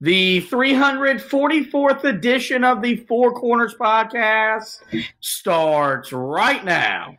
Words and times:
The 0.00 0.42
344th 0.42 2.04
edition 2.04 2.62
of 2.62 2.82
the 2.82 2.98
Four 3.08 3.32
Corners 3.32 3.74
podcast 3.74 4.78
starts 5.18 6.12
right 6.12 6.64
now. 6.64 7.16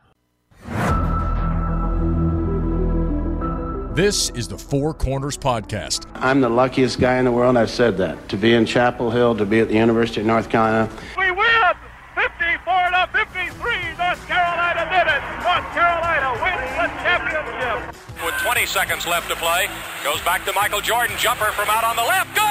This 3.95 4.29
is 4.29 4.47
the 4.47 4.57
Four 4.57 4.93
Corners 4.93 5.37
Podcast. 5.37 6.09
I'm 6.13 6.39
the 6.39 6.47
luckiest 6.47 7.01
guy 7.01 7.17
in 7.17 7.25
the 7.25 7.33
world. 7.33 7.57
I've 7.57 7.69
said 7.69 7.97
that. 7.97 8.29
To 8.29 8.37
be 8.37 8.53
in 8.53 8.65
Chapel 8.65 9.11
Hill, 9.11 9.35
to 9.35 9.45
be 9.45 9.59
at 9.59 9.67
the 9.67 9.73
University 9.73 10.21
of 10.21 10.27
North 10.27 10.49
Carolina. 10.49 10.89
We 11.17 11.31
win 11.31 11.75
54 12.15 12.63
to 12.95 13.09
53. 13.11 13.51
North 13.99 14.25
Carolina 14.25 14.87
did 14.87 15.03
it. 15.03 15.21
North 15.43 15.67
Carolina 15.75 16.31
wins 16.39 16.71
the 16.79 16.87
championship. 17.03 17.95
With 18.23 18.35
20 18.35 18.65
seconds 18.65 19.05
left 19.05 19.29
to 19.29 19.35
play, 19.35 19.67
goes 20.05 20.21
back 20.21 20.45
to 20.45 20.53
Michael 20.53 20.79
Jordan. 20.79 21.17
Jumper 21.17 21.51
from 21.51 21.67
out 21.67 21.83
on 21.83 21.97
the 21.97 22.03
left. 22.03 22.48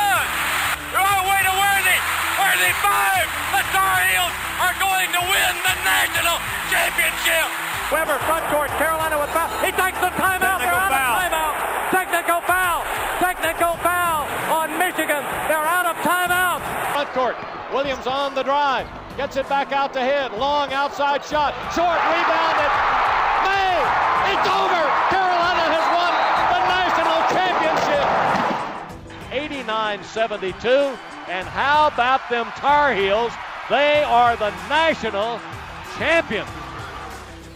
Good. 0.90 1.04
Oh, 1.04 1.20
way 1.28 1.40
to 1.44 1.52
Worthy. 1.52 1.98
Worthy 2.40 2.72
five. 2.80 3.26
The 3.52 3.62
Tar 3.76 3.98
Heels 4.08 4.34
are 4.60 4.76
going 4.80 5.10
to 5.12 5.22
win 5.28 5.52
the 5.60 5.74
national 5.84 6.36
championship. 6.72 7.48
Webber 7.92 8.16
front 8.24 8.44
court. 8.48 8.72
Carolina 8.80 9.20
with 9.20 9.28
foul. 9.36 9.48
He 9.60 9.72
takes 9.72 10.00
the 10.00 10.12
timeout. 10.16 10.60
They're 10.64 10.72
out 10.72 10.92
foul. 10.92 11.12
of 11.12 11.22
timeout. 11.28 11.54
Technical 11.92 12.40
foul. 12.48 12.80
Technical 13.20 13.74
foul 13.84 14.24
on 14.48 14.72
Michigan. 14.78 15.20
They're 15.48 15.68
out 15.76 15.86
of 15.86 15.96
timeout. 16.00 16.60
Front 16.92 17.10
court. 17.12 17.36
Williams 17.72 18.06
on 18.06 18.34
the 18.34 18.42
drive. 18.42 18.88
Gets 19.16 19.36
it 19.36 19.48
back 19.48 19.72
out 19.72 19.92
to 19.92 20.00
hit. 20.00 20.32
Long 20.38 20.72
outside 20.72 21.24
shot. 21.24 21.52
Short 21.74 22.00
rebounded. 22.12 22.72
May. 23.44 23.76
It's 24.32 24.48
over. 24.48 24.77
69 29.68 30.02
72. 30.04 30.68
And 31.28 31.46
how 31.46 31.88
about 31.88 32.30
them 32.30 32.46
Tar 32.56 32.94
Heels? 32.94 33.32
They 33.68 34.02
are 34.02 34.34
the 34.34 34.48
national 34.66 35.38
champion. 35.98 36.46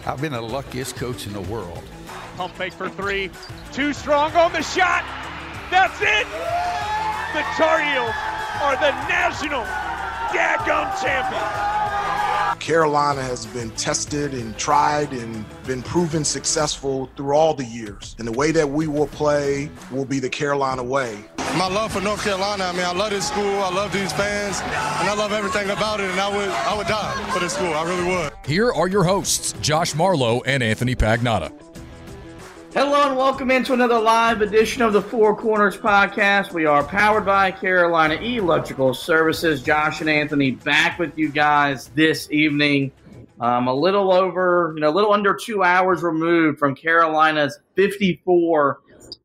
I've 0.04 0.20
been 0.20 0.32
the 0.32 0.42
luckiest 0.42 0.94
coach 0.96 1.26
in 1.26 1.32
the 1.32 1.40
world. 1.40 1.82
Pump 2.36 2.54
fake 2.54 2.74
for 2.74 2.90
three. 2.90 3.30
Too 3.72 3.94
strong 3.94 4.30
on 4.36 4.52
the 4.52 4.62
shot. 4.62 5.04
That's 5.70 5.98
it. 6.02 6.26
The 7.32 7.42
Tar 7.56 7.80
Heels 7.80 8.14
are 8.60 8.76
the 8.76 8.90
national 9.08 9.64
daggum 10.32 10.92
champions. 11.02 11.72
Carolina 12.62 13.20
has 13.22 13.44
been 13.46 13.70
tested 13.72 14.34
and 14.34 14.56
tried 14.56 15.12
and 15.12 15.44
been 15.64 15.82
proven 15.82 16.24
successful 16.24 17.10
through 17.16 17.32
all 17.32 17.54
the 17.54 17.64
years. 17.64 18.14
And 18.18 18.28
the 18.28 18.32
way 18.32 18.52
that 18.52 18.68
we 18.68 18.86
will 18.86 19.08
play 19.08 19.68
will 19.90 20.04
be 20.04 20.20
the 20.20 20.28
Carolina 20.28 20.84
way. 20.84 21.24
My 21.56 21.68
love 21.68 21.92
for 21.92 22.00
North 22.00 22.24
Carolina, 22.24 22.64
I 22.64 22.72
mean, 22.72 22.84
I 22.84 22.92
love 22.92 23.10
this 23.10 23.28
school, 23.28 23.60
I 23.62 23.70
love 23.70 23.92
these 23.92 24.10
fans, 24.14 24.60
and 24.60 25.08
I 25.08 25.14
love 25.14 25.32
everything 25.32 25.68
about 25.68 26.00
it, 26.00 26.10
and 26.10 26.18
I 26.18 26.34
would 26.34 26.48
I 26.48 26.74
would 26.74 26.86
die 26.86 27.30
for 27.30 27.40
this 27.40 27.52
school. 27.52 27.74
I 27.74 27.84
really 27.84 28.08
would. 28.08 28.32
Here 28.46 28.72
are 28.72 28.88
your 28.88 29.04
hosts, 29.04 29.52
Josh 29.60 29.94
Marlowe 29.94 30.40
and 30.46 30.62
Anthony 30.62 30.94
Pagnotta. 30.94 31.52
Hello 32.72 33.06
and 33.06 33.18
welcome 33.18 33.50
into 33.50 33.74
another 33.74 34.00
live 34.00 34.40
edition 34.40 34.80
of 34.80 34.94
the 34.94 35.02
Four 35.02 35.36
Corners 35.36 35.76
podcast. 35.76 36.52
We 36.54 36.64
are 36.64 36.82
powered 36.82 37.26
by 37.26 37.50
Carolina 37.50 38.14
Electrical 38.14 38.94
Services. 38.94 39.62
Josh 39.62 40.00
and 40.00 40.08
Anthony 40.08 40.52
back 40.52 40.98
with 40.98 41.18
you 41.18 41.28
guys 41.28 41.88
this 41.88 42.30
evening. 42.30 42.92
Um, 43.40 43.68
a 43.68 43.74
little 43.74 44.10
over, 44.10 44.72
you 44.74 44.80
know, 44.80 44.88
a 44.88 44.94
little 44.94 45.12
under 45.12 45.34
two 45.34 45.62
hours 45.62 46.02
removed 46.02 46.58
from 46.58 46.74
Carolina's 46.74 47.58
54 47.74 48.80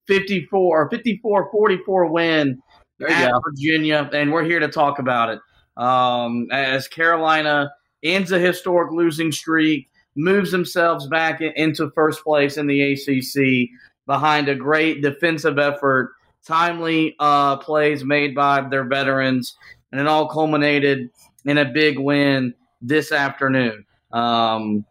54 0.07 0.81
or 0.81 0.89
54 0.89 1.51
44 1.51 2.05
win 2.07 2.61
at 3.07 3.31
Virginia, 3.45 4.09
and 4.13 4.31
we're 4.31 4.43
here 4.43 4.59
to 4.59 4.67
talk 4.67 4.99
about 4.99 5.29
it. 5.29 5.39
Um, 5.81 6.47
as 6.51 6.87
Carolina 6.87 7.71
ends 8.03 8.31
a 8.31 8.39
historic 8.39 8.91
losing 8.91 9.31
streak, 9.31 9.89
moves 10.15 10.51
themselves 10.51 11.07
back 11.07 11.41
into 11.41 11.91
first 11.91 12.23
place 12.23 12.57
in 12.57 12.67
the 12.67 12.93
ACC 12.93 13.69
behind 14.07 14.49
a 14.49 14.55
great 14.55 15.01
defensive 15.01 15.59
effort, 15.59 16.13
timely 16.45 17.15
uh, 17.19 17.57
plays 17.57 18.03
made 18.03 18.33
by 18.33 18.61
their 18.61 18.85
veterans, 18.85 19.55
and 19.91 20.01
it 20.01 20.07
all 20.07 20.27
culminated 20.27 21.09
in 21.45 21.57
a 21.57 21.65
big 21.65 21.99
win 21.99 22.53
this 22.81 23.11
afternoon. 23.11 23.85
Um, 24.11 24.85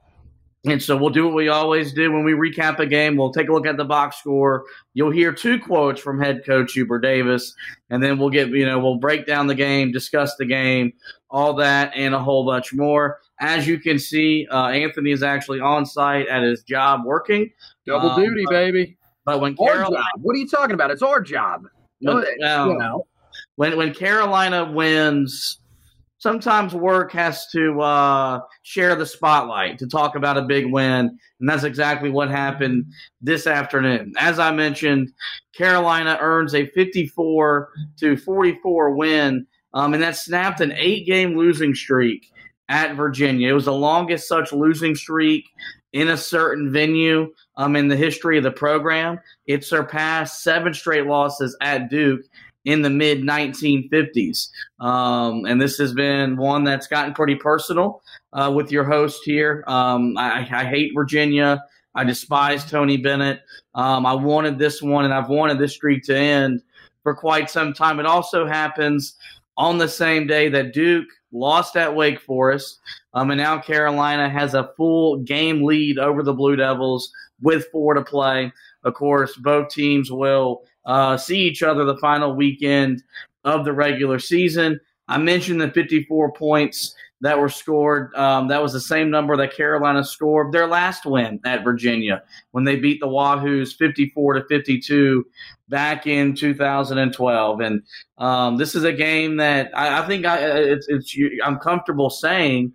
and 0.66 0.82
so 0.82 0.96
we'll 0.96 1.10
do 1.10 1.24
what 1.26 1.34
we 1.34 1.48
always 1.48 1.92
do 1.92 2.10
when 2.12 2.24
we 2.24 2.32
recap 2.32 2.78
a 2.80 2.86
game. 2.86 3.16
We'll 3.16 3.32
take 3.32 3.48
a 3.48 3.52
look 3.52 3.66
at 3.66 3.76
the 3.76 3.84
box 3.84 4.16
score. 4.18 4.64
You'll 4.94 5.10
hear 5.12 5.32
two 5.32 5.58
quotes 5.60 6.00
from 6.00 6.20
head 6.20 6.42
coach 6.44 6.72
Hubert 6.72 7.00
Davis, 7.00 7.54
and 7.90 8.02
then 8.02 8.18
we'll 8.18 8.30
get 8.30 8.48
you 8.48 8.66
know 8.66 8.78
we'll 8.78 8.98
break 8.98 9.26
down 9.26 9.46
the 9.46 9.54
game, 9.54 9.92
discuss 9.92 10.34
the 10.36 10.44
game, 10.46 10.92
all 11.30 11.54
that, 11.54 11.92
and 11.94 12.14
a 12.14 12.18
whole 12.18 12.44
bunch 12.44 12.72
more. 12.74 13.18
As 13.40 13.66
you 13.66 13.78
can 13.78 13.98
see, 13.98 14.46
uh, 14.50 14.66
Anthony 14.68 15.12
is 15.12 15.22
actually 15.22 15.60
on 15.60 15.86
site 15.86 16.26
at 16.28 16.42
his 16.42 16.62
job 16.62 17.04
working. 17.04 17.50
Double 17.86 18.10
Um, 18.10 18.22
duty, 18.22 18.42
but- 18.44 18.50
baby. 18.52 18.96
But 19.24 19.40
when 19.40 19.56
Our 19.60 19.66
Carolina, 19.66 19.96
job. 19.96 20.04
What 20.22 20.34
are 20.36 20.38
you 20.38 20.48
talking 20.48 20.74
about? 20.74 20.90
It's 20.92 21.02
our 21.02 21.20
job. 21.20 21.64
when, 22.00 22.16
um, 22.44 22.70
you 22.70 22.78
know. 22.78 23.06
when 23.56 23.76
when 23.76 23.92
Carolina 23.92 24.70
wins, 24.72 25.58
sometimes 26.26 26.74
work 26.74 27.12
has 27.12 27.46
to 27.46 27.80
uh, 27.80 28.40
share 28.62 28.96
the 28.96 29.06
spotlight 29.06 29.78
to 29.78 29.86
talk 29.86 30.16
about 30.16 30.36
a 30.36 30.42
big 30.42 30.66
win, 30.72 31.16
and 31.38 31.48
that's 31.48 31.62
exactly 31.62 32.10
what 32.10 32.28
happened 32.28 32.84
this 33.20 33.46
afternoon. 33.46 34.12
As 34.18 34.40
I 34.40 34.50
mentioned, 34.50 35.12
Carolina 35.56 36.18
earns 36.20 36.52
a 36.52 36.66
54 36.66 37.68
to 38.00 38.16
44 38.16 38.96
win, 38.96 39.46
um, 39.72 39.94
and 39.94 40.02
that 40.02 40.16
snapped 40.16 40.60
an 40.60 40.72
eight-game 40.72 41.36
losing 41.36 41.76
streak 41.76 42.28
at 42.68 42.96
Virginia. 42.96 43.50
It 43.50 43.52
was 43.52 43.66
the 43.66 43.72
longest 43.72 44.26
such 44.26 44.52
losing 44.52 44.96
streak 44.96 45.44
in 45.92 46.08
a 46.08 46.16
certain 46.16 46.72
venue 46.72 47.32
um, 47.56 47.76
in 47.76 47.86
the 47.86 47.96
history 47.96 48.36
of 48.36 48.42
the 48.42 48.50
program. 48.50 49.20
It 49.46 49.64
surpassed 49.64 50.42
seven 50.42 50.74
straight 50.74 51.06
losses 51.06 51.56
at 51.60 51.88
Duke 51.88 52.22
in 52.66 52.82
the 52.82 52.90
mid 52.90 53.22
1950s. 53.22 54.50
Um, 54.80 55.46
and 55.46 55.62
this 55.62 55.78
has 55.78 55.94
been 55.94 56.36
one 56.36 56.64
that's 56.64 56.88
gotten 56.88 57.14
pretty 57.14 57.36
personal 57.36 58.02
uh, 58.32 58.52
with 58.54 58.70
your 58.70 58.84
host 58.84 59.22
here. 59.24 59.64
Um, 59.66 60.18
I, 60.18 60.40
I 60.40 60.64
hate 60.64 60.90
Virginia. 60.94 61.64
I 61.94 62.04
despise 62.04 62.68
Tony 62.68 62.98
Bennett. 62.98 63.40
Um, 63.74 64.04
I 64.04 64.12
wanted 64.12 64.58
this 64.58 64.82
one, 64.82 65.06
and 65.06 65.14
I've 65.14 65.30
wanted 65.30 65.58
this 65.58 65.74
streak 65.74 66.02
to 66.04 66.16
end 66.16 66.62
for 67.02 67.14
quite 67.14 67.48
some 67.48 67.72
time. 67.72 68.00
It 68.00 68.06
also 68.06 68.46
happens 68.46 69.14
on 69.56 69.78
the 69.78 69.88
same 69.88 70.26
day 70.26 70.48
that 70.50 70.74
Duke 70.74 71.08
lost 71.32 71.76
at 71.76 71.94
Wake 71.94 72.20
Forest, 72.20 72.80
um, 73.14 73.30
and 73.30 73.38
now 73.38 73.58
Carolina 73.58 74.28
has 74.28 74.54
a 74.54 74.72
full 74.76 75.18
game 75.18 75.64
lead 75.64 75.98
over 75.98 76.22
the 76.22 76.34
Blue 76.34 76.56
Devils 76.56 77.10
with 77.40 77.66
four 77.70 77.94
to 77.94 78.02
play. 78.02 78.52
Of 78.82 78.94
course, 78.94 79.36
both 79.36 79.68
teams 79.70 80.10
will 80.10 80.62
uh, 80.86 81.16
see 81.16 81.40
each 81.40 81.62
other 81.62 81.84
the 81.84 81.98
final 81.98 82.34
weekend 82.34 83.02
of 83.44 83.64
the 83.64 83.72
regular 83.72 84.18
season. 84.18 84.80
I 85.08 85.18
mentioned 85.18 85.60
the 85.60 85.70
54 85.70 86.32
points 86.32 86.94
that 87.20 87.38
were 87.38 87.48
scored. 87.48 88.14
Um, 88.14 88.48
that 88.48 88.62
was 88.62 88.72
the 88.72 88.80
same 88.80 89.10
number 89.10 89.36
that 89.36 89.54
Carolina 89.54 90.04
scored 90.04 90.52
their 90.52 90.66
last 90.66 91.06
win 91.06 91.40
at 91.44 91.64
Virginia 91.64 92.22
when 92.50 92.64
they 92.64 92.76
beat 92.76 93.00
the 93.00 93.06
Wahoos 93.06 93.74
54 93.74 94.34
to 94.34 94.44
52 94.48 95.24
back 95.68 96.06
in 96.06 96.34
2012. 96.34 97.60
And 97.60 97.82
um, 98.18 98.56
this 98.56 98.74
is 98.74 98.84
a 98.84 98.92
game 98.92 99.36
that 99.36 99.70
I, 99.76 100.02
I 100.02 100.06
think 100.06 100.26
I, 100.26 100.38
it's, 100.38 100.88
it's 100.88 101.16
I'm 101.42 101.58
comfortable 101.58 102.10
saying 102.10 102.72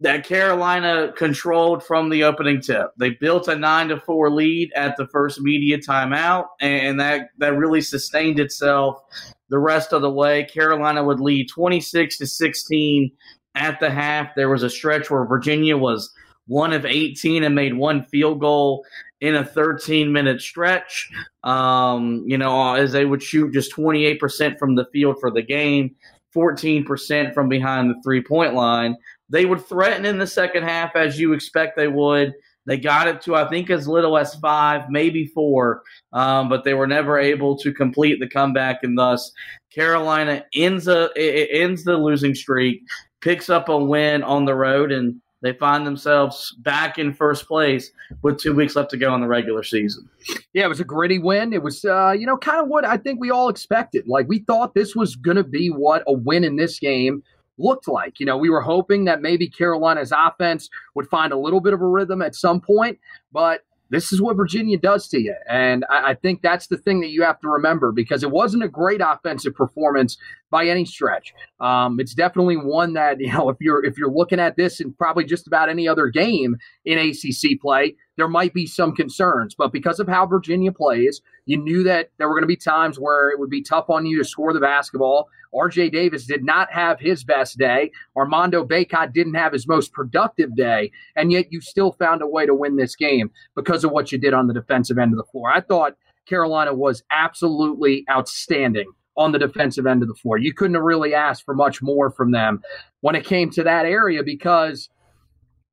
that 0.00 0.26
Carolina 0.26 1.12
controlled 1.16 1.82
from 1.82 2.10
the 2.10 2.24
opening 2.24 2.60
tip. 2.60 2.90
They 2.98 3.10
built 3.10 3.48
a 3.48 3.56
nine 3.56 3.88
to 3.88 4.00
four 4.00 4.30
lead 4.30 4.70
at 4.74 4.96
the 4.96 5.06
first 5.06 5.40
media 5.40 5.78
timeout, 5.78 6.46
and 6.60 7.00
that 7.00 7.28
that 7.38 7.56
really 7.56 7.80
sustained 7.80 8.38
itself 8.38 9.00
the 9.48 9.58
rest 9.58 9.92
of 9.92 10.02
the 10.02 10.10
way. 10.10 10.44
Carolina 10.44 11.02
would 11.02 11.20
lead 11.20 11.48
twenty 11.48 11.80
six 11.80 12.18
to 12.18 12.26
sixteen 12.26 13.10
at 13.54 13.80
the 13.80 13.90
half. 13.90 14.34
There 14.36 14.50
was 14.50 14.62
a 14.62 14.70
stretch 14.70 15.10
where 15.10 15.24
Virginia 15.24 15.76
was 15.76 16.12
one 16.46 16.72
of 16.72 16.86
18 16.86 17.42
and 17.42 17.54
made 17.54 17.74
one 17.74 18.04
field 18.04 18.40
goal 18.40 18.84
in 19.20 19.34
a 19.34 19.44
13 19.44 20.12
minute 20.12 20.40
stretch. 20.40 21.10
Um, 21.44 22.24
you 22.26 22.38
know, 22.38 22.74
as 22.74 22.92
they 22.92 23.04
would 23.04 23.22
shoot 23.22 23.52
just 23.52 23.74
28% 23.74 24.58
from 24.58 24.74
the 24.74 24.86
field 24.92 25.16
for 25.20 25.30
the 25.30 25.42
game, 25.42 25.94
14% 26.34 27.34
from 27.34 27.48
behind 27.48 27.90
the 27.90 28.00
three 28.02 28.22
point 28.22 28.54
line. 28.54 28.96
They 29.28 29.44
would 29.44 29.66
threaten 29.66 30.04
in 30.04 30.18
the 30.18 30.26
second 30.26 30.62
half 30.62 30.94
as 30.94 31.18
you 31.18 31.32
expect 31.32 31.76
they 31.76 31.88
would. 31.88 32.34
They 32.66 32.76
got 32.76 33.06
it 33.06 33.20
to, 33.22 33.36
I 33.36 33.48
think, 33.48 33.70
as 33.70 33.86
little 33.86 34.18
as 34.18 34.34
five, 34.34 34.90
maybe 34.90 35.26
four, 35.26 35.82
um, 36.12 36.48
but 36.48 36.64
they 36.64 36.74
were 36.74 36.86
never 36.86 37.18
able 37.18 37.56
to 37.58 37.72
complete 37.72 38.18
the 38.18 38.28
comeback, 38.28 38.82
and 38.82 38.98
thus 38.98 39.30
Carolina 39.72 40.44
ends 40.52 40.88
a, 40.88 41.10
ends 41.16 41.84
the 41.84 41.96
losing 41.96 42.34
streak, 42.34 42.82
picks 43.20 43.48
up 43.48 43.68
a 43.68 43.78
win 43.78 44.24
on 44.24 44.46
the 44.46 44.54
road, 44.54 44.90
and 44.90 45.20
they 45.42 45.52
find 45.52 45.86
themselves 45.86 46.56
back 46.58 46.98
in 46.98 47.12
first 47.12 47.46
place 47.46 47.92
with 48.22 48.40
two 48.40 48.52
weeks 48.52 48.74
left 48.74 48.90
to 48.90 48.96
go 48.96 49.14
in 49.14 49.20
the 49.20 49.28
regular 49.28 49.62
season. 49.62 50.08
Yeah, 50.52 50.64
it 50.64 50.68
was 50.68 50.80
a 50.80 50.84
gritty 50.84 51.20
win. 51.20 51.52
It 51.52 51.62
was, 51.62 51.84
uh, 51.84 52.14
you 52.18 52.26
know, 52.26 52.36
kind 52.36 52.60
of 52.60 52.68
what 52.68 52.84
I 52.84 52.96
think 52.96 53.20
we 53.20 53.30
all 53.30 53.48
expected. 53.48 54.08
Like 54.08 54.26
we 54.28 54.40
thought 54.40 54.74
this 54.74 54.96
was 54.96 55.14
going 55.14 55.36
to 55.36 55.44
be 55.44 55.68
what 55.68 56.02
a 56.08 56.12
win 56.12 56.42
in 56.42 56.56
this 56.56 56.80
game 56.80 57.22
looked 57.58 57.88
like. 57.88 58.20
You 58.20 58.26
know, 58.26 58.36
we 58.36 58.50
were 58.50 58.60
hoping 58.60 59.04
that 59.06 59.22
maybe 59.22 59.48
Carolina's 59.48 60.12
offense 60.16 60.68
would 60.94 61.08
find 61.08 61.32
a 61.32 61.38
little 61.38 61.60
bit 61.60 61.72
of 61.72 61.80
a 61.80 61.86
rhythm 61.86 62.22
at 62.22 62.34
some 62.34 62.60
point, 62.60 62.98
but 63.32 63.62
this 63.90 64.12
is 64.12 64.20
what 64.20 64.36
Virginia 64.36 64.76
does 64.76 65.08
to 65.08 65.20
you. 65.20 65.34
And 65.48 65.84
I, 65.88 66.10
I, 66.10 66.14
think 66.14 66.42
that's 66.42 66.66
the 66.66 66.76
thing 66.76 67.00
that 67.00 67.10
you 67.10 67.22
have 67.22 67.40
to 67.40 67.48
remember 67.48 67.92
because 67.92 68.22
it 68.22 68.30
wasn't 68.30 68.64
a 68.64 68.68
great 68.68 69.00
offensive 69.00 69.54
performance 69.54 70.16
by 70.50 70.66
any 70.66 70.84
stretch. 70.84 71.32
Um, 71.60 72.00
it's 72.00 72.14
definitely 72.14 72.56
one 72.56 72.94
that, 72.94 73.20
you 73.20 73.32
know, 73.32 73.48
if 73.48 73.56
you're 73.60 73.84
if 73.84 73.96
you're 73.96 74.10
looking 74.10 74.40
at 74.40 74.56
this 74.56 74.80
in 74.80 74.92
probably 74.92 75.24
just 75.24 75.46
about 75.46 75.68
any 75.68 75.86
other 75.86 76.08
game 76.08 76.56
in 76.84 76.98
ACC 76.98 77.60
play, 77.60 77.94
there 78.16 78.28
might 78.28 78.54
be 78.54 78.66
some 78.66 78.94
concerns. 78.94 79.54
But 79.54 79.72
because 79.72 80.00
of 80.00 80.08
how 80.08 80.26
Virginia 80.26 80.72
plays, 80.72 81.20
you 81.44 81.56
knew 81.56 81.84
that 81.84 82.10
there 82.18 82.28
were 82.28 82.34
going 82.34 82.42
to 82.42 82.48
be 82.48 82.56
times 82.56 82.98
where 82.98 83.30
it 83.30 83.38
would 83.38 83.50
be 83.50 83.62
tough 83.62 83.88
on 83.88 84.06
you 84.06 84.18
to 84.18 84.24
score 84.24 84.52
the 84.52 84.60
basketball. 84.60 85.28
RJ 85.56 85.92
Davis 85.92 86.26
did 86.26 86.44
not 86.44 86.72
have 86.72 87.00
his 87.00 87.24
best 87.24 87.58
day. 87.58 87.90
Armando 88.16 88.64
Bacot 88.64 89.12
didn't 89.12 89.34
have 89.34 89.52
his 89.52 89.66
most 89.66 89.92
productive 89.92 90.54
day. 90.54 90.90
And 91.16 91.32
yet 91.32 91.46
you 91.50 91.60
still 91.60 91.92
found 91.92 92.22
a 92.22 92.26
way 92.26 92.46
to 92.46 92.54
win 92.54 92.76
this 92.76 92.94
game 92.96 93.30
because 93.54 93.84
of 93.84 93.90
what 93.90 94.12
you 94.12 94.18
did 94.18 94.34
on 94.34 94.46
the 94.46 94.54
defensive 94.54 94.98
end 94.98 95.12
of 95.12 95.18
the 95.18 95.30
floor. 95.30 95.50
I 95.50 95.60
thought 95.60 95.96
Carolina 96.26 96.74
was 96.74 97.02
absolutely 97.10 98.04
outstanding 98.10 98.90
on 99.16 99.32
the 99.32 99.38
defensive 99.38 99.86
end 99.86 100.02
of 100.02 100.08
the 100.08 100.14
floor. 100.14 100.38
You 100.38 100.52
couldn't 100.52 100.74
have 100.74 100.82
really 100.82 101.14
asked 101.14 101.44
for 101.44 101.54
much 101.54 101.80
more 101.80 102.10
from 102.10 102.32
them 102.32 102.60
when 103.00 103.14
it 103.14 103.24
came 103.24 103.50
to 103.50 103.62
that 103.62 103.86
area 103.86 104.22
because 104.22 104.88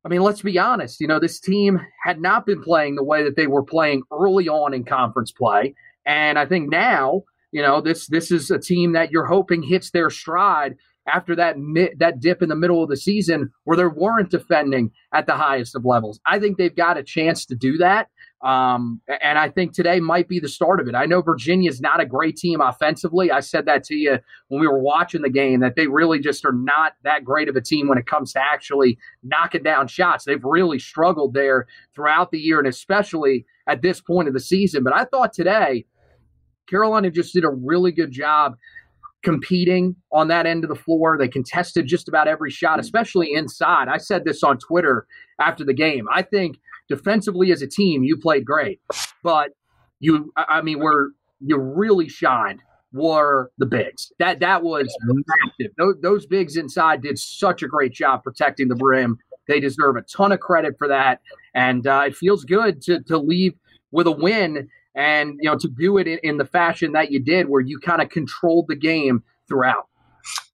I 0.06 0.10
mean, 0.10 0.22
let's 0.22 0.42
be 0.42 0.60
honest. 0.60 1.00
You 1.00 1.08
know, 1.08 1.20
this 1.20 1.40
team 1.40 1.80
had 2.04 2.22
not 2.22 2.46
been 2.46 2.62
playing 2.62 2.96
the 2.96 3.04
way 3.04 3.24
that 3.24 3.38
they 3.38 3.48
were 3.48 3.64
playing 3.64 4.04
early 4.12 4.50
on 4.50 4.74
in 4.74 4.84
conference 4.84 5.32
play, 5.32 5.76
and 6.06 6.38
I 6.38 6.46
think 6.46 6.70
now, 6.70 7.24
you 7.54 7.62
know, 7.62 7.80
this 7.80 8.08
this 8.08 8.32
is 8.32 8.50
a 8.52 8.60
team 8.60 8.94
that 8.94 9.12
you're 9.12 9.28
hoping 9.28 9.62
hits 9.62 9.92
their 9.92 10.10
stride 10.10 10.76
after 11.08 11.36
that 11.36 11.56
that 12.00 12.20
dip 12.20 12.42
in 12.42 12.50
the 12.50 12.56
middle 12.56 12.82
of 12.82 12.90
the 12.90 12.98
season 12.98 13.52
where 13.64 13.78
they 13.78 13.86
weren't 13.86 14.32
defending 14.32 14.90
at 15.14 15.28
the 15.28 15.36
highest 15.36 15.76
of 15.76 15.86
levels. 15.86 16.20
I 16.26 16.40
think 16.40 16.58
they've 16.58 16.76
got 16.76 16.98
a 16.98 17.04
chance 17.04 17.46
to 17.46 17.56
do 17.56 17.78
that. 17.78 18.10
Um, 18.42 19.00
and 19.22 19.38
I 19.38 19.50
think 19.50 19.74
today 19.74 20.02
might 20.02 20.28
be 20.28 20.40
the 20.40 20.50
start 20.50 20.82
of 20.82 20.88
it. 20.88 20.96
I 20.96 21.06
know 21.06 21.22
Virginia 21.22 21.70
is 21.70 21.80
not 21.80 22.02
a 22.02 22.06
great 22.06 22.36
team 22.36 22.60
offensively. 22.60 23.32
I 23.32 23.40
said 23.40 23.68
that 23.68 23.86
to 23.86 23.96
you 23.96 24.18
when 24.50 24.60
we 24.60 24.68
were 24.68 24.82
watching 24.82 25.22
the 25.22 25.30
game 25.30 25.62
that 25.62 25.76
they 25.78 25.88
really 25.88 26.20
just 26.20 26.44
are 26.44 26.52
not 26.52 26.94
that 27.04 27.24
great 27.24 27.48
of 27.48 27.56
a 27.56 27.62
team 27.62 27.88
when 27.88 27.98
it 27.98 28.08
comes 28.08 28.34
to 28.34 28.42
actually 28.42 28.98
knocking 29.22 29.64
down 29.64 29.88
shots. 29.88 30.26
They've 30.26 30.44
really 30.44 30.80
struggled 30.80 31.34
there 31.34 31.68
throughout 31.96 32.32
the 32.32 32.40
year 32.40 32.60
and 32.60 32.68
especially 32.68 33.46
at 33.66 33.82
this 33.82 34.02
point 34.02 34.28
of 34.28 34.34
the 34.34 34.42
season. 34.42 34.84
But 34.84 34.94
I 34.94 35.06
thought 35.06 35.32
today, 35.32 35.86
Carolina 36.68 37.10
just 37.10 37.34
did 37.34 37.44
a 37.44 37.50
really 37.50 37.92
good 37.92 38.12
job 38.12 38.56
competing 39.24 39.96
on 40.12 40.28
that 40.28 40.46
end 40.46 40.64
of 40.64 40.70
the 40.70 40.76
floor. 40.76 41.18
They 41.18 41.28
contested 41.28 41.88
just 41.88 42.08
about 42.08 42.28
every 42.28 42.52
shot, 42.52 42.80
especially 42.80 43.34
inside. 43.34 43.88
I 43.88 43.98
said 43.98 44.26
this 44.26 44.44
on 44.44 44.58
Twitter 44.58 45.08
after 45.40 45.64
the 45.64 45.74
game. 45.74 46.08
I 46.12 46.22
think 46.22 46.58
defensively 46.90 47.52
as 47.52 47.62
a 47.62 47.68
team, 47.68 48.04
you 48.04 48.18
played 48.18 48.46
great, 48.46 48.82
but 49.24 49.52
you, 50.00 50.32
I 50.36 50.62
mean, 50.62 50.80
where 50.80 51.12
you 51.40 51.58
really 51.58 52.10
shined 52.10 52.62
were 52.92 53.52
the 53.58 53.66
bigs. 53.66 54.12
That 54.20 54.40
that 54.42 54.64
was 54.64 54.94
massive. 55.02 55.74
Those, 55.78 55.96
those 56.02 56.26
bigs 56.26 56.58
inside 56.58 57.02
did 57.02 57.18
such 57.18 57.64
a 57.64 57.68
great 57.68 57.94
job 57.94 58.24
protecting 58.24 58.68
the 58.68 58.76
brim. 58.76 59.18
They 59.48 59.60
deserve 59.60 59.96
a 59.96 60.04
ton 60.04 60.32
of 60.32 60.40
credit 60.40 60.76
for 60.78 60.88
that, 60.88 61.22
and 61.54 61.88
uh, 61.88 62.04
it 62.08 62.16
feels 62.16 62.46
good 62.46 62.82
to 62.84 63.02
to 63.04 63.18
leave 63.18 63.54
with 63.92 64.08
a 64.08 64.12
win 64.12 64.70
and 64.96 65.38
you 65.42 65.50
know 65.50 65.58
to 65.58 65.68
do 65.68 65.98
it 65.98 66.08
in, 66.08 66.20
in 66.24 66.38
the 66.38 66.46
fashion 66.46 66.92
that 66.94 67.12
you 67.12 67.20
did, 67.20 67.50
where 67.50 67.62
you 67.62 67.80
kind 67.80 68.02
of 68.02 68.10
controlled 68.10 68.66
the 68.68 68.76
game 68.76 69.24
throughout. 69.48 69.88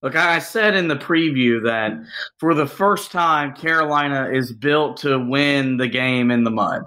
Look, 0.02 0.16
I 0.16 0.40
said 0.40 0.76
in 0.76 0.88
the 0.88 0.96
preview 0.96 1.62
that 1.64 1.92
for 2.38 2.54
the 2.54 2.66
first 2.66 3.12
time, 3.12 3.54
Carolina 3.54 4.30
is 4.32 4.54
built 4.54 4.98
to 4.98 5.20
win 5.20 5.78
the 5.78 5.88
game 5.88 6.32
in 6.32 6.44
the 6.44 6.52
mud. 6.52 6.84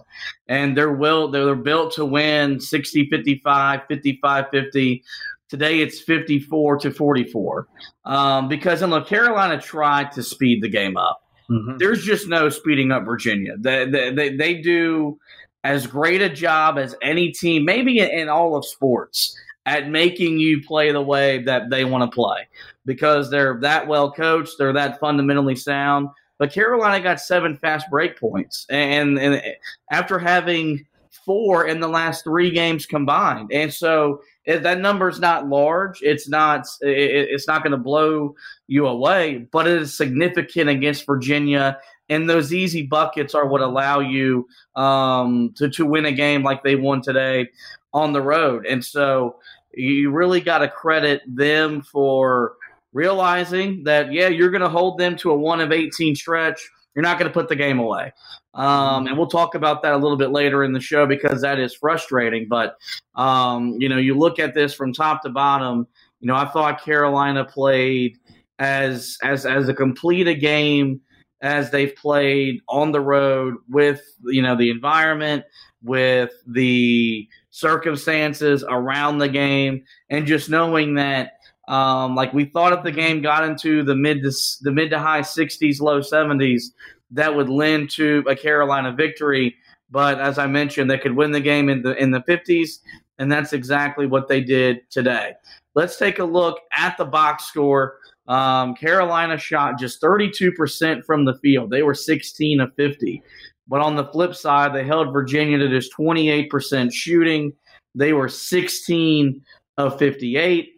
And 0.49 0.77
they're 0.77 0.93
will 0.93 1.31
they're 1.31 1.55
built 1.55 1.95
to 1.95 2.05
win 2.05 2.59
60 2.59 3.09
55, 3.11 3.81
55 3.87 4.45
50. 4.51 5.05
Today 5.49 5.81
it's 5.81 6.01
54 6.01 6.79
to 6.79 6.91
44. 6.91 7.69
Um, 8.07 8.49
because, 8.49 8.81
and 8.81 8.91
look, 8.91 9.07
Carolina 9.07 9.61
tried 9.61 10.11
to 10.13 10.23
speed 10.23 10.63
the 10.63 10.69
game 10.69 10.97
up. 10.97 11.21
Mm-hmm. 11.51 11.77
There's 11.77 12.03
just 12.03 12.29
no 12.29 12.49
speeding 12.49 12.93
up 12.93 13.05
Virginia. 13.05 13.57
They, 13.59 13.85
they, 13.85 14.35
they, 14.35 14.63
do 14.63 15.19
as 15.65 15.87
great 15.87 16.21
a 16.21 16.29
job 16.29 16.79
as 16.79 16.95
any 17.03 17.31
team, 17.31 17.65
maybe 17.65 18.01
in, 18.01 18.29
all 18.29 18.57
of 18.57 18.65
sports, 18.65 19.37
at 19.67 19.89
making 19.89 20.39
you 20.39 20.63
play 20.63 20.91
the 20.91 21.01
way 21.01 21.43
that 21.43 21.71
they 21.71 21.85
want 21.85 22.11
to 22.11 22.15
play 22.15 22.49
because 22.85 23.31
they're 23.31 23.59
that 23.61 23.87
well 23.87 24.11
coached, 24.11 24.57
they're 24.59 24.73
that 24.73 24.99
fundamentally 24.99 25.55
sound. 25.55 26.09
But 26.39 26.53
Carolina 26.53 27.03
got 27.03 27.21
seven 27.21 27.57
fast 27.57 27.89
break 27.89 28.19
points, 28.19 28.67
and, 28.69 29.19
and 29.19 29.35
eh, 29.37 29.53
after 29.91 30.19
having 30.19 30.85
four 31.25 31.69
in 31.69 31.79
the 31.79 31.87
last 31.87 32.25
three 32.25 32.51
games 32.51 32.85
combined, 32.85 33.53
and 33.53 33.73
so 33.73 34.21
if 34.45 34.63
that 34.63 34.81
number 34.81 35.09
is 35.09 35.21
not 35.21 35.49
large. 35.49 36.03
It's 36.03 36.29
not. 36.29 36.67
It, 36.81 37.31
it's 37.31 37.47
not 37.47 37.63
going 37.63 37.73
to 37.73 37.77
blow 37.77 38.35
you 38.67 38.87
away, 38.87 39.47
but 39.53 39.67
it 39.67 39.81
is 39.81 39.97
significant 39.97 40.69
against 40.69 41.07
Virginia. 41.07 41.79
And 42.09 42.29
those 42.29 42.53
easy 42.53 42.83
buckets 42.83 43.35
are 43.35 43.47
what 43.47 43.61
allow 43.61 44.01
you 44.01 44.47
um, 44.77 45.53
to 45.57 45.71
to 45.71 45.87
win 45.87 46.05
a 46.07 46.13
game 46.13 46.43
like 46.43 46.63
they 46.63 46.77
won 46.77 47.01
today 47.01 47.49
on 47.93 48.13
the 48.13 48.23
road. 48.23 48.67
And 48.67 48.85
so 48.85 49.37
you 49.75 50.11
really 50.11 50.41
got 50.41 50.59
to 50.59 50.69
credit 50.69 51.23
them 51.27 51.83
for 51.83 52.55
realizing 52.93 53.85
that, 53.85 54.13
yeah, 54.13 54.29
you're 54.29 54.51
going 54.51 54.63
to 54.63 54.69
hold 54.69 54.99
them 54.99 55.17
to 55.17 55.31
a 55.31 55.37
one 55.37 55.61
of 55.61 55.73
18 55.73 56.15
stretch. 56.15 56.61
You're 56.95 57.03
not 57.03 57.19
going 57.19 57.31
to 57.31 57.33
put 57.33 57.49
the 57.49 57.57
game 57.57 57.79
away. 57.79 58.13
Um, 58.55 59.07
and 59.07 59.17
we'll 59.17 59.29
talk 59.29 59.55
about 59.55 59.83
that 59.83 59.95
a 59.95 59.97
little 59.97 60.17
bit 60.17 60.31
later 60.31 60.63
in 60.63 60.75
the 60.75 60.81
show 60.81 61.07
because 61.07 61.41
that 61.41 61.59
is 61.59 61.75
frustrating. 61.75 62.49
But, 62.49 62.77
um, 63.15 63.77
you 63.79 63.89
know, 63.89 63.97
you 63.97 64.17
look 64.17 64.39
at 64.39 64.53
this 64.53 64.75
from 64.75 64.93
top 64.93 65.23
to 65.23 65.31
bottom, 65.31 65.87
you 66.21 66.29
know, 66.29 66.37
I 66.37 66.45
thought 66.45 66.85
Carolina 66.85 67.47
played 67.47 68.19
as, 68.59 69.17
as, 69.23 69.47
as 69.47 69.69
a 69.71 69.75
complete 69.75 70.29
a 70.29 70.35
game 70.35 71.01
as 71.43 71.71
they've 71.71 71.95
played 71.97 72.63
on 72.69 72.93
the 72.93 73.01
road 73.01 73.57
with, 73.69 74.01
you 74.25 74.41
know, 74.41 74.57
the 74.57 74.71
environment, 74.71 75.45
with 75.83 76.31
the 76.47 77.29
circumstances 77.51 78.65
around 78.69 79.19
the 79.19 79.29
game, 79.29 79.85
and 80.09 80.27
just 80.27 80.49
knowing 80.49 80.95
that 80.95 81.33
um, 81.69 82.15
like 82.15 82.33
we 82.33 82.45
thought 82.47 82.73
if 82.73 82.83
the 82.83 82.93
game 82.93 83.23
got 83.23 83.45
into 83.45 83.83
the 83.83 83.95
mid 83.95 84.23
to 84.23 84.33
the 84.63 84.73
mid 84.73 84.91
to 84.91 84.99
high 84.99 85.21
60s, 85.21 85.81
low 85.81 86.01
70s, 86.01 86.65
that 87.11 87.35
would 87.35 87.49
lend 87.49 87.91
to 87.91 88.25
a 88.29 88.35
Carolina 88.35 88.93
victory. 88.93 89.57
But 89.91 90.21
as 90.21 90.39
I 90.39 90.47
mentioned, 90.47 90.91
they 90.91 90.99
could 90.99 91.15
win 91.15 91.31
the 91.31 91.41
game 91.41 91.69
in 91.69 91.83
the 91.83 91.95
in 91.97 92.11
the 92.11 92.21
50s, 92.21 92.81
and 93.19 93.31
that's 93.31 93.53
exactly 93.53 94.07
what 94.07 94.29
they 94.29 94.41
did 94.41 94.91
today. 94.91 95.35
Let's 95.75 95.97
take 95.97 96.19
a 96.19 96.25
look 96.25 96.59
at 96.77 96.97
the 96.99 97.05
box 97.05 97.45
score. 97.45 97.99
Um, 98.29 98.75
Carolina 98.75 99.37
shot 99.37 99.79
just 99.79 100.01
32% 100.01 101.05
from 101.05 101.25
the 101.25 101.35
field. 101.39 101.71
They 101.71 101.83
were 101.83 101.95
16 101.95 102.61
of 102.61 102.75
50. 102.77 103.23
But 103.69 103.81
on 103.81 103.97
the 103.97 104.07
flip 104.07 104.35
side, 104.35 104.75
they 104.75 104.85
held 104.85 105.13
Virginia 105.13 105.59
to 105.59 105.69
just 105.69 105.93
28% 105.97 106.93
shooting. 106.93 107.53
They 107.95 108.13
were 108.13 108.29
16 108.29 109.43
of 109.79 109.99
58. 109.99 110.69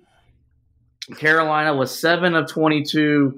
Carolina 1.16 1.74
was 1.74 1.96
7 1.98 2.34
of 2.34 2.48
22 2.48 3.34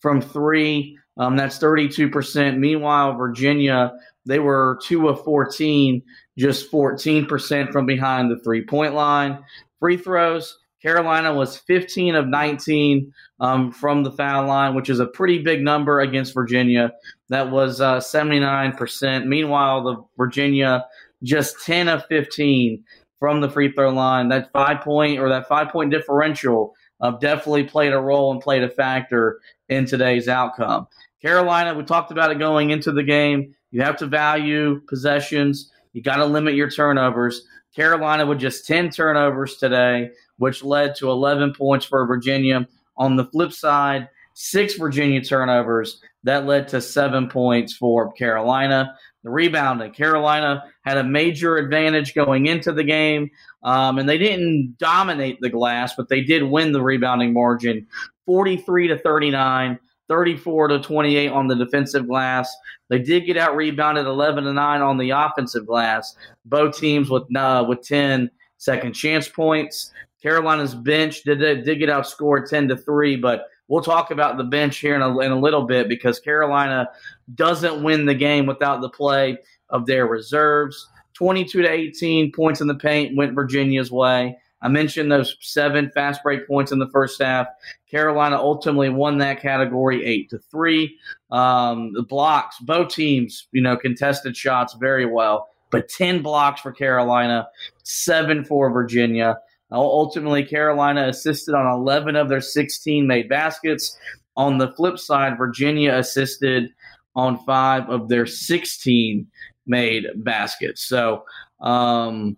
from 0.00 0.20
three. 0.20 0.96
Um, 1.18 1.36
that's 1.36 1.58
32%. 1.58 2.58
Meanwhile, 2.58 3.14
Virginia, 3.16 3.92
they 4.26 4.38
were 4.38 4.78
2 4.84 5.08
of 5.08 5.22
14, 5.24 6.02
just 6.38 6.70
14% 6.70 7.72
from 7.72 7.86
behind 7.86 8.30
the 8.30 8.40
three 8.42 8.64
point 8.64 8.94
line. 8.94 9.38
Free 9.80 9.96
throws, 9.96 10.58
Carolina 10.82 11.34
was 11.34 11.58
15 11.58 12.14
of 12.14 12.26
19 12.26 13.12
um, 13.40 13.70
from 13.70 14.02
the 14.02 14.12
foul 14.12 14.46
line, 14.46 14.74
which 14.74 14.88
is 14.88 14.98
a 14.98 15.06
pretty 15.06 15.38
big 15.38 15.62
number 15.62 16.00
against 16.00 16.34
Virginia. 16.34 16.92
That 17.28 17.50
was 17.50 17.80
uh, 17.80 17.98
79%. 17.98 19.26
Meanwhile, 19.26 19.84
the 19.84 19.96
Virginia 20.16 20.86
just 21.22 21.56
10 21.64 21.88
of 21.88 22.06
15 22.06 22.82
from 23.18 23.40
the 23.40 23.50
free 23.50 23.70
throw 23.72 23.90
line. 23.90 24.28
That 24.28 24.50
five 24.52 24.80
point 24.80 25.18
or 25.18 25.28
that 25.28 25.46
five 25.46 25.68
point 25.68 25.90
differential 25.90 26.74
uh, 27.00 27.12
definitely 27.12 27.64
played 27.64 27.92
a 27.92 28.00
role 28.00 28.32
and 28.32 28.40
played 28.40 28.62
a 28.62 28.70
factor 28.70 29.40
in 29.68 29.86
today's 29.86 30.28
outcome. 30.28 30.86
Carolina, 31.22 31.74
we 31.74 31.84
talked 31.84 32.10
about 32.10 32.30
it 32.30 32.38
going 32.38 32.70
into 32.70 32.92
the 32.92 33.02
game. 33.02 33.54
You 33.70 33.82
have 33.82 33.96
to 33.98 34.06
value 34.06 34.80
possessions. 34.88 35.70
You 35.92 36.02
got 36.02 36.16
to 36.16 36.24
limit 36.24 36.54
your 36.54 36.70
turnovers. 36.70 37.46
Carolina 37.74 38.26
with 38.26 38.38
just 38.38 38.66
10 38.66 38.90
turnovers 38.90 39.56
today, 39.56 40.10
which 40.40 40.64
led 40.64 40.94
to 40.96 41.10
11 41.10 41.52
points 41.52 41.84
for 41.84 42.06
Virginia. 42.06 42.66
On 42.96 43.14
the 43.14 43.26
flip 43.26 43.52
side, 43.52 44.08
six 44.32 44.74
Virginia 44.74 45.22
turnovers. 45.22 46.00
That 46.24 46.46
led 46.46 46.66
to 46.68 46.80
seven 46.80 47.28
points 47.28 47.76
for 47.76 48.10
Carolina. 48.12 48.96
The 49.22 49.30
rebounding, 49.30 49.92
Carolina 49.92 50.64
had 50.82 50.96
a 50.96 51.04
major 51.04 51.58
advantage 51.58 52.14
going 52.14 52.46
into 52.46 52.72
the 52.72 52.84
game, 52.84 53.30
um, 53.62 53.98
and 53.98 54.08
they 54.08 54.16
didn't 54.16 54.76
dominate 54.78 55.38
the 55.42 55.50
glass, 55.50 55.94
but 55.94 56.08
they 56.08 56.22
did 56.22 56.42
win 56.42 56.72
the 56.72 56.82
rebounding 56.82 57.34
margin 57.34 57.86
43 58.24 58.88
to 58.88 58.98
39. 58.98 59.78
34 60.08 60.68
to 60.68 60.80
28 60.80 61.28
on 61.28 61.46
the 61.46 61.54
defensive 61.54 62.08
glass. 62.08 62.52
They 62.88 62.98
did 62.98 63.26
get 63.26 63.36
out 63.36 63.54
rebounded 63.54 64.06
11 64.06 64.42
to 64.42 64.52
9 64.52 64.82
on 64.82 64.98
the 64.98 65.10
offensive 65.10 65.66
glass. 65.66 66.16
Both 66.44 66.78
teams 66.78 67.08
with 67.08 67.24
uh, 67.36 67.64
with 67.68 67.82
10 67.82 68.28
second 68.60 68.92
chance 68.92 69.28
points. 69.28 69.92
Carolina's 70.22 70.74
bench 70.74 71.22
did 71.22 71.38
did 71.38 71.78
get 71.78 71.88
outscored 71.88 72.48
10 72.48 72.68
to 72.68 72.76
3, 72.76 73.16
but 73.16 73.46
we'll 73.68 73.82
talk 73.82 74.10
about 74.10 74.36
the 74.36 74.44
bench 74.44 74.78
here 74.78 74.94
in 74.94 75.02
a, 75.02 75.18
in 75.20 75.32
a 75.32 75.38
little 75.38 75.62
bit 75.62 75.88
because 75.88 76.20
Carolina 76.20 76.88
doesn't 77.34 77.82
win 77.82 78.04
the 78.04 78.14
game 78.14 78.46
without 78.46 78.80
the 78.80 78.90
play 78.90 79.38
of 79.70 79.86
their 79.86 80.06
reserves. 80.06 80.88
22 81.14 81.62
to 81.62 81.70
18 81.70 82.32
points 82.32 82.60
in 82.60 82.66
the 82.66 82.74
paint 82.74 83.16
went 83.16 83.34
Virginia's 83.34 83.90
way. 83.90 84.36
I 84.62 84.68
mentioned 84.68 85.10
those 85.10 85.36
seven 85.40 85.90
fast 85.90 86.22
break 86.22 86.46
points 86.46 86.72
in 86.72 86.78
the 86.78 86.88
first 86.90 87.22
half. 87.22 87.46
Carolina 87.90 88.36
ultimately 88.36 88.90
won 88.90 89.18
that 89.18 89.40
category 89.40 90.04
eight 90.04 90.28
to 90.30 90.38
three. 90.38 90.96
Um, 91.30 91.92
the 91.94 92.02
blocks, 92.02 92.58
both 92.60 92.90
teams, 92.90 93.48
you 93.52 93.62
know, 93.62 93.76
contested 93.76 94.36
shots 94.36 94.74
very 94.74 95.06
well, 95.06 95.48
but 95.70 95.88
10 95.88 96.20
blocks 96.20 96.60
for 96.60 96.72
Carolina, 96.72 97.48
seven 97.84 98.44
for 98.44 98.70
Virginia. 98.70 99.38
Ultimately, 99.72 100.44
Carolina 100.44 101.08
assisted 101.08 101.54
on 101.54 101.66
11 101.66 102.16
of 102.16 102.28
their 102.28 102.40
16 102.40 103.06
made 103.06 103.28
baskets. 103.28 103.96
On 104.36 104.58
the 104.58 104.72
flip 104.72 104.98
side, 104.98 105.38
Virginia 105.38 105.94
assisted 105.94 106.70
on 107.14 107.44
five 107.44 107.88
of 107.88 108.08
their 108.08 108.26
16 108.26 109.26
made 109.66 110.06
baskets. 110.16 110.82
So, 110.88 111.24
um, 111.60 112.36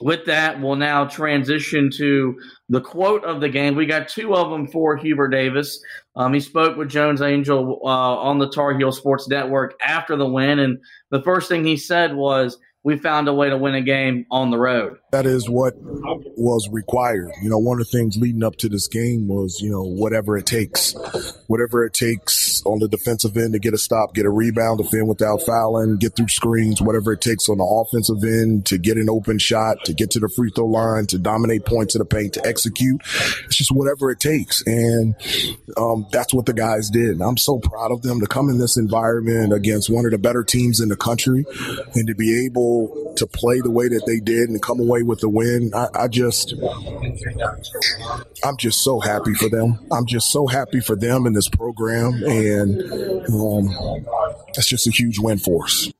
with 0.00 0.24
that, 0.24 0.60
we'll 0.60 0.76
now 0.76 1.04
transition 1.04 1.90
to 1.96 2.38
the 2.70 2.80
quote 2.80 3.22
of 3.24 3.40
the 3.40 3.50
game. 3.50 3.76
We 3.76 3.84
got 3.84 4.08
two 4.08 4.34
of 4.34 4.50
them 4.50 4.66
for 4.66 4.96
Hubert 4.96 5.28
Davis. 5.28 5.82
Um, 6.16 6.32
he 6.32 6.40
spoke 6.40 6.76
with 6.76 6.88
Jones 6.88 7.20
Angell 7.20 7.80
uh, 7.84 7.86
on 7.86 8.38
the 8.38 8.48
Tar 8.48 8.76
Heel 8.78 8.92
Sports 8.92 9.28
Network 9.28 9.74
after 9.84 10.16
the 10.16 10.26
win, 10.26 10.58
and 10.58 10.78
the 11.10 11.22
first 11.22 11.48
thing 11.48 11.64
he 11.64 11.76
said 11.76 12.14
was, 12.14 12.58
we 12.82 12.96
found 12.96 13.28
a 13.28 13.34
way 13.34 13.50
to 13.50 13.58
win 13.58 13.74
a 13.74 13.82
game 13.82 14.24
on 14.30 14.50
the 14.50 14.56
road. 14.56 14.96
That 15.10 15.26
is 15.26 15.50
what 15.50 15.74
was 15.76 16.68
required. 16.70 17.30
You 17.42 17.50
know, 17.50 17.58
one 17.58 17.80
of 17.80 17.86
the 17.86 17.98
things 17.98 18.16
leading 18.16 18.44
up 18.44 18.56
to 18.56 18.68
this 18.68 18.86
game 18.86 19.26
was, 19.26 19.60
you 19.60 19.70
know, 19.70 19.82
whatever 19.82 20.36
it 20.36 20.46
takes, 20.46 20.94
whatever 21.48 21.84
it 21.84 21.94
takes 21.94 22.62
on 22.64 22.78
the 22.78 22.88
defensive 22.88 23.36
end 23.36 23.54
to 23.54 23.58
get 23.58 23.74
a 23.74 23.78
stop, 23.78 24.14
get 24.14 24.24
a 24.24 24.30
rebound, 24.30 24.78
defend 24.78 25.08
without 25.08 25.42
fouling, 25.42 25.96
get 25.96 26.14
through 26.14 26.28
screens, 26.28 26.80
whatever 26.80 27.12
it 27.12 27.20
takes 27.20 27.48
on 27.48 27.58
the 27.58 27.64
offensive 27.64 28.22
end 28.22 28.66
to 28.66 28.78
get 28.78 28.96
an 28.96 29.10
open 29.10 29.38
shot, 29.38 29.84
to 29.84 29.92
get 29.92 30.12
to 30.12 30.20
the 30.20 30.28
free 30.28 30.50
throw 30.54 30.66
line, 30.66 31.06
to 31.06 31.18
dominate 31.18 31.64
points 31.64 31.94
in 31.94 31.98
the 31.98 32.04
paint, 32.04 32.34
to 32.34 32.46
execute. 32.46 33.00
It's 33.46 33.56
just 33.56 33.72
whatever 33.72 34.10
it 34.10 34.20
takes. 34.20 34.62
And 34.64 35.16
um, 35.76 36.06
that's 36.12 36.32
what 36.32 36.46
the 36.46 36.54
guys 36.54 36.88
did. 36.88 37.10
And 37.10 37.22
I'm 37.22 37.36
so 37.36 37.58
proud 37.58 37.90
of 37.90 38.02
them 38.02 38.20
to 38.20 38.26
come 38.26 38.48
in 38.48 38.58
this 38.58 38.76
environment 38.76 39.52
against 39.52 39.90
one 39.90 40.04
of 40.04 40.12
the 40.12 40.18
better 40.18 40.44
teams 40.44 40.80
in 40.80 40.88
the 40.88 40.96
country 40.96 41.44
and 41.94 42.06
to 42.06 42.14
be 42.14 42.44
able 42.46 43.14
to 43.16 43.26
play 43.26 43.60
the 43.60 43.70
way 43.70 43.88
that 43.88 44.04
they 44.06 44.20
did 44.20 44.48
and 44.48 44.62
come 44.62 44.78
away 44.78 44.99
with 45.02 45.20
the 45.20 45.28
win. 45.28 45.72
I, 45.74 45.88
I 45.94 46.08
just, 46.08 46.54
I'm 48.44 48.56
just 48.58 48.82
so 48.82 49.00
happy 49.00 49.34
for 49.34 49.48
them. 49.48 49.78
I'm 49.92 50.06
just 50.06 50.30
so 50.30 50.46
happy 50.46 50.80
for 50.80 50.96
them 50.96 51.26
in 51.26 51.32
this 51.32 51.48
program, 51.48 52.22
and 52.24 52.82
um, 53.32 54.04
that's 54.54 54.68
just 54.68 54.86
a 54.86 54.90
huge 54.90 55.18
win 55.18 55.38
for 55.38 55.64
us. 55.64 55.92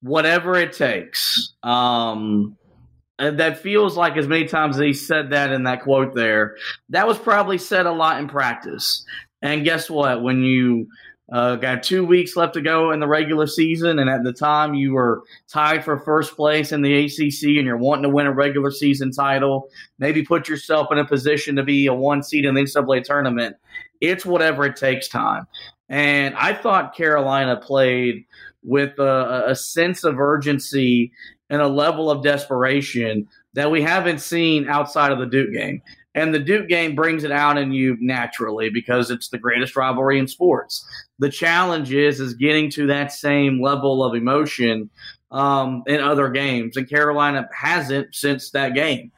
Whatever 0.00 0.56
it 0.56 0.72
takes. 0.74 1.54
Um, 1.62 2.56
and 3.18 3.38
that 3.38 3.58
feels 3.58 3.96
like 3.96 4.16
as 4.16 4.26
many 4.26 4.46
times 4.46 4.76
as 4.76 4.82
he 4.82 4.92
said 4.92 5.30
that 5.30 5.52
in 5.52 5.64
that 5.64 5.82
quote 5.82 6.14
there, 6.14 6.56
that 6.90 7.06
was 7.06 7.18
probably 7.18 7.58
said 7.58 7.86
a 7.86 7.92
lot 7.92 8.18
in 8.18 8.28
practice. 8.28 9.04
And 9.40 9.64
guess 9.64 9.88
what? 9.88 10.22
When 10.22 10.42
you 10.42 10.88
uh, 11.32 11.56
got 11.56 11.82
two 11.82 12.04
weeks 12.04 12.36
left 12.36 12.54
to 12.54 12.60
go 12.60 12.90
in 12.90 13.00
the 13.00 13.06
regular 13.06 13.46
season, 13.46 13.98
and 13.98 14.10
at 14.10 14.24
the 14.24 14.32
time 14.32 14.74
you 14.74 14.92
were 14.92 15.22
tied 15.48 15.82
for 15.82 15.98
first 15.98 16.36
place 16.36 16.70
in 16.70 16.82
the 16.82 17.04
ACC, 17.04 17.56
and 17.56 17.66
you're 17.66 17.78
wanting 17.78 18.02
to 18.02 18.10
win 18.10 18.26
a 18.26 18.32
regular 18.32 18.70
season 18.70 19.10
title. 19.10 19.68
Maybe 19.98 20.22
put 20.22 20.48
yourself 20.48 20.88
in 20.92 20.98
a 20.98 21.04
position 21.04 21.56
to 21.56 21.62
be 21.62 21.86
a 21.86 21.94
one 21.94 22.22
seed 22.22 22.44
in 22.44 22.54
the 22.54 22.62
NCAA 22.62 23.04
tournament. 23.04 23.56
It's 24.00 24.26
whatever 24.26 24.66
it 24.66 24.76
takes 24.76 25.08
time. 25.08 25.46
And 25.88 26.34
I 26.36 26.52
thought 26.52 26.96
Carolina 26.96 27.56
played 27.56 28.24
with 28.62 28.98
a, 28.98 29.44
a 29.48 29.54
sense 29.54 30.04
of 30.04 30.18
urgency 30.18 31.12
and 31.50 31.62
a 31.62 31.68
level 31.68 32.10
of 32.10 32.22
desperation 32.22 33.28
that 33.54 33.70
we 33.70 33.82
haven't 33.82 34.20
seen 34.20 34.68
outside 34.68 35.12
of 35.12 35.18
the 35.18 35.26
Duke 35.26 35.52
game. 35.52 35.82
And 36.14 36.32
the 36.32 36.38
Duke 36.38 36.68
game 36.68 36.94
brings 36.94 37.24
it 37.24 37.32
out 37.32 37.58
in 37.58 37.72
you 37.72 37.96
naturally 38.00 38.70
because 38.70 39.10
it's 39.10 39.28
the 39.28 39.38
greatest 39.38 39.76
rivalry 39.76 40.18
in 40.18 40.28
sports. 40.28 40.86
The 41.18 41.30
challenge 41.30 41.92
is 41.92 42.20
is 42.20 42.34
getting 42.34 42.70
to 42.72 42.86
that 42.88 43.12
same 43.12 43.62
level 43.62 44.02
of 44.02 44.14
emotion 44.14 44.90
um, 45.30 45.82
in 45.86 46.00
other 46.00 46.28
games, 46.28 46.76
and 46.76 46.88
Carolina 46.88 47.48
hasn't 47.54 48.14
since 48.14 48.50
that 48.50 48.74
game. 48.74 49.12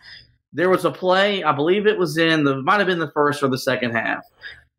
There 0.52 0.70
was 0.70 0.84
a 0.84 0.90
play, 0.90 1.42
I 1.42 1.52
believe 1.52 1.86
it 1.86 1.98
was 1.98 2.16
in 2.16 2.44
the 2.44 2.62
might 2.62 2.78
have 2.78 2.86
been 2.86 2.98
the 2.98 3.10
first 3.10 3.42
or 3.42 3.48
the 3.48 3.58
second 3.58 3.92
half, 3.92 4.24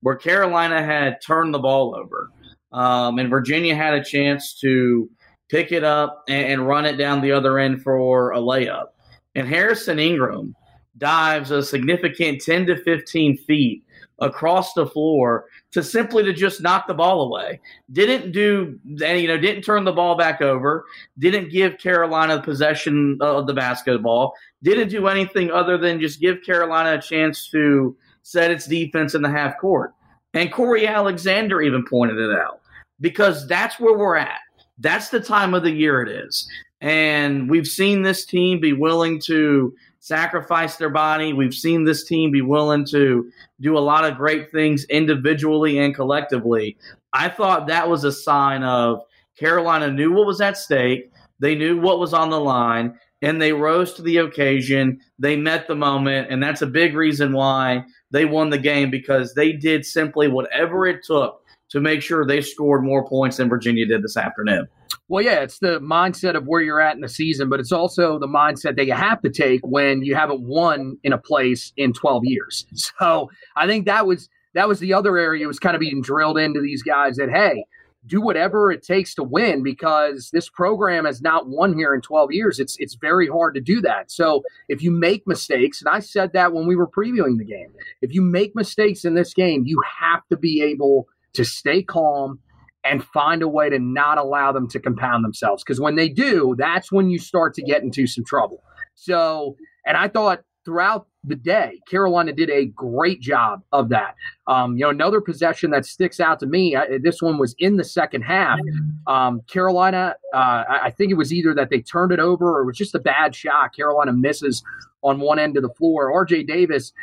where 0.02 0.16
Carolina 0.16 0.84
had 0.84 1.18
turned 1.26 1.54
the 1.54 1.60
ball 1.60 1.96
over, 1.96 2.30
um, 2.72 3.20
and 3.20 3.30
Virginia 3.30 3.76
had 3.76 3.94
a 3.94 4.04
chance 4.04 4.60
to 4.62 5.10
pick 5.50 5.72
it 5.72 5.84
up 5.84 6.24
and, 6.28 6.54
and 6.54 6.68
run 6.68 6.86
it 6.86 6.98
down 6.98 7.22
the 7.22 7.32
other 7.32 7.60
end 7.60 7.82
for 7.82 8.32
a 8.32 8.40
layup. 8.40 8.88
And 9.36 9.48
Harrison 9.48 10.00
Ingram 10.00 10.56
dives 10.98 11.52
a 11.52 11.62
significant 11.62 12.42
10 12.42 12.66
to 12.68 12.84
15 12.84 13.38
feet 13.38 13.84
across 14.20 14.74
the 14.74 14.88
floor 14.88 15.46
to 15.72 15.84
simply 15.84 16.24
to 16.24 16.34
just 16.34 16.62
knock 16.62 16.88
the 16.88 16.94
ball 16.94 17.22
away. 17.22 17.60
Didn't 17.92 18.32
do 18.32 18.80
any, 19.04 19.22
you 19.22 19.28
know, 19.28 19.38
didn't 19.38 19.64
turn 19.64 19.84
the 19.84 19.92
ball 19.92 20.18
back 20.18 20.42
over, 20.42 20.86
didn't 21.20 21.52
give 21.52 21.78
Carolina 21.78 22.42
possession 22.42 23.18
of 23.22 23.48
the 23.48 23.54
basketball, 23.54 24.34
didn't 24.64 24.90
do 24.90 25.08
anything 25.08 25.52
other 25.52 25.78
than 25.78 26.00
just 26.00 26.20
give 26.20 26.44
Carolina 26.44 26.98
a 26.98 27.02
chance 27.02 27.50
to 27.52 27.96
set 28.24 28.52
its 28.52 28.66
defense 28.66 29.14
in 29.14 29.22
the 29.22 29.30
half 29.30 29.58
court. 29.60 29.94
And 30.34 30.52
Cory 30.52 30.88
Alexander 30.88 31.62
even 31.62 31.86
pointed 31.90 32.18
it 32.18 32.38
out 32.38 32.62
because 33.00 33.48
that's 33.48 33.80
where 33.80 33.98
we're 33.98 34.18
at. 34.18 34.40
That's 34.80 35.10
the 35.10 35.20
time 35.20 35.54
of 35.54 35.64
the 35.64 35.72
year 35.72 36.02
it 36.02 36.10
is. 36.10 36.48
And 36.82 37.50
we've 37.50 37.68
seen 37.68 38.04
this 38.04 38.26
team 38.26 38.60
be 38.60 38.74
willing 38.74 39.20
to 39.22 39.74
sacrifice 40.00 40.76
their 40.78 40.90
body. 40.90 41.34
We've 41.34 41.54
seen 41.54 41.84
this 41.84 42.04
team 42.04 42.32
be 42.32 42.42
willing 42.42 42.86
to 42.92 43.30
do 43.60 43.78
a 43.78 43.80
lot 43.80 44.06
of 44.06 44.18
great 44.18 44.52
things 44.52 44.86
individually 44.86 45.80
and 45.80 45.96
collectively. 45.96 46.78
I 47.14 47.30
thought 47.30 47.68
that 47.68 47.90
was 47.90 48.04
a 48.04 48.12
sign 48.12 48.64
of 48.64 49.02
Carolina 49.38 49.92
knew 49.92 50.12
what 50.14 50.26
was 50.28 50.42
at 50.42 50.58
stake, 50.58 51.12
they 51.40 51.56
knew 51.56 51.80
what 51.80 52.00
was 52.00 52.14
on 52.14 52.30
the 52.30 52.40
line, 52.40 52.98
and 53.22 53.42
they 53.42 53.54
rose 53.54 53.94
to 53.94 54.02
the 54.02 54.18
occasion. 54.18 55.00
They 55.20 55.36
met 55.36 55.68
the 55.68 55.76
moment, 55.76 56.32
and 56.32 56.42
that's 56.42 56.62
a 56.62 56.68
big 56.68 56.96
reason 56.96 57.34
why 57.34 57.84
they 58.12 58.26
won 58.26 58.50
the 58.50 58.58
game 58.58 58.90
because 58.90 59.34
they 59.34 59.52
did 59.54 59.86
simply 59.86 60.28
whatever 60.28 60.86
it 60.86 61.04
took 61.04 61.44
to 61.70 61.80
make 61.80 62.02
sure 62.02 62.26
they 62.26 62.42
scored 62.42 62.84
more 62.84 63.08
points 63.08 63.38
than 63.38 63.50
Virginia 63.50 63.86
did 63.86 64.02
this 64.02 64.18
afternoon. 64.18 64.68
Well, 65.10 65.24
yeah, 65.24 65.40
it's 65.40 65.60
the 65.60 65.80
mindset 65.80 66.36
of 66.36 66.46
where 66.46 66.62
you're 66.62 66.82
at 66.82 66.96
in 66.96 67.02
the 67.02 67.10
season, 67.10 67.50
but 67.50 67.60
it's 67.60 67.72
also 67.72 68.20
the 68.20 68.28
mindset 68.28 68.76
that 68.76 68.86
you 68.86 68.94
have 68.94 69.22
to 69.22 69.30
take 69.30 69.62
when 69.64 70.02
you 70.02 70.16
haven't 70.16 70.42
won 70.42 70.98
in 71.04 71.14
a 71.14 71.18
place 71.18 71.72
in 71.78 71.94
12 71.94 72.26
years. 72.26 72.66
So 73.00 73.30
I 73.56 73.68
think 73.68 73.86
that 73.86 74.08
was 74.08 74.28
that 74.54 74.68
was 74.68 74.80
the 74.80 74.94
other 74.94 75.18
area 75.18 75.46
was 75.46 75.60
kind 75.60 75.76
of 75.76 75.80
being 75.80 76.02
drilled 76.02 76.40
into 76.40 76.62
these 76.62 76.82
guys 76.82 77.18
that 77.18 77.30
hey, 77.30 77.66
do 78.08 78.22
whatever 78.22 78.72
it 78.72 78.82
takes 78.82 79.14
to 79.16 79.24
win 79.24 79.62
because 79.62 80.30
this 80.32 80.50
program 80.50 81.06
has 81.06 81.22
not 81.22 81.48
won 81.48 81.78
here 81.78 81.94
in 81.94 82.02
12 82.02 82.32
years. 82.32 82.60
It's 82.60 82.76
it's 82.80 82.96
very 82.96 83.28
hard 83.28 83.54
to 83.56 83.62
do 83.62 83.82
that. 83.82 84.10
So 84.10 84.44
if 84.68 84.82
you 84.82 84.90
make 84.90 85.28
mistakes, 85.28 85.82
and 85.82 85.90
I 85.90 86.00
said 86.00 86.34
that 86.34 86.54
when 86.54 86.66
we 86.66 86.76
were 86.76 86.88
previewing 86.88 87.38
the 87.38 87.46
game, 87.46 87.72
if 88.02 88.14
you 88.14 88.22
make 88.22 88.56
mistakes 88.56 89.06
in 89.06 89.14
this 89.14 89.34
game, 89.34 89.64
you 89.66 89.82
have 90.00 90.26
to 90.30 90.38
be 90.38 90.62
able 90.64 91.08
to 91.34 91.46
stay 91.46 91.84
calm 91.84 92.40
and 92.84 93.04
find 93.04 93.42
a 93.42 93.48
way 93.48 93.70
to 93.70 93.80
not 93.80 94.18
allow 94.18 94.52
them 94.52 94.68
to 94.70 94.80
compound 94.80 95.24
themselves. 95.24 95.64
Because 95.64 95.80
when 95.80 95.96
they 95.96 96.10
do, 96.10 96.56
that's 96.58 96.92
when 96.92 97.10
you 97.10 97.20
start 97.20 97.54
to 97.56 97.62
get 97.62 97.84
into 97.84 98.08
some 98.08 98.24
trouble. 98.24 98.64
So, 98.96 99.58
and 99.86 99.98
I 99.98 100.08
thought 100.08 100.44
throughout 100.64 101.08
the 101.28 101.36
day. 101.36 101.80
Carolina 101.90 102.34
did 102.34 102.50
a 102.50 102.66
great 102.66 103.22
job 103.22 103.62
of 103.72 103.90
that. 103.90 104.16
Um, 104.48 104.76
you 104.76 104.84
know, 104.84 104.90
another 104.90 105.22
possession 105.22 105.72
that 105.72 105.86
sticks 105.86 106.20
out 106.20 106.40
to 106.40 106.46
me. 106.46 106.76
I, 106.76 106.98
this 107.02 107.22
one 107.22 107.38
was 107.38 107.56
in 107.60 107.78
the 107.78 107.84
second 107.84 108.24
half. 108.24 108.60
Um, 109.08 109.42
Carolina, 109.48 110.16
uh, 110.34 110.64
I, 110.70 110.80
I 110.86 110.92
think 110.92 111.12
it 111.12 111.16
was 111.16 111.34
either 111.34 111.54
that 111.54 111.70
they 111.70 111.82
turned 111.82 112.12
it 112.12 112.20
over 112.20 112.58
or 112.58 112.62
it 112.62 112.66
was 112.66 112.78
just 112.78 112.96
a 112.96 113.00
bad 113.00 113.36
shot. 113.36 113.76
Carolina 113.76 114.14
misses 114.14 114.64
on 115.04 115.20
one 115.20 115.40
end 115.40 115.58
of 115.58 115.64
the 115.64 115.70
floor. 115.70 116.12
R.J. 116.12 116.44
Davis 116.44 116.94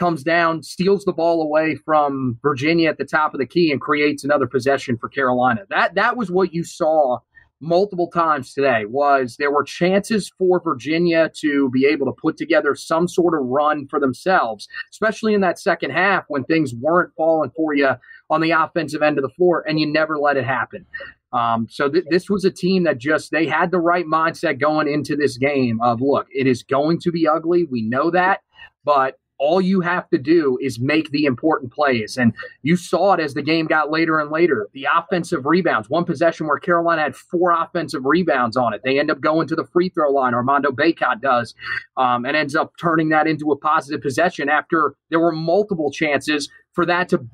comes 0.00 0.24
down, 0.24 0.62
steals 0.62 1.04
the 1.04 1.12
ball 1.12 1.42
away 1.42 1.76
from 1.84 2.38
Virginia 2.42 2.88
at 2.88 2.98
the 2.98 3.04
top 3.04 3.34
of 3.34 3.38
the 3.38 3.46
key, 3.46 3.70
and 3.70 3.80
creates 3.80 4.24
another 4.24 4.46
possession 4.46 4.96
for 4.98 5.08
Carolina. 5.08 5.66
That 5.68 5.94
that 5.94 6.16
was 6.16 6.30
what 6.30 6.52
you 6.52 6.64
saw 6.64 7.18
multiple 7.60 8.08
times 8.08 8.54
today 8.54 8.86
was 8.86 9.36
there 9.36 9.50
were 9.50 9.62
chances 9.62 10.32
for 10.38 10.60
Virginia 10.60 11.30
to 11.36 11.68
be 11.70 11.84
able 11.84 12.06
to 12.06 12.12
put 12.12 12.38
together 12.38 12.74
some 12.74 13.06
sort 13.06 13.34
of 13.34 13.46
run 13.46 13.86
for 13.88 14.00
themselves, 14.00 14.66
especially 14.90 15.34
in 15.34 15.42
that 15.42 15.58
second 15.58 15.90
half 15.90 16.24
when 16.28 16.42
things 16.44 16.74
weren't 16.74 17.12
falling 17.16 17.50
for 17.54 17.74
you 17.74 17.90
on 18.30 18.40
the 18.40 18.50
offensive 18.50 19.02
end 19.02 19.18
of 19.18 19.22
the 19.22 19.34
floor, 19.36 19.62
and 19.68 19.78
you 19.78 19.86
never 19.86 20.18
let 20.18 20.38
it 20.38 20.44
happen. 20.46 20.86
Um, 21.32 21.68
so 21.70 21.88
th- 21.88 22.06
this 22.08 22.28
was 22.30 22.44
a 22.44 22.50
team 22.50 22.84
that 22.84 22.98
just 22.98 23.30
they 23.30 23.46
had 23.46 23.70
the 23.70 23.78
right 23.78 24.06
mindset 24.06 24.58
going 24.58 24.88
into 24.88 25.14
this 25.14 25.36
game 25.36 25.78
of 25.82 26.00
look, 26.00 26.26
it 26.30 26.46
is 26.46 26.62
going 26.62 26.98
to 27.00 27.12
be 27.12 27.28
ugly. 27.28 27.64
We 27.64 27.82
know 27.82 28.10
that, 28.10 28.40
but 28.84 29.18
all 29.40 29.60
you 29.60 29.80
have 29.80 30.08
to 30.10 30.18
do 30.18 30.58
is 30.60 30.78
make 30.78 31.10
the 31.10 31.24
important 31.24 31.72
plays. 31.72 32.18
And 32.18 32.34
you 32.62 32.76
saw 32.76 33.14
it 33.14 33.20
as 33.20 33.32
the 33.32 33.42
game 33.42 33.66
got 33.66 33.90
later 33.90 34.20
and 34.20 34.30
later. 34.30 34.68
The 34.74 34.86
offensive 34.94 35.46
rebounds, 35.46 35.88
one 35.88 36.04
possession 36.04 36.46
where 36.46 36.58
Carolina 36.58 37.02
had 37.02 37.16
four 37.16 37.50
offensive 37.50 38.04
rebounds 38.04 38.56
on 38.56 38.74
it. 38.74 38.82
They 38.84 39.00
end 39.00 39.10
up 39.10 39.20
going 39.20 39.48
to 39.48 39.56
the 39.56 39.64
free 39.64 39.88
throw 39.88 40.10
line, 40.12 40.34
Armando 40.34 40.70
Bacot 40.70 41.22
does, 41.22 41.54
um, 41.96 42.26
and 42.26 42.36
ends 42.36 42.54
up 42.54 42.74
turning 42.78 43.08
that 43.08 43.26
into 43.26 43.50
a 43.50 43.56
positive 43.56 44.02
possession 44.02 44.50
after 44.50 44.94
there 45.08 45.20
were 45.20 45.32
multiple 45.32 45.90
chances 45.90 46.50
for 46.74 46.84
that 46.84 47.08
to 47.08 47.26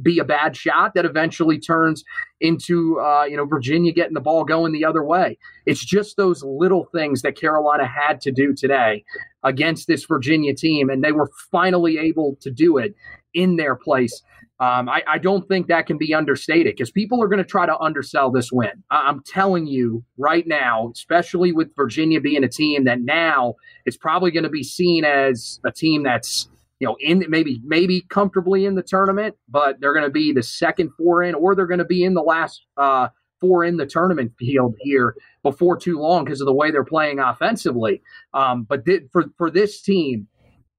be 0.00 0.18
a 0.18 0.24
bad 0.24 0.56
shot 0.56 0.94
that 0.94 1.04
eventually 1.04 1.58
turns 1.58 2.04
into 2.40 2.98
uh, 3.00 3.24
you 3.24 3.36
know 3.36 3.44
Virginia 3.44 3.92
getting 3.92 4.14
the 4.14 4.20
ball 4.20 4.44
going 4.44 4.72
the 4.72 4.84
other 4.84 5.04
way. 5.04 5.38
It's 5.66 5.84
just 5.84 6.16
those 6.16 6.42
little 6.42 6.88
things 6.94 7.22
that 7.22 7.36
Carolina 7.36 7.86
had 7.86 8.20
to 8.22 8.32
do 8.32 8.54
today 8.54 9.04
against 9.42 9.86
this 9.86 10.04
Virginia 10.04 10.54
team, 10.54 10.88
and 10.88 11.02
they 11.02 11.12
were 11.12 11.30
finally 11.50 11.98
able 11.98 12.36
to 12.40 12.50
do 12.50 12.78
it 12.78 12.94
in 13.34 13.56
their 13.56 13.74
place. 13.74 14.22
Um, 14.60 14.88
I, 14.88 15.02
I, 15.08 15.18
don't 15.18 15.48
think 15.48 15.66
that 15.66 15.86
can 15.86 15.98
be 15.98 16.14
understated 16.14 16.74
because 16.74 16.92
people 16.92 17.20
are 17.20 17.26
going 17.26 17.42
to 17.42 17.44
try 17.44 17.66
to 17.66 17.76
undersell 17.78 18.30
this 18.30 18.52
win. 18.52 18.70
I, 18.90 19.08
I'm 19.08 19.20
telling 19.24 19.66
you 19.66 20.04
right 20.18 20.46
now, 20.46 20.92
especially 20.94 21.50
with 21.50 21.74
Virginia 21.74 22.20
being 22.20 22.44
a 22.44 22.48
team 22.48 22.84
that 22.84 23.00
now 23.00 23.56
is 23.86 23.96
probably 23.96 24.30
going 24.30 24.44
to 24.44 24.50
be 24.50 24.62
seen 24.62 25.04
as 25.04 25.58
a 25.64 25.72
team 25.72 26.04
that's 26.04 26.48
you 26.82 26.88
know, 26.88 26.96
in 26.98 27.24
maybe 27.28 27.60
maybe 27.64 28.00
comfortably 28.08 28.66
in 28.66 28.74
the 28.74 28.82
tournament, 28.82 29.36
but 29.48 29.80
they're 29.80 29.92
going 29.92 30.04
to 30.04 30.10
be 30.10 30.32
the 30.32 30.42
second 30.42 30.90
four 30.98 31.22
in, 31.22 31.32
or 31.36 31.54
they're 31.54 31.68
going 31.68 31.78
to 31.78 31.84
be 31.84 32.02
in 32.02 32.14
the 32.14 32.22
last 32.22 32.66
uh, 32.76 33.06
four 33.40 33.62
in 33.62 33.76
the 33.76 33.86
tournament 33.86 34.32
field 34.36 34.74
here 34.80 35.14
before 35.44 35.76
too 35.76 36.00
long 36.00 36.24
because 36.24 36.40
of 36.40 36.46
the 36.46 36.52
way 36.52 36.72
they're 36.72 36.82
playing 36.82 37.20
offensively. 37.20 38.02
Um, 38.34 38.64
but 38.64 38.84
th- 38.84 39.04
for 39.12 39.26
for 39.38 39.48
this 39.48 39.80
team, 39.80 40.26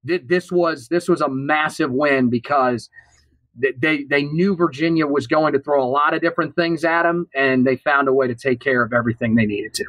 th- 0.06 0.24
this 0.26 0.52
was 0.52 0.88
this 0.88 1.08
was 1.08 1.22
a 1.22 1.28
massive 1.30 1.90
win 1.90 2.28
because 2.28 2.90
they 3.56 4.04
they 4.04 4.24
knew 4.24 4.54
Virginia 4.54 5.06
was 5.06 5.26
going 5.26 5.54
to 5.54 5.58
throw 5.58 5.82
a 5.82 5.88
lot 5.88 6.12
of 6.12 6.20
different 6.20 6.54
things 6.54 6.84
at 6.84 7.04
them, 7.04 7.28
and 7.34 7.66
they 7.66 7.76
found 7.76 8.08
a 8.08 8.12
way 8.12 8.26
to 8.26 8.34
take 8.34 8.60
care 8.60 8.82
of 8.82 8.92
everything 8.92 9.36
they 9.36 9.46
needed 9.46 9.72
to. 9.72 9.86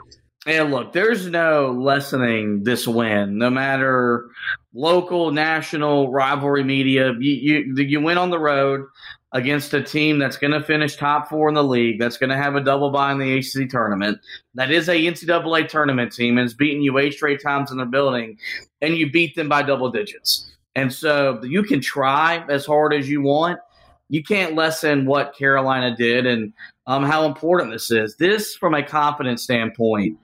And 0.48 0.72
look, 0.72 0.94
there's 0.94 1.28
no 1.28 1.72
lessening 1.72 2.64
this 2.64 2.88
win, 2.88 3.40
no 3.40 3.50
matter 3.50 4.30
local, 4.76 5.32
national, 5.32 6.12
rivalry 6.12 6.64
media. 6.64 7.14
You, 7.20 7.64
you, 7.76 7.84
you 7.84 8.02
win 8.02 8.18
on 8.18 8.30
the 8.30 8.40
road 8.40 8.86
against 9.32 9.74
a 9.74 9.82
team 9.82 10.20
that's 10.20 10.38
going 10.38 10.52
to 10.52 10.62
finish 10.62 10.96
top 10.96 11.30
four 11.30 11.48
in 11.48 11.56
the 11.56 11.64
league, 11.64 12.00
that's 12.00 12.18
going 12.18 12.30
to 12.30 12.38
have 12.38 12.56
a 12.56 12.62
double 12.62 12.92
bye 12.92 13.12
in 13.12 13.18
the 13.18 13.38
ACC 13.38 13.70
tournament, 13.70 14.20
that 14.54 14.72
is 14.72 14.88
a 14.88 14.94
NCAA 14.94 15.68
tournament 15.68 16.12
team 16.12 16.38
and 16.38 16.46
has 16.46 16.54
beaten 16.54 16.82
you 16.82 16.98
eight 16.98 17.14
straight 17.14 17.42
times 17.42 17.72
in 17.72 17.78
their 17.78 17.86
building, 17.86 18.38
and 18.82 18.96
you 18.98 19.12
beat 19.12 19.36
them 19.36 19.50
by 19.50 19.64
double 19.64 19.90
digits. 19.90 20.52
And 20.76 20.94
so 20.94 21.42
you 21.44 21.64
can 21.64 21.82
try 21.82 22.46
as 22.50 22.66
hard 22.66 22.94
as 22.94 23.10
you 23.10 23.22
want. 23.22 23.60
You 24.10 24.24
can't 24.24 24.56
lessen 24.56 25.06
what 25.06 25.36
Carolina 25.36 25.96
did. 25.96 26.26
And 26.26 26.54
um, 26.88 27.04
how 27.04 27.26
important 27.26 27.72
this 27.72 27.92
is. 27.92 28.16
This, 28.18 28.56
from 28.56 28.74
a 28.74 28.84
confidence 28.84 29.44
standpoint, 29.44 30.18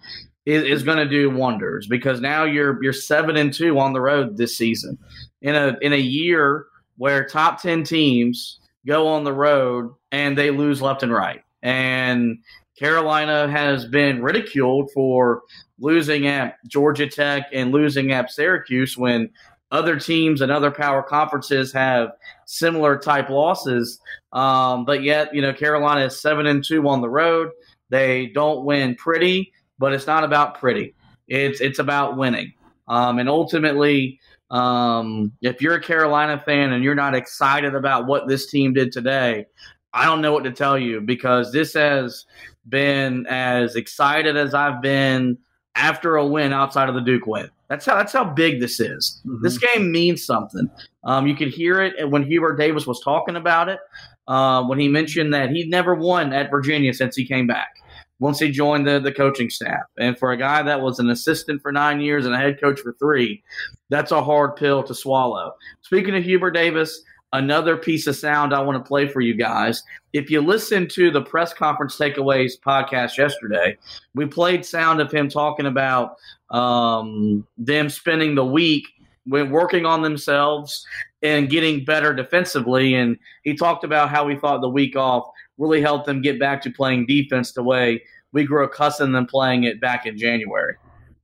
is, 0.46 0.64
is 0.64 0.84
going 0.84 0.98
to 0.98 1.08
do 1.08 1.30
wonders 1.30 1.88
because 1.88 2.22
now 2.22 2.44
you're 2.44 2.82
you're 2.84 2.94
seven 2.94 3.38
and 3.38 3.54
two 3.54 3.80
on 3.80 3.94
the 3.94 4.02
road 4.02 4.38
this 4.38 4.58
season 4.58 4.98
in 5.42 5.56
a 5.56 5.78
in 5.82 5.94
a 5.94 5.98
year 5.98 6.66
where 6.98 7.26
top 7.26 7.62
ten 7.62 7.84
teams 7.84 8.60
go 8.86 9.08
on 9.08 9.24
the 9.24 9.34
road 9.34 9.94
and 10.12 10.38
they 10.38 10.52
lose 10.52 10.82
left 10.82 11.04
and 11.04 11.14
right. 11.14 11.44
And 11.62 12.40
Carolina 12.78 13.48
has 13.48 13.86
been 13.86 14.24
ridiculed 14.24 14.90
for 14.92 15.44
losing 15.80 16.28
at 16.28 16.56
Georgia 16.68 17.08
Tech 17.08 17.46
and 17.54 17.72
losing 17.72 18.12
at 18.12 18.32
Syracuse 18.32 18.98
when 18.98 19.30
other 19.72 20.00
teams 20.00 20.42
and 20.42 20.52
other 20.52 20.72
power 20.72 21.02
conferences 21.02 21.72
have 21.72 22.10
similar 22.46 22.98
type 22.98 23.30
losses. 23.30 24.00
Um, 24.34 24.86
but 24.86 25.04
yet, 25.04 25.34
you 25.34 25.42
know, 25.42 25.54
Carolina 25.54 26.06
is 26.06 26.20
seven 26.20 26.46
and 26.46 26.64
two 26.64 26.88
on 26.88 27.02
the 27.02 27.10
road. 27.10 27.52
They 27.90 28.28
don't 28.28 28.66
win 28.66 28.96
pretty, 28.96 29.54
but 29.82 29.92
it's 29.92 30.08
not 30.08 30.24
about 30.24 30.58
pretty. 30.58 30.96
It's 31.28 31.60
it's 31.60 31.80
about 31.80 32.16
winning. 32.16 32.54
Um, 32.88 33.20
and 33.20 33.28
ultimately, 33.28 34.20
um, 34.50 35.34
if 35.42 35.62
you're 35.62 35.76
a 35.76 35.82
Carolina 35.82 36.42
fan 36.46 36.72
and 36.72 36.84
you're 36.84 36.96
not 36.96 37.16
excited 37.16 37.76
about 37.76 38.06
what 38.06 38.28
this 38.28 38.50
team 38.50 38.74
did 38.74 38.92
today, 38.92 39.46
I 39.94 40.06
don't 40.06 40.22
know 40.22 40.32
what 40.32 40.44
to 40.46 40.52
tell 40.52 40.78
you 40.78 41.02
because 41.02 41.52
this 41.52 41.74
has 41.74 42.26
been 42.70 43.26
as 43.28 43.76
excited 43.76 44.38
as 44.38 44.54
I've 44.54 44.82
been 44.82 45.38
after 45.76 46.18
a 46.18 46.26
win 46.26 46.54
outside 46.54 46.90
of 46.90 46.96
the 46.96 47.02
Duke 47.02 47.26
win. 47.26 47.50
That's 47.70 47.86
how 47.86 47.96
that's 47.96 48.14
how 48.14 48.26
big 48.26 48.60
this 48.60 48.80
is. 48.80 49.22
Mm-hmm. 49.26 49.44
This 49.44 49.58
game 49.58 49.92
means 49.92 50.26
something. 50.26 50.70
Um, 51.06 51.28
you 51.28 51.36
could 51.36 51.48
hear 51.50 51.82
it 51.82 52.10
when 52.10 52.24
Hubert 52.24 52.58
Davis 52.58 52.86
was 52.86 53.00
talking 53.02 53.38
about 53.38 53.70
it. 53.70 53.80
Uh, 54.28 54.64
when 54.64 54.80
he 54.80 54.88
mentioned 54.88 55.34
that 55.34 55.50
he'd 55.50 55.70
never 55.70 55.96
won 55.96 56.32
at 56.32 56.52
Virginia 56.52 56.94
since 56.94 57.16
he 57.16 57.26
came 57.26 57.48
back. 57.48 57.81
Once 58.22 58.38
he 58.38 58.52
joined 58.52 58.88
the, 58.88 59.00
the 59.00 59.12
coaching 59.12 59.50
staff. 59.50 59.82
And 59.98 60.16
for 60.18 60.32
a 60.32 60.38
guy 60.38 60.62
that 60.62 60.80
was 60.80 61.00
an 61.00 61.10
assistant 61.10 61.60
for 61.60 61.72
nine 61.72 62.00
years 62.00 62.24
and 62.24 62.36
a 62.36 62.38
head 62.38 62.62
coach 62.62 62.80
for 62.80 62.94
three, 62.94 63.44
that's 63.90 64.12
a 64.12 64.24
hard 64.24 64.56
pill 64.56 64.84
to 64.84 64.94
swallow. 64.94 65.56
Speaking 65.82 66.16
of 66.16 66.24
Hubert 66.24 66.52
Davis, 66.52 67.02
another 67.34 67.76
piece 67.76 68.06
of 68.06 68.16
sound 68.16 68.54
I 68.54 68.62
want 68.62 68.78
to 68.78 68.88
play 68.88 69.08
for 69.08 69.22
you 69.22 69.34
guys. 69.34 69.82
If 70.14 70.30
you 70.30 70.40
listen 70.40 70.88
to 70.90 71.10
the 71.10 71.24
press 71.24 71.52
conference 71.52 71.98
takeaways 71.98 72.54
podcast 72.64 73.18
yesterday, 73.18 73.76
we 74.14 74.28
played 74.28 74.64
sound 74.68 75.02
of 75.02 75.12
him 75.12 75.28
talking 75.28 75.66
about 75.66 76.18
um, 76.52 77.48
them 77.58 77.90
spending 77.90 78.36
the 78.36 78.46
week 78.46 78.86
when 79.26 79.50
working 79.50 79.88
on 79.88 80.04
themselves 80.04 80.86
and 81.24 81.50
getting 81.50 81.84
better 81.86 82.14
defensively. 82.14 82.94
And 82.94 83.18
he 83.44 83.56
talked 83.56 83.84
about 83.84 84.10
how 84.10 84.28
he 84.28 84.36
thought 84.36 84.62
the 84.62 84.70
week 84.70 84.96
off 84.96 85.26
really 85.58 85.82
helped 85.82 86.06
them 86.06 86.22
get 86.22 86.40
back 86.40 86.62
to 86.62 86.70
playing 86.72 87.08
defense 87.08 87.54
the 87.54 87.64
way 87.64 88.04
we 88.32 88.46
grew 88.46 88.64
accustomed 88.64 89.14
to 89.14 89.26
playing 89.26 89.64
it 89.64 89.82
back 89.82 90.06
in 90.06 90.18
January 90.18 90.76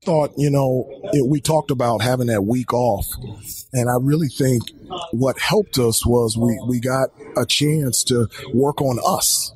thought, 0.08 0.32
you 0.38 0.50
know, 0.50 0.88
it, 1.12 1.28
we 1.28 1.42
talked 1.42 1.70
about 1.70 2.02
having 2.02 2.28
that 2.28 2.46
week 2.46 2.74
off. 2.74 3.06
And 3.74 3.90
I 3.90 3.98
really 4.00 4.30
think 4.30 4.64
what 5.12 5.38
helped 5.38 5.78
us 5.78 6.06
was 6.06 6.38
we, 6.38 6.58
we 6.66 6.80
got 6.80 7.10
a 7.36 7.46
chance 7.46 8.06
to 8.06 8.30
work 8.54 8.82
on 8.82 9.00
us 9.06 9.52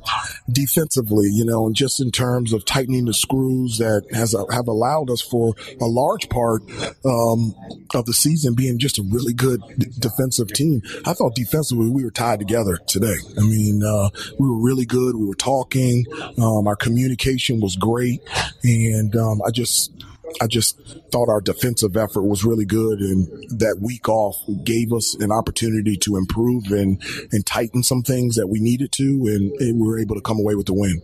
defensively, 0.51 1.29
you 1.31 1.45
know, 1.45 1.67
and 1.67 1.73
just 1.73 2.01
in 2.01 2.11
terms 2.11 2.51
of 2.51 2.65
tightening 2.65 3.05
the 3.05 3.13
screws 3.13 3.77
that 3.77 4.05
has 4.13 4.35
have 4.51 4.67
allowed 4.67 5.09
us 5.09 5.21
for 5.21 5.55
a 5.79 5.85
large 5.85 6.27
part 6.27 6.63
um, 7.05 7.55
of 7.95 8.05
the 8.05 8.13
season 8.13 8.53
being 8.53 8.77
just 8.77 8.99
a 8.99 9.03
really 9.09 9.33
good 9.33 9.61
d- 9.77 9.87
defensive 9.99 10.49
team. 10.49 10.81
I 11.05 11.13
thought 11.13 11.33
defensively 11.33 11.89
we 11.89 12.03
were 12.03 12.11
tied 12.11 12.39
together 12.39 12.77
today. 12.87 13.15
I 13.37 13.41
mean, 13.41 13.83
uh, 13.85 14.09
we 14.37 14.49
were 14.49 14.61
really 14.61 14.85
good. 14.85 15.15
We 15.15 15.27
were 15.27 15.33
talking. 15.33 16.05
Um, 16.37 16.67
our 16.67 16.75
communication 16.75 17.61
was 17.61 17.77
great, 17.77 18.19
and 18.65 19.15
um, 19.15 19.41
I 19.47 19.51
just 19.51 19.93
I 20.39 20.47
just 20.47 20.79
thought 21.11 21.29
our 21.29 21.41
defensive 21.41 21.97
effort 21.97 22.23
was 22.23 22.43
really 22.43 22.65
good, 22.65 22.99
and 22.99 23.27
that 23.59 23.79
week 23.81 24.07
off 24.07 24.35
gave 24.63 24.93
us 24.93 25.15
an 25.19 25.31
opportunity 25.31 25.97
to 25.97 26.15
improve 26.17 26.71
and 26.71 27.01
and 27.31 27.45
tighten 27.45 27.83
some 27.83 28.01
things 28.01 28.35
that 28.35 28.47
we 28.47 28.59
needed 28.59 28.91
to, 28.93 29.03
and, 29.03 29.51
and 29.59 29.79
we 29.79 29.87
were 29.87 29.99
able 29.99 30.15
to 30.15 30.21
come 30.21 30.39
away 30.39 30.55
with 30.55 30.67
the 30.67 30.73
win. 30.73 31.01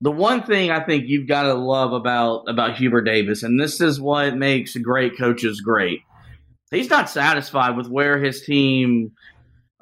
The 0.00 0.10
one 0.10 0.42
thing 0.42 0.70
I 0.70 0.84
think 0.84 1.04
you've 1.06 1.28
got 1.28 1.44
to 1.44 1.54
love 1.54 1.92
about 1.92 2.44
about 2.48 2.76
Hubert 2.76 3.02
Davis, 3.02 3.42
and 3.42 3.60
this 3.60 3.80
is 3.80 4.00
what 4.00 4.36
makes 4.36 4.76
great 4.76 5.16
coaches 5.18 5.60
great. 5.60 6.00
He's 6.70 6.90
not 6.90 7.08
satisfied 7.08 7.76
with 7.76 7.88
where 7.88 8.18
his 8.18 8.42
team 8.42 9.12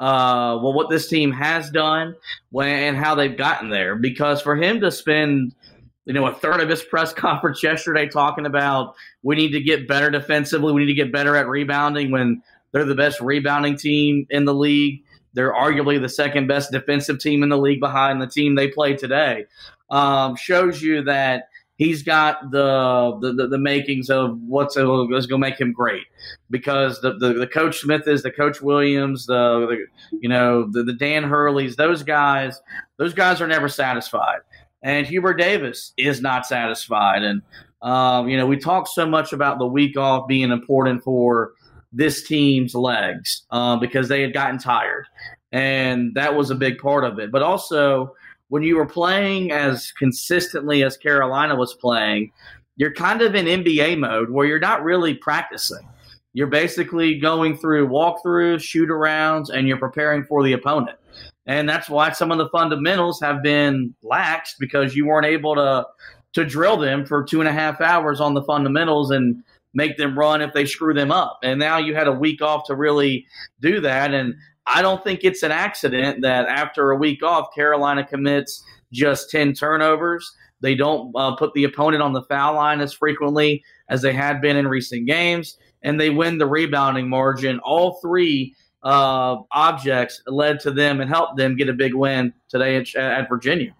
uh, 0.02 0.58
well, 0.60 0.72
what 0.72 0.90
this 0.90 1.08
team 1.08 1.30
has 1.30 1.70
done 1.70 2.16
and 2.60 2.96
how 2.96 3.14
they've 3.14 3.36
gotten 3.36 3.70
there. 3.70 3.94
Because 3.94 4.42
for 4.42 4.56
him 4.56 4.80
to 4.80 4.90
spend, 4.90 5.54
you 6.04 6.12
know, 6.12 6.26
a 6.26 6.34
third 6.34 6.60
of 6.60 6.68
his 6.68 6.82
press 6.82 7.12
conference 7.12 7.62
yesterday 7.62 8.08
talking 8.08 8.46
about 8.46 8.94
we 9.22 9.36
need 9.36 9.52
to 9.52 9.60
get 9.60 9.86
better 9.86 10.10
defensively, 10.10 10.72
we 10.72 10.82
need 10.82 10.92
to 10.92 10.94
get 10.94 11.12
better 11.12 11.36
at 11.36 11.46
rebounding 11.46 12.10
when 12.10 12.42
they're 12.72 12.84
the 12.84 12.94
best 12.94 13.20
rebounding 13.20 13.76
team 13.76 14.26
in 14.30 14.44
the 14.44 14.54
league. 14.54 15.02
They're 15.34 15.52
arguably 15.52 16.00
the 16.00 16.08
second 16.08 16.46
best 16.46 16.72
defensive 16.72 17.18
team 17.18 17.42
in 17.42 17.48
the 17.48 17.56
league 17.56 17.80
behind 17.80 18.20
the 18.20 18.26
team 18.26 18.54
they 18.54 18.68
play 18.68 18.94
today. 18.94 19.46
Um, 19.90 20.36
shows 20.36 20.82
you 20.82 21.02
that 21.04 21.48
he's 21.76 22.02
got 22.02 22.50
the 22.50 23.18
the, 23.20 23.32
the, 23.32 23.46
the 23.48 23.58
makings 23.58 24.10
of 24.10 24.38
what's 24.42 24.76
going 24.76 25.08
to 25.10 25.38
make 25.38 25.60
him 25.60 25.72
great 25.72 26.04
because 26.50 27.00
the, 27.00 27.14
the, 27.18 27.32
the 27.34 27.46
coach 27.46 27.80
Smith 27.80 28.06
is 28.06 28.22
the 28.22 28.30
coach 28.30 28.60
Williams 28.60 29.26
the, 29.26 29.66
the 29.66 30.18
you 30.20 30.28
know 30.28 30.68
the, 30.70 30.82
the 30.82 30.92
Dan 30.92 31.24
Hurleys 31.24 31.76
those 31.76 32.02
guys 32.02 32.60
those 32.98 33.14
guys 33.14 33.40
are 33.40 33.46
never 33.46 33.68
satisfied 33.68 34.40
and 34.82 35.06
Hubert 35.06 35.34
Davis 35.34 35.92
is 35.96 36.20
not 36.20 36.46
satisfied 36.46 37.22
and 37.22 37.42
um, 37.82 38.28
you 38.28 38.36
know 38.36 38.46
we 38.46 38.56
talk 38.56 38.86
so 38.88 39.06
much 39.06 39.32
about 39.32 39.58
the 39.58 39.66
week 39.66 39.96
off 39.96 40.28
being 40.28 40.50
important 40.50 41.02
for 41.02 41.52
this 41.92 42.22
team's 42.26 42.74
legs 42.74 43.44
uh, 43.50 43.76
because 43.76 44.08
they 44.08 44.22
had 44.22 44.32
gotten 44.32 44.58
tired 44.58 45.06
and 45.52 46.14
that 46.14 46.34
was 46.34 46.50
a 46.50 46.54
big 46.54 46.78
part 46.78 47.04
of 47.04 47.18
it 47.18 47.30
but 47.30 47.42
also 47.42 48.14
when 48.52 48.62
you 48.62 48.76
were 48.76 48.84
playing 48.84 49.50
as 49.50 49.92
consistently 49.92 50.84
as 50.84 50.98
Carolina 50.98 51.56
was 51.56 51.72
playing, 51.72 52.30
you're 52.76 52.92
kind 52.92 53.22
of 53.22 53.34
in 53.34 53.46
NBA 53.46 53.98
mode 53.98 54.28
where 54.28 54.44
you're 54.44 54.58
not 54.58 54.84
really 54.84 55.14
practicing. 55.14 55.88
You're 56.34 56.48
basically 56.48 57.18
going 57.18 57.56
through 57.56 57.88
walkthroughs, 57.88 58.60
shoot 58.60 58.90
arounds, 58.90 59.48
and 59.48 59.66
you're 59.66 59.78
preparing 59.78 60.24
for 60.24 60.44
the 60.44 60.52
opponent. 60.52 60.98
And 61.46 61.68
that's 61.68 61.88
why 61.88 62.12
some 62.12 62.30
of 62.30 62.38
the 62.38 62.48
fundamentals 62.50 63.20
have 63.20 63.42
been 63.42 63.94
laxed 64.04 64.54
because 64.58 64.94
you 64.94 65.06
weren't 65.06 65.26
able 65.26 65.54
to 65.56 65.86
to 66.34 66.44
drill 66.46 66.78
them 66.78 67.04
for 67.04 67.22
two 67.22 67.40
and 67.40 67.48
a 67.48 67.52
half 67.52 67.80
hours 67.80 68.20
on 68.20 68.32
the 68.32 68.42
fundamentals 68.42 69.10
and 69.10 69.42
make 69.74 69.96
them 69.96 70.18
run 70.18 70.40
if 70.40 70.52
they 70.54 70.64
screw 70.64 70.94
them 70.94 71.12
up. 71.12 71.38
And 71.42 71.58
now 71.58 71.78
you 71.78 71.94
had 71.94 72.08
a 72.08 72.12
week 72.12 72.42
off 72.42 72.66
to 72.66 72.74
really 72.74 73.26
do 73.60 73.80
that. 73.80 74.14
And 74.14 74.34
I 74.66 74.82
don't 74.82 75.02
think 75.02 75.20
it's 75.22 75.42
an 75.42 75.50
accident 75.50 76.22
that 76.22 76.46
after 76.46 76.90
a 76.90 76.96
week 76.96 77.22
off, 77.22 77.54
Carolina 77.54 78.06
commits 78.06 78.62
just 78.92 79.30
10 79.30 79.54
turnovers. 79.54 80.30
They 80.60 80.74
don't 80.74 81.12
uh, 81.16 81.34
put 81.36 81.52
the 81.54 81.64
opponent 81.64 82.02
on 82.02 82.12
the 82.12 82.22
foul 82.22 82.54
line 82.54 82.80
as 82.80 82.92
frequently 82.92 83.64
as 83.88 84.02
they 84.02 84.12
had 84.12 84.40
been 84.40 84.56
in 84.56 84.68
recent 84.68 85.06
games, 85.06 85.58
and 85.82 86.00
they 86.00 86.10
win 86.10 86.38
the 86.38 86.46
rebounding 86.46 87.08
margin. 87.08 87.58
All 87.60 87.98
three 88.00 88.54
uh, 88.82 89.36
objects 89.52 90.22
led 90.26 90.60
to 90.60 90.70
them 90.70 91.00
and 91.00 91.08
helped 91.08 91.36
them 91.36 91.56
get 91.56 91.68
a 91.68 91.72
big 91.72 91.94
win 91.94 92.32
today 92.48 92.76
at, 92.76 92.94
at 92.96 93.28
Virginia. 93.28 93.74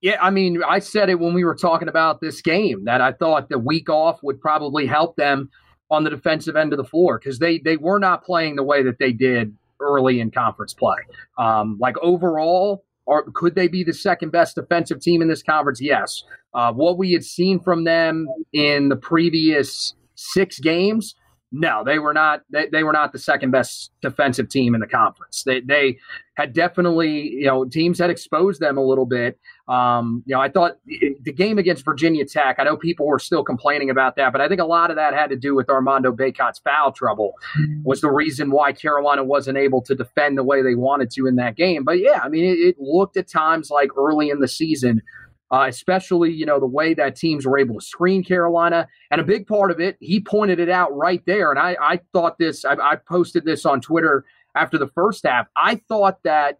Yeah, 0.00 0.16
I 0.22 0.30
mean, 0.30 0.62
I 0.66 0.78
said 0.78 1.10
it 1.10 1.20
when 1.20 1.34
we 1.34 1.44
were 1.44 1.54
talking 1.54 1.88
about 1.88 2.20
this 2.20 2.40
game 2.40 2.84
that 2.84 3.00
I 3.00 3.12
thought 3.12 3.50
the 3.50 3.58
week 3.58 3.90
off 3.90 4.22
would 4.22 4.40
probably 4.40 4.86
help 4.86 5.16
them 5.16 5.50
on 5.90 6.04
the 6.04 6.10
defensive 6.10 6.56
end 6.56 6.72
of 6.72 6.78
the 6.78 6.84
floor 6.84 7.18
because 7.18 7.38
they 7.38 7.58
they 7.58 7.76
were 7.76 7.98
not 7.98 8.24
playing 8.24 8.56
the 8.56 8.62
way 8.62 8.82
that 8.82 8.98
they 8.98 9.12
did 9.12 9.54
early 9.80 10.20
in 10.20 10.30
conference 10.30 10.72
play. 10.72 10.96
Um, 11.36 11.76
like 11.80 11.96
overall, 11.98 12.84
or 13.06 13.24
could 13.32 13.54
they 13.54 13.68
be 13.68 13.84
the 13.84 13.92
second 13.92 14.30
best 14.30 14.54
defensive 14.54 15.00
team 15.00 15.20
in 15.20 15.28
this 15.28 15.42
conference? 15.42 15.80
Yes. 15.80 16.22
Uh, 16.54 16.72
what 16.72 16.96
we 16.96 17.12
had 17.12 17.24
seen 17.24 17.60
from 17.60 17.84
them 17.84 18.26
in 18.52 18.88
the 18.88 18.96
previous 18.96 19.94
six 20.14 20.58
games 20.58 21.14
no, 21.52 21.82
they 21.84 21.98
were 21.98 22.14
not. 22.14 22.42
They, 22.50 22.68
they 22.70 22.84
were 22.84 22.92
not 22.92 23.12
the 23.12 23.18
second 23.18 23.50
best 23.50 23.90
defensive 24.00 24.48
team 24.48 24.74
in 24.74 24.80
the 24.80 24.86
conference. 24.86 25.42
They 25.42 25.60
they 25.60 25.98
had 26.34 26.52
definitely, 26.52 27.28
you 27.32 27.46
know, 27.46 27.64
teams 27.64 27.98
had 27.98 28.08
exposed 28.08 28.60
them 28.60 28.78
a 28.78 28.84
little 28.84 29.04
bit. 29.04 29.36
Um, 29.66 30.22
you 30.26 30.34
know, 30.34 30.40
I 30.40 30.48
thought 30.48 30.78
the 30.86 31.32
game 31.32 31.58
against 31.58 31.84
Virginia 31.84 32.24
Tech. 32.24 32.56
I 32.60 32.64
know 32.64 32.76
people 32.76 33.06
were 33.06 33.18
still 33.18 33.42
complaining 33.42 33.90
about 33.90 34.14
that, 34.16 34.30
but 34.30 34.40
I 34.40 34.48
think 34.48 34.60
a 34.60 34.64
lot 34.64 34.90
of 34.90 34.96
that 34.96 35.12
had 35.12 35.30
to 35.30 35.36
do 35.36 35.56
with 35.56 35.68
Armando 35.68 36.12
Bacot's 36.12 36.60
foul 36.60 36.92
trouble. 36.92 37.34
Was 37.82 38.00
the 38.00 38.10
reason 38.10 38.52
why 38.52 38.72
Carolina 38.72 39.24
wasn't 39.24 39.58
able 39.58 39.82
to 39.82 39.94
defend 39.96 40.38
the 40.38 40.44
way 40.44 40.62
they 40.62 40.76
wanted 40.76 41.10
to 41.12 41.26
in 41.26 41.34
that 41.36 41.56
game. 41.56 41.82
But 41.82 41.98
yeah, 41.98 42.20
I 42.22 42.28
mean, 42.28 42.44
it, 42.44 42.58
it 42.58 42.76
looked 42.78 43.16
at 43.16 43.28
times 43.28 43.70
like 43.70 43.90
early 43.98 44.30
in 44.30 44.38
the 44.38 44.48
season 44.48 45.02
uh, 45.50 45.66
especially 45.68 46.32
you 46.32 46.46
know 46.46 46.60
the 46.60 46.66
way 46.66 46.94
that 46.94 47.16
teams 47.16 47.46
were 47.46 47.58
able 47.58 47.74
to 47.74 47.84
screen 47.84 48.22
Carolina. 48.22 48.88
And 49.10 49.20
a 49.20 49.24
big 49.24 49.46
part 49.46 49.70
of 49.70 49.80
it, 49.80 49.96
he 50.00 50.20
pointed 50.20 50.60
it 50.60 50.68
out 50.68 50.96
right 50.96 51.22
there. 51.26 51.50
And 51.50 51.58
I, 51.58 51.76
I 51.80 52.00
thought 52.12 52.38
this, 52.38 52.64
I, 52.64 52.74
I 52.74 52.96
posted 52.96 53.44
this 53.44 53.66
on 53.66 53.80
Twitter 53.80 54.24
after 54.54 54.78
the 54.78 54.88
first 54.88 55.26
half. 55.26 55.46
I 55.56 55.76
thought 55.88 56.22
that 56.24 56.58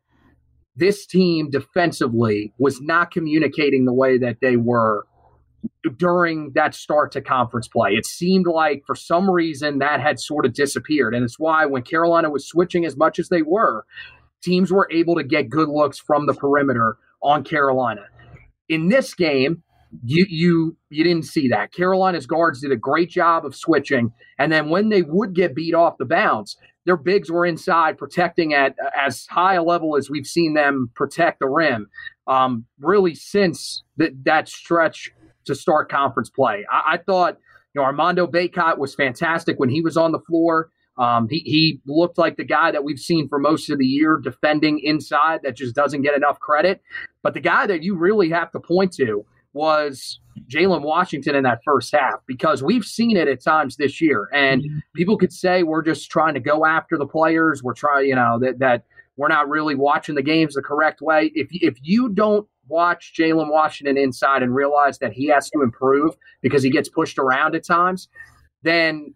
this 0.77 1.07
team 1.07 1.51
defensively 1.51 2.53
was 2.59 2.81
not 2.81 3.11
communicating 3.11 3.85
the 3.85 3.93
way 3.93 4.19
that 4.19 4.39
they 4.41 4.57
were 4.57 5.07
during 5.99 6.53
that 6.55 6.75
start 6.75 7.13
to 7.13 7.21
conference 7.21 7.69
play. 7.69 7.93
It 7.93 8.07
seemed 8.07 8.47
like 8.47 8.83
for 8.87 8.95
some 8.95 9.31
reason 9.31 9.79
that 9.79 10.01
had 10.01 10.19
sort 10.19 10.47
of 10.47 10.55
disappeared. 10.55 11.15
And 11.15 11.23
it's 11.25 11.39
why 11.39 11.67
when 11.67 11.83
Carolina 11.83 12.31
was 12.31 12.47
switching 12.47 12.85
as 12.85 12.97
much 12.97 13.19
as 13.19 13.29
they 13.29 13.43
were, 13.43 13.85
teams 14.43 14.73
were 14.73 14.89
able 14.91 15.15
to 15.17 15.23
get 15.23 15.51
good 15.51 15.69
looks 15.69 15.99
from 15.99 16.27
the 16.27 16.35
perimeter 16.35 16.97
on 17.23 17.45
Carolina. 17.45 18.07
In 18.71 18.89
this 18.89 19.15
game, 19.15 19.63
you 20.05 20.25
you 20.29 20.77
you 20.89 21.05
didn't 21.05 21.25
see 21.25 21.49
that. 21.49 21.73
Carolina's 21.73 22.27
guards 22.27 22.61
did 22.61 22.73
a 22.73 22.77
great 22.77 23.11
job 23.11 23.45
of 23.45 23.57
switching, 23.57 24.13
and 24.39 24.53
then 24.53 24.69
when 24.69 24.89
they 24.89 25.03
would 25.03 25.35
get 25.35 25.55
beat 25.55 25.75
off 25.75 25.99
the 25.99 26.05
bounce, 26.05 26.57
their 26.87 26.97
bigs 26.97 27.31
were 27.31 27.45
inside 27.45 27.99
protecting 27.99 28.55
at 28.55 28.77
as 28.97 29.27
high 29.27 29.55
a 29.55 29.63
level 29.63 29.97
as 29.97 30.09
we've 30.09 30.27
seen 30.27 30.55
them 30.55 30.91
protect 30.95 31.41
the 31.41 31.49
rim. 31.49 31.89
Um, 32.27 32.65
really, 32.79 33.15
since 33.15 33.83
that 33.97 34.13
that 34.25 34.49
stretch 34.49 35.11
to 35.47 35.55
start 35.55 35.91
conference 35.91 36.31
play, 36.31 36.65
I, 36.71 36.95
I 36.95 36.97
thought 36.99 37.39
you 37.75 37.81
know 37.81 37.85
Armando 37.85 38.27
Bacot 38.27 38.79
was 38.79 38.95
fantastic 38.95 39.59
when 39.59 39.69
he 39.69 39.81
was 39.83 39.97
on 39.97 40.13
the 40.13 40.21
floor. 40.21 40.71
Um, 41.01 41.29
he, 41.31 41.39
he 41.39 41.81
looked 41.87 42.19
like 42.19 42.37
the 42.37 42.45
guy 42.45 42.71
that 42.71 42.85
we've 42.85 42.99
seen 42.99 43.27
for 43.27 43.39
most 43.39 43.71
of 43.71 43.79
the 43.79 43.87
year 43.87 44.21
defending 44.23 44.81
inside 44.81 45.41
that 45.43 45.57
just 45.57 45.75
doesn't 45.75 46.03
get 46.03 46.15
enough 46.15 46.39
credit. 46.41 46.83
But 47.23 47.33
the 47.33 47.41
guy 47.41 47.67
that 47.67 47.83
you 47.83 47.97
really 47.97 48.29
have 48.29 48.53
to 48.53 48.61
point 48.61 48.93
to 48.95 49.25
was 49.55 50.21
Jalen 50.47 50.83
Washington 50.83 51.35
in 51.35 51.43
that 51.45 51.61
first 51.65 51.95
half 51.95 52.21
because 52.27 52.63
we've 52.63 52.85
seen 52.85 53.17
it 53.17 53.29
at 53.29 53.43
times 53.43 53.77
this 53.77 53.99
year. 53.99 54.29
And 54.35 54.63
mm-hmm. 54.63 54.79
people 54.95 55.17
could 55.17 55.33
say 55.33 55.63
we're 55.63 55.83
just 55.83 56.11
trying 56.11 56.35
to 56.35 56.41
go 56.41 56.67
after 56.67 56.99
the 56.99 57.07
players. 57.07 57.63
We're 57.63 57.75
trying, 57.75 58.07
you 58.07 58.15
know, 58.15 58.39
that, 58.41 58.59
that 58.59 58.85
we're 59.17 59.29
not 59.29 59.49
really 59.49 59.77
watching 59.77 60.17
the 60.17 60.23
games 60.23 60.55
the 60.55 60.63
correct 60.63 61.01
way. 61.01 61.33
If, 61.35 61.49
if 61.51 61.79
you 61.81 62.11
don't 62.11 62.47
watch 62.69 63.15
Jalen 63.19 63.51
Washington 63.51 63.97
inside 63.97 64.43
and 64.43 64.55
realize 64.55 64.99
that 64.99 65.13
he 65.13 65.29
has 65.29 65.49
to 65.51 65.63
improve 65.63 66.15
because 66.43 66.63
he 66.63 66.71
gets 66.71 66.91
pushed 66.91 67.19
around 67.19 67.55
at 67.55 67.65
times, 67.65 68.09
then 68.63 69.15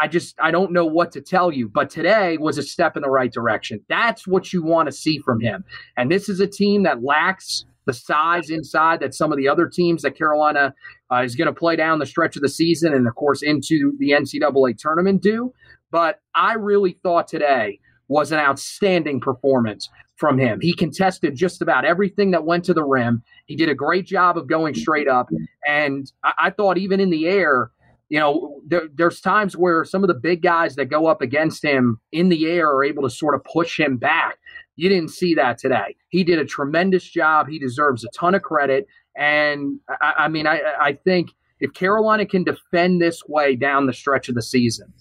I 0.00 0.08
just 0.08 0.34
I 0.40 0.50
don't 0.50 0.72
know 0.72 0.86
what 0.86 1.12
to 1.12 1.20
tell 1.20 1.52
you, 1.52 1.68
but 1.68 1.90
today 1.90 2.38
was 2.38 2.56
a 2.56 2.62
step 2.62 2.96
in 2.96 3.02
the 3.02 3.10
right 3.10 3.32
direction. 3.32 3.80
That's 3.88 4.26
what 4.26 4.52
you 4.52 4.62
want 4.62 4.86
to 4.86 4.92
see 4.92 5.18
from 5.18 5.40
him. 5.40 5.64
And 5.96 6.10
this 6.10 6.28
is 6.28 6.40
a 6.40 6.46
team 6.46 6.84
that 6.84 7.02
lacks 7.02 7.66
the 7.86 7.92
size 7.92 8.48
inside 8.48 9.00
that 9.00 9.14
some 9.14 9.30
of 9.30 9.36
the 9.36 9.46
other 9.46 9.68
teams 9.68 10.02
that 10.02 10.16
Carolina 10.16 10.74
uh, 11.12 11.22
is 11.22 11.36
going 11.36 11.46
to 11.46 11.52
play 11.52 11.76
down 11.76 11.98
the 11.98 12.06
stretch 12.06 12.34
of 12.34 12.40
the 12.42 12.48
season 12.48 12.94
and 12.94 13.06
of 13.06 13.14
course 13.14 13.42
into 13.42 13.92
the 13.98 14.12
NCAA 14.12 14.78
tournament 14.78 15.22
do. 15.22 15.52
But 15.90 16.20
I 16.34 16.54
really 16.54 16.98
thought 17.02 17.28
today 17.28 17.78
was 18.08 18.32
an 18.32 18.38
outstanding 18.38 19.20
performance 19.20 19.88
from 20.16 20.38
him. 20.38 20.60
He 20.60 20.72
contested 20.72 21.34
just 21.34 21.60
about 21.60 21.84
everything 21.84 22.30
that 22.30 22.44
went 22.44 22.64
to 22.64 22.74
the 22.74 22.84
rim. 22.84 23.22
He 23.46 23.56
did 23.56 23.68
a 23.68 23.74
great 23.74 24.06
job 24.06 24.38
of 24.38 24.46
going 24.46 24.74
straight 24.74 25.08
up, 25.08 25.28
and 25.66 26.10
I, 26.22 26.32
I 26.38 26.50
thought 26.50 26.78
even 26.78 27.00
in 27.00 27.10
the 27.10 27.26
air 27.26 27.70
you 28.08 28.18
know, 28.18 28.60
there, 28.66 28.88
there's 28.94 29.20
times 29.20 29.56
where 29.56 29.84
some 29.84 30.04
of 30.04 30.08
the 30.08 30.14
big 30.14 30.42
guys 30.42 30.76
that 30.76 30.86
go 30.86 31.06
up 31.06 31.22
against 31.22 31.64
him 31.64 32.00
in 32.12 32.28
the 32.28 32.46
air 32.46 32.68
are 32.68 32.84
able 32.84 33.02
to 33.02 33.10
sort 33.10 33.34
of 33.34 33.42
push 33.44 33.78
him 33.78 33.96
back. 33.96 34.38
You 34.76 34.88
didn't 34.88 35.10
see 35.10 35.34
that 35.34 35.58
today. 35.58 35.96
He 36.08 36.24
did 36.24 36.38
a 36.38 36.44
tremendous 36.44 37.04
job. 37.04 37.48
He 37.48 37.58
deserves 37.58 38.04
a 38.04 38.08
ton 38.08 38.34
of 38.34 38.42
credit. 38.42 38.86
And 39.16 39.78
I, 39.88 40.14
I 40.18 40.28
mean, 40.28 40.46
I, 40.46 40.60
I 40.80 40.92
think 40.92 41.30
if 41.60 41.72
Carolina 41.72 42.26
can 42.26 42.44
defend 42.44 43.00
this 43.00 43.22
way 43.26 43.56
down 43.56 43.86
the 43.86 43.92
stretch 43.92 44.28
of 44.28 44.34
the 44.34 44.42
season, 44.42 44.92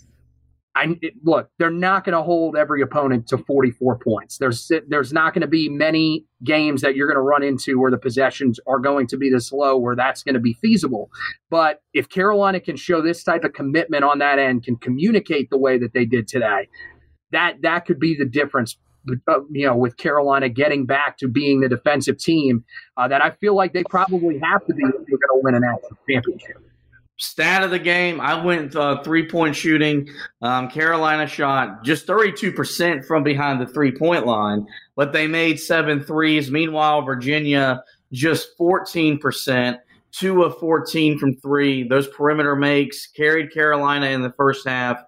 I 0.75 0.99
look, 1.23 1.51
they're 1.59 1.69
not 1.69 2.03
going 2.03 2.15
to 2.15 2.23
hold 2.23 2.57
every 2.57 2.81
opponent 2.81 3.27
to 3.27 3.37
44 3.37 3.99
points. 3.99 4.39
There's 4.39 4.71
there's 4.87 5.13
not 5.13 5.33
going 5.33 5.41
to 5.41 5.47
be 5.47 5.69
many 5.69 6.25
games 6.43 6.81
that 6.81 6.95
you're 6.95 7.07
going 7.07 7.17
to 7.17 7.21
run 7.21 7.43
into 7.43 7.79
where 7.79 7.91
the 7.91 7.97
possessions 7.97 8.59
are 8.65 8.79
going 8.79 9.05
to 9.07 9.17
be 9.17 9.29
this 9.29 9.51
low 9.51 9.77
where 9.77 9.95
that's 9.95 10.23
going 10.23 10.33
to 10.33 10.41
be 10.41 10.53
feasible. 10.53 11.11
But 11.51 11.83
if 11.93 12.09
Carolina 12.09 12.59
can 12.59 12.75
show 12.75 13.01
this 13.01 13.23
type 13.23 13.43
of 13.43 13.53
commitment 13.53 14.03
on 14.03 14.17
that 14.19 14.39
end, 14.39 14.63
can 14.63 14.75
communicate 14.77 15.51
the 15.51 15.59
way 15.59 15.77
that 15.77 15.93
they 15.93 16.05
did 16.05 16.27
today, 16.27 16.67
that 17.31 17.61
that 17.61 17.85
could 17.85 17.99
be 17.99 18.15
the 18.17 18.25
difference. 18.25 18.77
Uh, 19.27 19.41
you 19.51 19.67
know, 19.67 19.75
with 19.75 19.97
Carolina 19.97 20.47
getting 20.47 20.85
back 20.85 21.17
to 21.17 21.27
being 21.27 21.59
the 21.59 21.67
defensive 21.67 22.17
team 22.17 22.63
uh, 22.95 23.05
that 23.05 23.21
I 23.21 23.31
feel 23.31 23.53
like 23.53 23.73
they 23.73 23.83
probably 23.83 24.39
have 24.39 24.65
to 24.65 24.73
be 24.73 24.81
if 24.81 24.93
they're 24.93 25.17
going 25.17 25.19
to 25.27 25.41
win 25.41 25.55
a 25.55 25.59
national 25.59 25.97
championship 26.09 26.63
stat 27.17 27.63
of 27.63 27.71
the 27.71 27.79
game, 27.79 28.19
I 28.19 28.43
went 28.43 28.75
uh, 28.75 29.01
three 29.03 29.27
point 29.27 29.55
shooting. 29.55 30.09
Um, 30.41 30.69
Carolina 30.69 31.27
shot 31.27 31.83
just 31.83 32.07
32% 32.07 33.05
from 33.05 33.23
behind 33.23 33.61
the 33.61 33.67
three 33.67 33.91
point 33.91 34.25
line, 34.25 34.65
but 34.95 35.13
they 35.13 35.27
made 35.27 35.59
seven 35.59 36.03
threes. 36.03 36.51
Meanwhile, 36.51 37.03
Virginia 37.03 37.83
just 38.11 38.57
14%, 38.59 39.79
two 40.11 40.43
of 40.43 40.57
14 40.59 41.17
from 41.17 41.35
three. 41.37 41.87
Those 41.87 42.07
perimeter 42.07 42.55
makes 42.55 43.07
carried 43.07 43.53
Carolina 43.53 44.07
in 44.07 44.21
the 44.21 44.33
first 44.33 44.67
half 44.67 45.03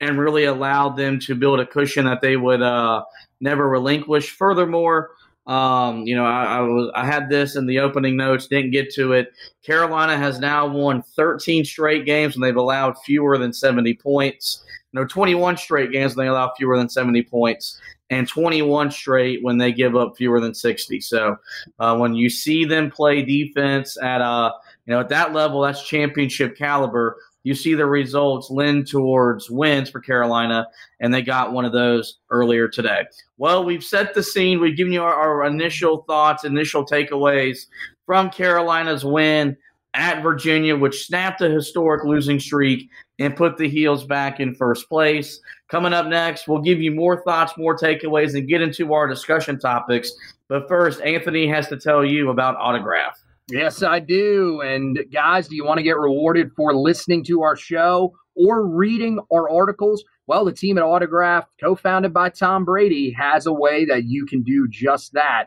and 0.00 0.18
really 0.18 0.44
allowed 0.44 0.96
them 0.96 1.18
to 1.20 1.34
build 1.34 1.60
a 1.60 1.66
cushion 1.66 2.04
that 2.06 2.20
they 2.20 2.36
would 2.36 2.62
uh, 2.62 3.02
never 3.40 3.68
relinquish. 3.68 4.30
Furthermore, 4.30 5.10
um, 5.46 6.02
you 6.02 6.14
know, 6.14 6.24
I, 6.24 6.44
I, 6.44 6.60
was 6.60 6.90
I 6.94 7.06
had 7.06 7.28
this 7.28 7.56
in 7.56 7.66
the 7.66 7.80
opening 7.80 8.16
notes, 8.16 8.46
didn't 8.46 8.70
get 8.70 8.92
to 8.94 9.12
it. 9.12 9.32
Carolina 9.64 10.16
has 10.16 10.38
now 10.38 10.66
won 10.66 11.02
13 11.02 11.64
straight 11.64 12.04
games 12.04 12.34
and 12.34 12.44
they've 12.44 12.56
allowed 12.56 12.96
fewer 13.04 13.38
than 13.38 13.52
70 13.52 13.94
points. 13.94 14.64
No, 14.92 15.04
21 15.04 15.56
straight 15.56 15.92
games 15.92 16.16
when 16.16 16.26
they 16.26 16.30
allow 16.30 16.52
fewer 16.56 16.76
than 16.76 16.88
70 16.88 17.22
points, 17.24 17.80
and 18.10 18.26
21 18.26 18.90
straight 18.90 19.38
when 19.42 19.56
they 19.56 19.72
give 19.72 19.94
up 19.94 20.16
fewer 20.16 20.40
than 20.40 20.52
60. 20.52 21.00
So 21.00 21.36
uh, 21.78 21.96
when 21.96 22.14
you 22.14 22.28
see 22.28 22.64
them 22.64 22.90
play 22.90 23.22
defense 23.22 23.96
at 24.02 24.20
uh, 24.20 24.52
you 24.86 24.92
know 24.92 25.00
at 25.00 25.08
that 25.10 25.32
level, 25.32 25.60
that's 25.60 25.86
championship 25.86 26.56
caliber 26.56 27.16
you 27.42 27.54
see 27.54 27.74
the 27.74 27.86
results 27.86 28.50
lend 28.50 28.86
towards 28.86 29.50
wins 29.50 29.90
for 29.90 30.00
Carolina, 30.00 30.66
and 31.00 31.12
they 31.12 31.22
got 31.22 31.52
one 31.52 31.64
of 31.64 31.72
those 31.72 32.18
earlier 32.30 32.68
today. 32.68 33.04
Well, 33.38 33.64
we've 33.64 33.84
set 33.84 34.14
the 34.14 34.22
scene. 34.22 34.60
We've 34.60 34.76
given 34.76 34.92
you 34.92 35.02
our, 35.02 35.14
our 35.14 35.44
initial 35.46 36.02
thoughts, 36.02 36.44
initial 36.44 36.84
takeaways 36.84 37.66
from 38.06 38.30
Carolina's 38.30 39.04
win 39.04 39.56
at 39.94 40.22
Virginia, 40.22 40.76
which 40.76 41.06
snapped 41.06 41.40
a 41.40 41.48
historic 41.48 42.04
losing 42.04 42.38
streak 42.38 42.88
and 43.18 43.36
put 43.36 43.56
the 43.56 43.68
Heels 43.68 44.04
back 44.04 44.40
in 44.40 44.54
first 44.54 44.88
place. 44.88 45.40
Coming 45.68 45.92
up 45.92 46.06
next, 46.06 46.48
we'll 46.48 46.60
give 46.60 46.80
you 46.80 46.90
more 46.90 47.22
thoughts, 47.22 47.52
more 47.56 47.76
takeaways, 47.76 48.34
and 48.34 48.48
get 48.48 48.62
into 48.62 48.92
our 48.92 49.08
discussion 49.08 49.58
topics. 49.58 50.12
But 50.48 50.68
first, 50.68 51.00
Anthony 51.02 51.46
has 51.48 51.68
to 51.68 51.76
tell 51.76 52.04
you 52.04 52.30
about 52.30 52.56
Autograph. 52.56 53.19
Yes, 53.50 53.82
I 53.82 53.98
do. 53.98 54.60
And 54.60 54.98
guys, 55.12 55.48
do 55.48 55.56
you 55.56 55.64
want 55.64 55.78
to 55.78 55.82
get 55.82 55.96
rewarded 55.96 56.50
for 56.56 56.74
listening 56.74 57.24
to 57.24 57.42
our 57.42 57.56
show 57.56 58.14
or 58.36 58.64
reading 58.66 59.18
our 59.32 59.50
articles? 59.50 60.04
Well, 60.26 60.44
the 60.44 60.52
team 60.52 60.78
at 60.78 60.84
Autograph, 60.84 61.46
co 61.60 61.74
founded 61.74 62.14
by 62.14 62.28
Tom 62.28 62.64
Brady, 62.64 63.12
has 63.18 63.46
a 63.46 63.52
way 63.52 63.84
that 63.86 64.04
you 64.04 64.24
can 64.24 64.42
do 64.42 64.68
just 64.68 65.12
that. 65.14 65.46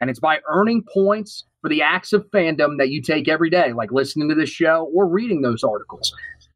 And 0.00 0.10
it's 0.10 0.20
by 0.20 0.40
earning 0.48 0.84
points 0.92 1.44
for 1.62 1.70
the 1.70 1.82
acts 1.82 2.12
of 2.12 2.30
fandom 2.30 2.76
that 2.78 2.90
you 2.90 3.02
take 3.02 3.28
every 3.28 3.50
day, 3.50 3.72
like 3.72 3.90
listening 3.90 4.28
to 4.28 4.34
this 4.34 4.50
show 4.50 4.90
or 4.94 5.08
reading 5.08 5.40
those 5.40 5.64
articles. 5.64 6.12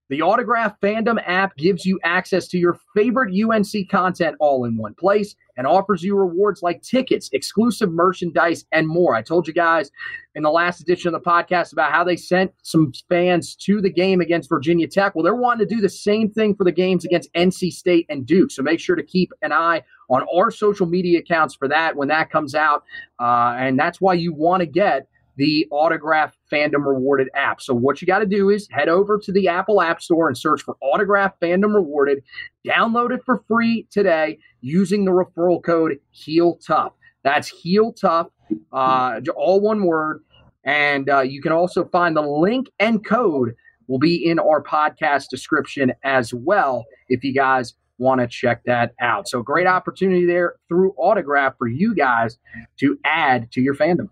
The 0.09 0.21
Autograph 0.21 0.79
Fandom 0.81 1.23
app 1.27 1.57
gives 1.57 1.87
you 1.87 1.99
access 2.03 2.47
to 2.49 2.59
your 2.59 2.79
favorite 2.95 3.33
UNC 3.35 3.88
content 3.88 4.37
all 4.41 4.65
in 4.65 4.77
one 4.77 4.95
place 4.95 5.35
and 5.57 5.67
offers 5.67 6.03
you 6.03 6.17
rewards 6.17 6.62
like 6.62 6.83
tickets, 6.83 7.31
exclusive 7.33 7.91
merchandise, 7.91 8.65
and 8.73 8.88
more. 8.88 9.15
I 9.15 9.23
told 9.23 9.47
you 9.47 9.55
guys 9.55 9.91
in 10.35 10.43
the 10.43 10.51
last 10.51 10.81
edition 10.81 11.15
of 11.15 11.23
the 11.23 11.31
podcast 11.31 11.73
about 11.73 11.93
how 11.93 12.05
they 12.05 12.17
sent 12.17 12.53
some 12.62 12.93
fans 13.09 13.55
to 13.57 13.81
the 13.81 13.91
game 13.91 14.21
against 14.21 14.49
Virginia 14.49 14.88
Tech. 14.88 15.15
Well, 15.15 15.25
they're 15.25 15.35
wanting 15.35 15.67
to 15.67 15.75
do 15.75 15.81
the 15.81 15.88
same 15.88 16.31
thing 16.31 16.55
for 16.55 16.65
the 16.65 16.73
games 16.73 17.05
against 17.05 17.33
NC 17.35 17.73
State 17.73 18.07
and 18.09 18.27
Duke. 18.27 18.51
So 18.51 18.62
make 18.62 18.81
sure 18.81 18.97
to 18.97 19.03
keep 19.03 19.33
an 19.43 19.53
eye 19.53 19.83
on 20.11 20.27
our 20.35 20.51
social 20.51 20.87
media 20.87 21.21
accounts 21.21 21.55
for 21.55 21.69
that 21.69 21.97
when 21.97 22.09
that 22.09 22.31
comes 22.31 22.55
out. 22.55 22.85
Uh, 23.19 23.55
and 23.57 23.79
that's 23.79 24.01
why 24.01 24.15
you 24.15 24.35
want 24.35 24.61
to 24.61 24.67
get 24.67 25.07
the 25.37 25.66
Autograph 25.71 26.37
Fandom 26.53 26.87
Rewarded 26.87 27.29
app. 27.35 27.61
So 27.61 27.75
what 27.75 28.01
you 28.01 28.07
got 28.07 28.18
to 28.18 28.27
do 28.27 28.51
is 28.51 28.68
head 28.71 28.88
over 28.88 29.18
to 29.18 29.33
the 29.33 29.49
Apple 29.49 29.81
App 29.81 30.03
Store 30.03 30.29
and 30.29 30.37
search 30.37 30.62
for 30.62 30.77
Autograph 30.81 31.38
Fandom 31.40 31.75
Rewarded. 31.75 32.23
Download 32.66 33.12
it 33.12 33.25
for 33.25 33.42
free 33.49 33.87
today 33.90 34.38
using 34.61 35.05
the 35.05 35.11
referral 35.12 35.62
code 35.62 35.99
Heel 36.11 36.59
Tough. 36.66 36.92
That's 37.23 37.49
Heel 37.49 37.92
Tough, 37.92 38.29
uh, 38.73 39.21
all 39.37 39.61
one 39.61 39.85
word. 39.85 40.23
And 40.64 41.09
uh, 41.09 41.21
you 41.21 41.42
can 41.42 41.53
also 41.53 41.85
find 41.87 42.16
the 42.16 42.23
link 42.23 42.71
and 42.79 43.05
code 43.05 43.55
will 43.88 43.99
be 43.99 44.25
in 44.25 44.38
our 44.38 44.62
podcast 44.62 45.29
description 45.29 45.92
as 46.05 46.33
well 46.33 46.85
if 47.09 47.25
you 47.25 47.35
guys 47.35 47.75
want 47.99 48.21
to 48.21 48.27
check 48.27 48.62
that 48.64 48.92
out. 49.01 49.29
So 49.29 49.42
great 49.42 49.66
opportunity 49.66 50.27
there 50.27 50.55
through 50.68 50.92
Autograph 50.97 51.57
for 51.59 51.68
you 51.68 51.95
guys 51.95 52.38
to 52.79 52.99
add 53.05 53.51
to 53.53 53.61
your 53.61 53.75
fandom. 53.75 54.09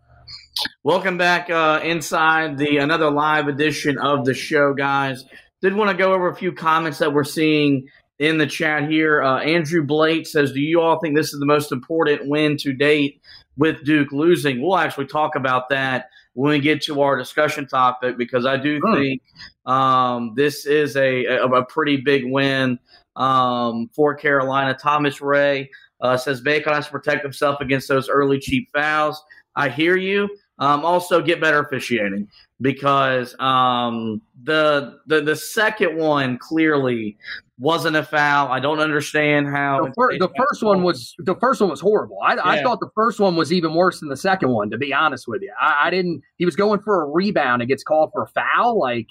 Welcome 0.83 1.19
back 1.19 1.51
uh, 1.51 1.81
inside 1.83 2.59
the 2.59 2.79
another 2.79 3.11
live 3.11 3.49
edition 3.49 3.99
of 3.99 4.25
the 4.25 4.35
show, 4.35 4.75
guys. 4.75 5.25
Did 5.63 5.75
want 5.75 5.91
to 5.91 5.97
go 5.97 6.13
over 6.13 6.29
a 6.29 6.35
few 6.35 6.53
comments 6.53 6.99
that 6.99 7.13
we're 7.13 7.25
seeing 7.25 7.87
in 8.19 8.39
the 8.39 8.47
chat 8.47 8.89
here. 8.89 9.23
Uh, 9.23 9.41
Andrew 9.41 9.83
Blake 9.85 10.27
says, 10.27 10.53
"Do 10.53 10.61
you 10.61 10.81
all 10.81 10.99
think 10.99 11.17
this 11.17 11.33
is 11.33 11.41
the 11.41 11.47
most 11.47 11.73
important 11.73 12.29
win 12.29 12.57
to 12.59 12.73
date 12.73 13.21
with 13.57 13.85
Duke 13.85 14.13
losing?" 14.13 14.63
We'll 14.63 14.79
actually 14.79 15.07
talk 15.07 15.35
about 15.35 15.69
that 15.71 16.07
when 16.35 16.51
we 16.51 16.61
get 16.61 16.83
to 16.83 17.01
our 17.01 17.17
discussion 17.17 17.67
topic 17.67 18.17
because 18.17 18.47
I 18.47 18.57
do 18.57 18.81
hmm. 18.83 18.95
think 18.95 19.23
um, 19.67 20.35
this 20.37 20.67
is 20.67 20.97
a, 20.97 21.25
a, 21.27 21.47
a 21.47 21.65
pretty 21.65 21.99
big 21.99 22.25
win 22.27 22.79
um, 23.17 23.91
for 23.95 24.15
Carolina. 24.15 24.75
Thomas 24.75 25.21
Ray 25.21 25.71
uh, 26.01 26.17
says 26.17 26.41
Bacon 26.41 26.73
has 26.73 26.87
to 26.87 26.93
protect 26.93 27.23
himself 27.23 27.61
against 27.61 27.89
those 27.89 28.09
early 28.09 28.39
cheap 28.39 28.69
fouls. 28.73 29.23
I 29.57 29.69
hear 29.69 29.97
you. 29.97 30.29
Um, 30.61 30.85
also, 30.85 31.23
get 31.23 31.41
better 31.41 31.61
officiating 31.61 32.29
because 32.61 33.35
um, 33.41 34.21
the 34.45 34.99
the 35.07 35.23
the 35.23 35.35
second 35.35 35.97
one 35.97 36.37
clearly 36.37 37.17
wasn't 37.59 37.97
a 37.97 38.03
foul. 38.03 38.49
I 38.49 38.61
don't 38.61 38.79
understand 38.79 39.49
how 39.49 39.87
the, 39.87 39.93
fir- 39.95 40.19
the 40.19 40.31
first 40.37 40.63
one 40.63 40.83
was 40.83 41.15
the 41.19 41.35
first 41.37 41.61
one 41.61 41.71
was 41.71 41.81
horrible. 41.81 42.19
I, 42.23 42.35
yeah. 42.35 42.43
I, 42.45 42.63
thought 42.63 42.81
the 42.81 42.91
first 42.95 43.21
one 43.21 43.37
was 43.37 43.53
even 43.53 43.75
worse 43.75 44.01
than 44.01 44.11
the 44.11 44.17
second 44.17 44.51
one. 44.51 44.71
To 44.71 44.79
be 44.79 44.93
honest 44.93 45.27
with 45.27 45.43
you, 45.43 45.53
I, 45.61 45.77
I, 45.85 45.91
didn't. 45.91 46.23
He 46.37 46.45
was 46.45 46.57
going 46.57 46.81
for 46.81 47.03
a 47.03 47.07
rebound 47.07 47.63
and 47.63 47.69
gets 47.69 47.83
called 47.83 48.11
for 48.13 48.23
a 48.23 48.29
foul. 48.29 48.79
Like 48.79 49.09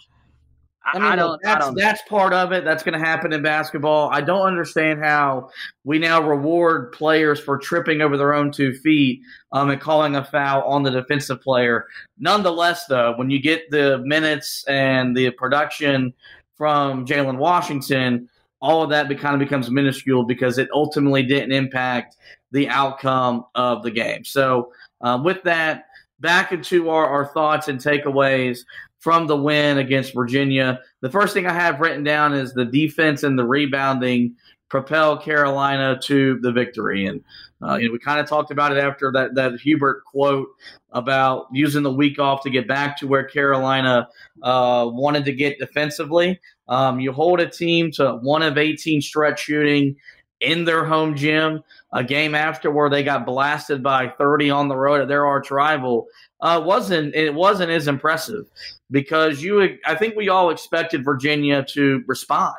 I, 0.86 0.98
mean, 0.98 1.20
I 1.20 1.38
that's, 1.44 1.66
I 1.66 1.74
that's 1.76 2.02
part 2.04 2.34
of 2.34 2.52
it. 2.52 2.64
That's 2.64 2.84
going 2.84 2.98
to 2.98 3.06
happen 3.06 3.34
in 3.34 3.44
basketball. 3.44 4.10
I 4.12 4.22
don't 4.22 4.48
understand 4.48 5.04
how 5.04 5.50
we 5.84 6.00
now 6.00 6.22
reward 6.22 6.94
players 6.94 7.40
for 7.40 7.58
tripping 7.58 8.02
over 8.02 8.18
their 8.18 8.34
own 8.34 8.52
two 8.52 8.74
feet 8.74 9.22
um, 9.52 9.70
and 9.70 9.82
calling 9.82 10.16
a 10.16 10.24
foul 10.24 10.64
on 10.64 10.84
the 10.84 10.90
defensive 10.90 11.42
player. 11.42 11.86
Nonetheless, 12.18 12.86
though, 12.86 13.14
when 13.18 13.30
you 13.30 13.42
get 13.42 13.70
the 13.72 14.00
minutes 14.00 14.64
and 14.68 15.16
the 15.16 15.32
production 15.32 16.14
from 16.56 17.06
Jalen 17.06 17.38
Washington, 17.38 18.30
all 18.62 18.84
of 18.84 18.90
that 18.90 19.10
be, 19.10 19.16
kind 19.16 19.34
of 19.34 19.40
becomes 19.40 19.70
minuscule 19.70 20.24
because 20.24 20.58
it 20.58 20.70
ultimately 20.74 21.24
didn't 21.24 21.52
impact 21.52 22.16
the 22.52 22.68
outcome 22.70 23.46
of 23.56 23.84
the 23.84 23.92
game. 23.92 24.24
So, 24.24 24.72
uh, 25.02 25.20
with 25.24 25.44
that, 25.44 25.86
back 26.20 26.52
into 26.52 26.90
our, 26.90 27.06
our 27.06 27.28
thoughts 27.28 27.68
and 27.68 27.80
takeaways 27.80 28.60
from 29.00 29.28
the 29.28 29.38
win 29.38 29.78
against 29.78 30.14
Virginia. 30.14 30.80
The 31.02 31.10
first 31.10 31.34
thing 31.34 31.48
I 31.48 31.54
have 31.54 31.80
written 31.80 32.04
down 32.04 32.34
is 32.34 32.54
the 32.54 32.66
defense 32.66 33.24
and 33.24 33.40
the 33.40 33.46
rebounding 33.46 34.36
propel 34.70 35.18
Carolina 35.18 36.00
to 36.04 36.40
the 36.42 36.52
victory. 36.52 37.08
And 37.08 37.24
uh, 37.62 37.76
you 37.76 37.88
know, 37.88 37.94
we 37.94 38.00
kind 38.00 38.20
of 38.20 38.28
talked 38.28 38.52
about 38.52 38.72
it 38.72 38.78
after 38.78 39.12
that 39.12 39.36
that 39.36 39.60
Hubert 39.60 40.04
quote 40.06 40.48
about 40.92 41.48
using 41.52 41.84
the 41.84 41.92
week 41.92 42.20
off 42.20 42.42
to 42.44 42.50
get 42.50 42.68
back 42.68 42.98
to 42.98 43.08
where 43.08 43.24
Carolina 43.24 44.08
uh, 44.44 44.88
wanted 44.92 45.26
to 45.26 45.34
get 45.34 45.60
defensively. 45.60 46.40
Um, 46.68 47.00
you 47.00 47.12
hold 47.12 47.40
a 47.40 47.50
team 47.50 47.92
to 47.94 48.20
one 48.22 48.44
of 48.44 48.58
18 48.58 49.02
stretch 49.02 49.42
shooting 49.42 49.96
in 50.40 50.64
their 50.64 50.86
home 50.86 51.16
gym. 51.16 51.64
A 51.92 52.04
game 52.04 52.36
after 52.36 52.72
where 52.72 52.90
they 52.90 53.04
got 53.04 53.26
blasted 53.26 53.82
by 53.84 54.10
30 54.18 54.52
on 54.52 54.68
the 54.68 54.78
road 54.78 55.02
at 55.02 55.08
their 55.08 55.26
arch 55.26 55.52
rival 55.52 56.08
uh, 56.42 56.62
wasn't 56.64 57.14
it 57.16 57.34
wasn't 57.34 57.70
as 57.70 57.88
impressive 57.88 58.46
because 58.92 59.42
you 59.42 59.78
I 59.86 59.96
think 59.96 60.16
we 60.16 60.30
all 60.30 60.50
expected 60.50 61.04
Virginia 61.04 61.66
to 61.72 62.04
respond 62.08 62.56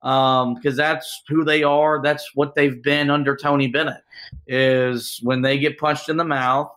because 0.00 0.44
um, 0.44 0.76
that's 0.76 1.22
who 1.28 1.44
they 1.44 1.62
are. 1.62 2.00
That's 2.02 2.34
what 2.34 2.54
they've 2.54 2.82
been 2.82 3.10
under 3.10 3.36
Tony 3.36 3.68
Bennett. 3.68 4.02
Is 4.46 5.20
when 5.22 5.42
they 5.42 5.58
get 5.58 5.78
punched 5.78 6.08
in 6.08 6.16
the 6.16 6.24
mouth, 6.24 6.70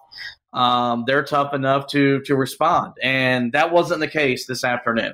um, 0.54 1.06
they're 1.08 1.24
tough 1.24 1.54
enough 1.54 1.88
to 1.88 2.22
to 2.22 2.36
respond. 2.36 2.94
And 3.02 3.54
that 3.54 3.72
wasn't 3.72 4.02
the 4.02 4.08
case 4.08 4.46
this 4.46 4.64
afternoon. 4.64 5.14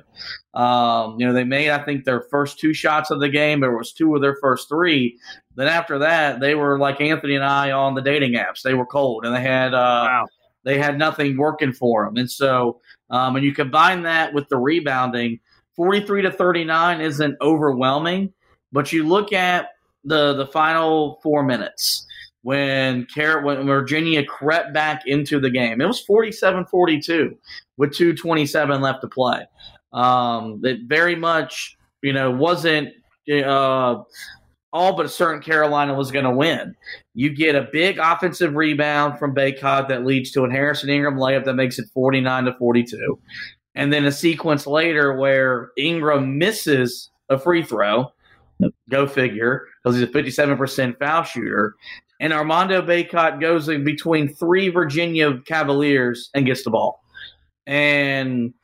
Um, 0.54 1.16
you 1.18 1.26
know, 1.26 1.32
they 1.32 1.44
made 1.44 1.70
I 1.70 1.84
think 1.84 2.04
their 2.04 2.22
first 2.30 2.58
two 2.58 2.74
shots 2.74 3.10
of 3.10 3.20
the 3.20 3.28
game. 3.28 3.60
There 3.60 3.76
was 3.76 3.92
two 3.92 4.14
of 4.14 4.22
their 4.22 4.36
first 4.40 4.68
three. 4.68 5.18
Then 5.54 5.68
after 5.68 5.98
that, 6.00 6.40
they 6.40 6.54
were 6.54 6.78
like 6.78 7.00
Anthony 7.00 7.36
and 7.36 7.44
I 7.44 7.70
on 7.70 7.94
the 7.94 8.02
dating 8.02 8.32
apps. 8.32 8.62
They 8.62 8.74
were 8.74 8.86
cold, 8.86 9.24
and 9.24 9.34
they 9.34 9.42
had 9.42 9.74
uh, 9.74 10.06
wow. 10.08 10.26
They 10.64 10.78
had 10.78 10.98
nothing 10.98 11.36
working 11.36 11.72
for 11.72 12.04
them. 12.04 12.16
And 12.16 12.30
so, 12.30 12.80
um, 13.10 13.36
and 13.36 13.44
you 13.44 13.54
combine 13.54 14.02
that 14.02 14.32
with 14.32 14.48
the 14.48 14.56
rebounding, 14.56 15.40
forty 15.74 16.04
three 16.04 16.22
to 16.22 16.30
thirty 16.30 16.64
nine 16.64 17.00
isn't 17.00 17.36
overwhelming, 17.40 18.32
but 18.72 18.92
you 18.92 19.06
look 19.06 19.32
at 19.32 19.70
the 20.04 20.34
the 20.34 20.46
final 20.46 21.20
four 21.22 21.42
minutes 21.42 22.06
when 22.42 23.06
Car- 23.14 23.42
when 23.42 23.66
Virginia 23.66 24.24
crept 24.24 24.72
back 24.72 25.06
into 25.06 25.40
the 25.40 25.50
game. 25.50 25.80
It 25.80 25.86
was 25.86 26.04
47-42 26.06 27.36
with 27.76 27.94
227 27.94 28.80
left 28.80 29.00
to 29.02 29.08
play. 29.08 29.44
Um, 29.92 30.60
it 30.64 30.80
very 30.86 31.16
much, 31.16 31.76
you 32.02 32.12
know, 32.12 32.30
wasn't 32.30 32.90
uh, 33.30 34.02
all 34.72 34.96
but 34.96 35.10
certain 35.10 35.42
Carolina 35.42 35.94
was 35.94 36.10
going 36.10 36.24
to 36.24 36.30
win. 36.30 36.74
You 37.18 37.34
get 37.34 37.56
a 37.56 37.68
big 37.72 37.98
offensive 37.98 38.54
rebound 38.54 39.18
from 39.18 39.34
Bacot 39.34 39.88
that 39.88 40.04
leads 40.06 40.30
to 40.32 40.44
an 40.44 40.50
Harrison 40.50 40.88
Ingram 40.88 41.16
layup 41.16 41.44
that 41.44 41.54
makes 41.54 41.78
it 41.78 41.88
49 41.92 42.44
to 42.44 42.54
42. 42.54 43.18
And 43.74 43.92
then 43.92 44.04
a 44.04 44.12
sequence 44.12 44.66
later 44.66 45.16
where 45.16 45.70
Ingram 45.76 46.38
misses 46.38 47.10
a 47.28 47.38
free 47.38 47.62
throw. 47.62 48.12
Go 48.90 49.06
figure, 49.06 49.66
because 49.82 49.96
he's 49.96 50.08
a 50.08 50.10
57% 50.10 50.98
foul 50.98 51.22
shooter 51.22 51.76
and 52.20 52.32
Armando 52.32 52.82
Bacot 52.82 53.40
goes 53.40 53.68
in 53.68 53.84
between 53.84 54.34
three 54.34 54.68
Virginia 54.68 55.38
Cavaliers 55.46 56.30
and 56.34 56.46
gets 56.46 56.64
the 56.64 56.70
ball. 56.70 57.02
And 57.66 58.54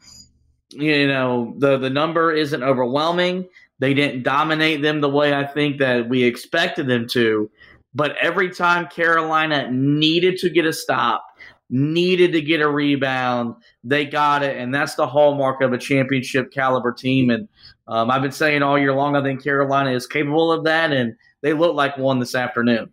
you 0.71 1.07
know 1.07 1.55
the 1.59 1.79
the 1.79 1.91
number 1.91 2.33
isn't 2.33 2.63
overwhelming. 2.63 3.49
They 3.79 3.95
didn't 3.95 4.23
dominate 4.23 4.83
them 4.83 5.01
the 5.01 5.09
way 5.09 5.35
I 5.35 5.45
think 5.45 5.79
that 5.79 6.09
we 6.09 6.25
expected 6.25 6.87
them 6.87 7.07
to. 7.09 7.51
But 7.95 8.17
every 8.21 8.51
time 8.51 8.89
Carolina 8.89 9.71
needed 9.71 10.39
to 10.39 10.51
get 10.51 10.67
a 10.67 10.73
stop, 10.73 11.25
needed 11.71 12.33
to 12.33 12.41
get 12.41 12.61
a 12.61 12.69
rebound, 12.69 13.55
they 13.83 14.05
got 14.05 14.43
it, 14.43 14.57
and 14.57 14.75
that's 14.75 14.95
the 14.97 15.07
hallmark 15.07 15.61
of 15.61 15.73
a 15.73 15.79
championship 15.79 16.53
caliber 16.53 16.93
team. 16.93 17.31
And 17.31 17.49
um, 17.87 18.11
I've 18.11 18.23
been 18.23 18.33
saying 18.33 18.63
all 18.63 18.79
year 18.79 18.95
long, 18.95 19.17
I 19.17 19.23
think 19.23 19.43
Carolina 19.43 19.93
is 19.93 20.07
capable 20.07 20.53
of 20.53 20.65
that, 20.65 20.93
and 20.93 21.15
they 21.43 21.53
look 21.53 21.75
like 21.75 21.97
one 21.97 22.19
this 22.19 22.35
afternoon. 22.35 22.91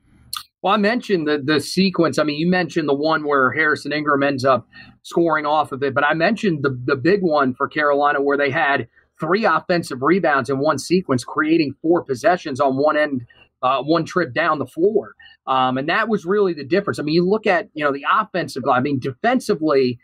Well, 0.61 0.73
I 0.73 0.77
mentioned 0.77 1.27
the 1.27 1.39
the 1.43 1.59
sequence. 1.59 2.19
I 2.19 2.23
mean, 2.23 2.39
you 2.39 2.47
mentioned 2.47 2.87
the 2.87 2.93
one 2.93 3.23
where 3.23 3.51
Harrison 3.51 3.91
Ingram 3.91 4.21
ends 4.21 4.45
up 4.45 4.67
scoring 5.01 5.45
off 5.45 5.71
of 5.71 5.81
it, 5.81 5.95
but 5.95 6.03
I 6.03 6.13
mentioned 6.13 6.61
the 6.61 6.79
the 6.85 6.95
big 6.95 7.23
one 7.23 7.55
for 7.55 7.67
Carolina 7.67 8.21
where 8.21 8.37
they 8.37 8.51
had 8.51 8.87
three 9.19 9.45
offensive 9.45 10.01
rebounds 10.01 10.49
in 10.49 10.59
one 10.59 10.77
sequence, 10.77 11.23
creating 11.23 11.75
four 11.81 12.03
possessions 12.03 12.59
on 12.59 12.75
one 12.75 12.97
end, 12.97 13.25
uh, 13.61 13.81
one 13.81 14.05
trip 14.05 14.33
down 14.33 14.59
the 14.59 14.65
floor, 14.65 15.15
um, 15.47 15.77
and 15.77 15.87
that 15.89 16.09
was 16.09 16.25
really 16.25 16.53
the 16.53 16.63
difference. 16.63 16.99
I 16.99 17.03
mean, 17.03 17.15
you 17.15 17.27
look 17.27 17.47
at 17.47 17.69
you 17.73 17.83
know 17.83 17.91
the 17.91 18.05
offensive. 18.11 18.63
I 18.71 18.79
mean, 18.79 18.99
defensively. 18.99 19.99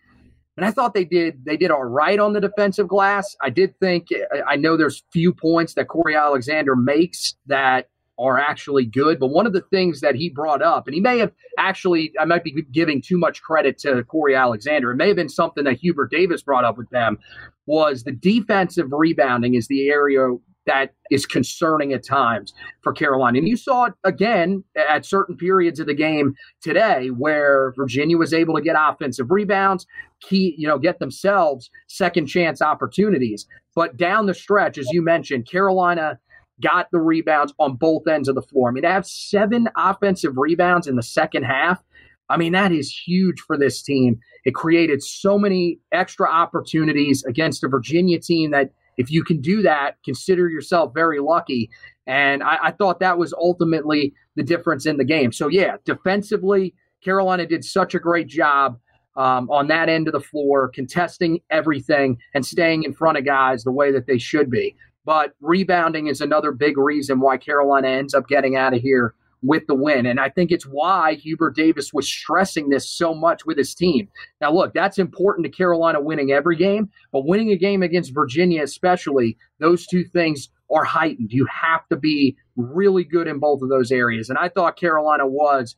And 0.56 0.66
I 0.66 0.72
thought 0.72 0.96
they 0.96 1.06
did 1.06 1.46
they 1.46 1.56
did 1.56 1.70
all 1.70 1.84
right 1.84 2.18
on 2.18 2.34
the 2.34 2.42
defensive 2.42 2.88
glass. 2.88 3.36
I 3.44 3.52
did 3.52 3.80
think 3.80 4.08
I 4.48 4.56
know 4.56 4.76
there's 4.76 5.04
few 5.14 5.32
points 5.32 5.76
that 5.76 5.88
Cory 5.88 6.16
Alexander 6.16 6.76
makes 6.76 7.36
that 7.46 7.90
are 8.20 8.40
actually 8.40 8.86
good. 8.86 9.20
But 9.20 9.28
one 9.28 9.46
of 9.46 9.54
the 9.54 9.62
things 9.62 10.02
that 10.02 10.16
he 10.16 10.30
brought 10.30 10.62
up, 10.62 10.88
and 10.88 10.94
he 10.94 11.02
may 11.02 11.20
have 11.20 11.32
actually, 11.58 12.12
I 12.20 12.26
might 12.26 12.44
be 12.44 12.64
giving 12.72 13.02
too 13.02 13.18
much 13.18 13.42
credit 13.42 13.78
to 13.80 14.04
Cory 14.04 14.36
Alexander. 14.36 14.92
It 14.92 14.96
may 14.96 15.08
have 15.08 15.16
been 15.16 15.30
something 15.30 15.64
that 15.66 15.78
Hubert 15.78 16.12
Davis 16.12 16.42
brought 16.42 16.66
up 16.66 16.78
with 16.78 16.90
them, 16.90 17.20
was 17.66 18.04
the 18.04 18.12
defensive 18.12 18.88
rebounding 18.92 19.56
is 19.56 19.68
the 19.68 19.90
area 19.90 20.30
that 20.68 20.94
is 21.10 21.26
concerning 21.26 21.94
at 21.94 22.06
times 22.06 22.54
for 22.82 22.94
Carolina. 22.94 23.40
And 23.40 23.48
you 23.48 23.58
saw 23.58 23.86
it 23.86 23.94
again 24.04 24.64
at 24.76 25.06
certain 25.06 25.36
periods 25.36 25.80
of 25.80 25.88
the 25.88 25.94
game 25.94 26.36
today 26.62 27.08
where 27.08 27.74
Virginia 27.76 28.18
was 28.18 28.34
able 28.34 28.56
to 28.56 28.62
get 28.62 28.76
offensive 28.78 29.32
rebounds, 29.32 29.88
key, 30.22 30.54
you 30.58 30.68
know, 30.68 30.78
get 30.78 31.00
themselves 31.00 31.72
second 31.88 32.28
chance 32.28 32.62
opportunities. 32.62 33.48
But 33.76 33.98
down 33.98 34.28
the 34.28 34.34
stretch, 34.34 34.78
as 34.78 34.88
you 34.92 35.02
mentioned, 35.02 35.50
Carolina 35.50 36.20
got 36.62 36.88
the 36.92 37.00
rebounds 37.00 37.54
on 37.60 37.76
both 37.76 38.08
ends 38.08 38.28
of 38.28 38.36
the 38.36 38.42
floor. 38.42 38.70
I 38.70 38.72
mean, 38.72 38.84
to 38.84 38.90
have 38.90 39.06
seven 39.06 39.70
offensive 39.76 40.34
rebounds 40.38 40.88
in 40.88 40.96
the 40.96 41.04
second 41.04 41.44
half, 41.44 41.84
I 42.30 42.38
mean, 42.38 42.52
that 42.54 42.72
is 42.72 42.92
huge 42.92 43.40
for 43.40 43.58
this 43.58 43.82
team. 43.82 44.20
It 44.44 44.54
created 44.54 45.02
so 45.02 45.38
many 45.38 45.80
extra 45.92 46.30
opportunities 46.30 47.24
against 47.24 47.64
a 47.64 47.68
Virginia 47.68 48.20
team 48.20 48.52
that 48.52 48.72
if 48.98 49.12
you 49.12 49.24
can 49.24 49.40
do 49.40 49.62
that, 49.62 49.96
consider 50.04 50.50
yourself 50.50 50.94
very 50.94 51.20
lucky. 51.20 51.70
And 52.06 52.42
I, 52.44 52.58
I 52.64 52.72
thought 52.72 53.00
that 53.00 53.18
was 53.18 53.34
ultimately 53.34 54.14
the 54.36 54.44
difference 54.44 54.86
in 54.86 54.98
the 54.98 55.06
game. 55.06 55.32
So, 55.32 55.48
yeah, 55.48 55.78
defensively, 55.86 56.74
Carolina 57.04 57.46
did 57.46 57.64
such 57.64 57.96
a 57.96 58.00
great 58.00 58.28
job. 58.28 58.80
Um, 59.16 59.50
on 59.50 59.66
that 59.70 59.90
end 59.90 60.08
of 60.08 60.12
the 60.12 60.20
floor, 60.20 60.70
contesting 60.70 61.40
everything 61.50 62.20
and 62.36 62.46
staying 62.46 62.84
in 62.84 62.94
front 62.94 63.18
of 63.18 63.26
guys 63.26 63.64
the 63.64 63.72
way 63.72 63.92
that 63.92 64.06
they 64.06 64.20
should 64.20 64.52
be. 64.52 64.76
But 65.06 65.34
rebounding 65.42 66.06
is 66.06 66.22
another 66.22 66.52
big 66.52 66.78
reason 66.78 67.20
why 67.20 67.38
Carolina 67.38 67.88
ends 67.88 68.14
up 68.14 68.28
getting 68.28 68.58
out 68.58 68.76
of 68.76 68.82
here 68.82 69.16
with 69.44 69.66
the 69.68 69.76
win. 69.76 70.06
And 70.06 70.20
I 70.20 70.30
think 70.30 70.52
it's 70.52 70.66
why 70.66 71.14
Hubert 71.16 71.56
Davis 71.56 71.94
was 71.94 72.08
stressing 72.08 72.70
this 72.70 72.90
so 72.90 73.14
much 73.14 73.46
with 73.46 73.58
his 73.58 73.76
team. 73.76 74.08
Now, 74.42 74.52
look, 74.52 74.74
that's 74.74 74.98
important 74.98 75.46
to 75.46 75.52
Carolina 75.52 76.02
winning 76.02 76.32
every 76.32 76.56
game, 76.56 76.90
but 77.12 77.26
winning 77.26 77.52
a 77.52 77.58
game 77.58 77.84
against 77.84 78.14
Virginia, 78.14 78.64
especially, 78.64 79.38
those 79.60 79.86
two 79.86 80.04
things 80.04 80.50
are 80.74 80.84
heightened. 80.84 81.32
You 81.32 81.46
have 81.46 81.88
to 81.90 81.96
be 81.96 82.36
really 82.56 83.04
good 83.04 83.28
in 83.28 83.40
both 83.40 83.62
of 83.62 83.70
those 83.70 83.92
areas. 83.92 84.30
And 84.30 84.38
I 84.38 84.50
thought 84.50 84.78
Carolina 84.78 85.28
was. 85.28 85.76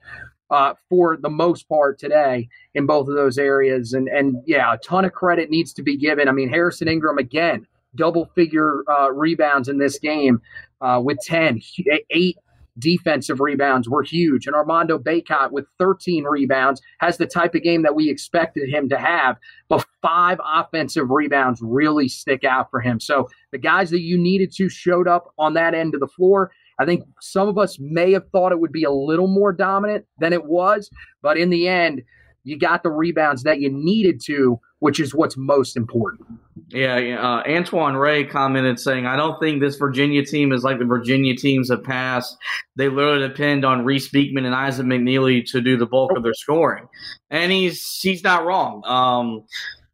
Uh, 0.51 0.73
for 0.89 1.15
the 1.15 1.29
most 1.29 1.69
part 1.69 1.99
today 1.99 2.49
in 2.73 2.87
both 2.87 3.07
of 3.07 3.13
those 3.13 3.37
areas. 3.37 3.93
And 3.93 4.07
and 4.07 4.35
yeah, 4.47 4.73
a 4.73 4.79
ton 4.79 5.05
of 5.05 5.13
credit 5.13 5.51
needs 5.51 5.73
to 5.73 5.83
be 5.83 5.95
given. 5.95 6.27
I 6.27 6.31
mean, 6.31 6.49
Harrison 6.49 6.87
Ingram 6.87 7.19
again, 7.19 7.67
double 7.93 8.25
figure 8.33 8.83
uh, 8.89 9.11
rebounds 9.11 9.69
in 9.69 9.77
this 9.77 9.99
game 9.99 10.41
uh, 10.81 10.99
with 11.03 11.19
10, 11.21 11.61
eight 12.09 12.37
defensive 12.77 13.39
rebounds 13.39 13.89
were 13.89 14.03
huge. 14.03 14.47
And 14.47 14.55
Armando 14.55 14.97
Bacot 14.97 15.51
with 15.51 15.65
13 15.79 16.25
rebounds 16.25 16.82
has 16.99 17.17
the 17.17 17.25
type 17.25 17.55
of 17.55 17.63
game 17.63 17.84
that 17.84 17.95
we 17.95 18.10
expected 18.10 18.69
him 18.69 18.89
to 18.89 18.97
have. 18.97 19.38
But 19.67 19.86
five 20.01 20.39
offensive 20.45 21.10
rebounds 21.10 21.60
really 21.62 22.08
stick 22.08 22.43
out 22.43 22.69
for 22.69 22.82
him. 22.82 22.99
So 22.99 23.27
the 23.51 23.58
guys 23.58 23.89
that 23.89 24.01
you 24.01 24.17
needed 24.17 24.51
to 24.58 24.69
showed 24.69 25.08
up 25.08 25.34
on 25.38 25.53
that 25.53 25.73
end 25.73 25.93
of 25.93 25.99
the 25.99 26.08
floor. 26.08 26.51
I 26.79 26.86
think 26.86 27.03
some 27.19 27.49
of 27.49 27.58
us 27.58 27.77
may 27.79 28.13
have 28.13 28.29
thought 28.32 28.53
it 28.53 28.60
would 28.60 28.71
be 28.71 28.86
a 28.86 28.91
little 28.91 29.27
more 29.27 29.51
dominant 29.51 30.05
than 30.19 30.32
it 30.32 30.45
was. 30.45 30.89
But 31.21 31.38
in 31.38 31.49
the 31.49 31.67
end, 31.67 32.03
you 32.43 32.58
got 32.58 32.84
the 32.84 32.91
rebounds 32.91 33.43
that 33.43 33.60
you 33.60 33.69
needed 33.69 34.21
to, 34.25 34.60
which 34.80 34.99
is 34.99 35.13
what's 35.13 35.38
most 35.38 35.75
important. 35.75 36.25
Yeah, 36.69 36.95
uh, 37.19 37.49
Antoine 37.49 37.95
Ray 37.95 38.23
commented 38.25 38.80
saying, 38.80 39.06
"I 39.06 39.15
don't 39.15 39.39
think 39.39 39.60
this 39.60 39.75
Virginia 39.75 40.25
team 40.25 40.52
is 40.52 40.63
like 40.63 40.80
the 40.80 40.86
Virginia 40.86 41.36
teams 41.36 41.69
have 41.69 41.84
passed. 41.84 42.38
They 42.75 42.89
literally 42.89 43.28
depend 43.28 43.65
on 43.65 43.86
Reece 43.86 44.10
Beekman 44.10 44.45
and 44.45 44.56
Isaac 44.56 44.86
McNeely 44.86 45.49
to 45.52 45.62
do 45.62 45.78
the 45.78 45.86
bulk 45.86 46.15
of 46.15 46.23
their 46.23 46.34
scoring." 46.34 46.88
And 47.30 47.52
he's 47.52 47.99
he's 48.02 48.23
not 48.23 48.45
wrong. 48.45 48.84
Um, 48.86 49.45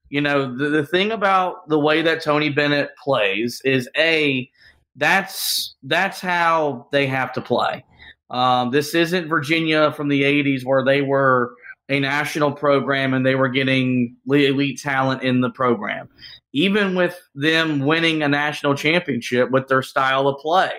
you 0.10 0.22
know, 0.22 0.56
the, 0.56 0.70
the 0.70 0.86
thing 0.86 1.12
about 1.12 1.68
the 1.68 1.80
way 1.80 2.02
that 2.02 2.22
Tony 2.22 2.50
Bennett 2.50 2.90
plays 3.02 3.62
is 3.66 3.90
a 3.98 4.50
that's 4.96 5.76
that's 5.84 6.20
how 6.20 6.88
they 6.92 7.08
have 7.08 7.34
to 7.34 7.42
play. 7.42 7.84
Um, 8.30 8.72
this 8.72 8.96
isn't 8.96 9.28
Virginia 9.28 9.92
from 9.92 10.10
the 10.10 10.24
'80s 10.24 10.66
where 10.66 10.84
they 10.84 11.02
were 11.02 11.54
a 11.90 12.00
national 12.00 12.52
program 12.52 13.14
and 13.14 13.26
they 13.26 13.36
were 13.36 13.50
getting 13.50 14.16
elite 14.28 14.80
talent 14.82 15.22
in 15.22 15.42
the 15.42 15.50
program. 15.50 16.10
Even 16.54 16.96
with 16.96 17.20
them 17.36 17.82
winning 17.82 18.24
a 18.24 18.28
national 18.28 18.76
championship 18.76 19.52
with 19.52 19.68
their 19.68 19.82
style 19.82 20.28
of 20.28 20.40
play, 20.40 20.72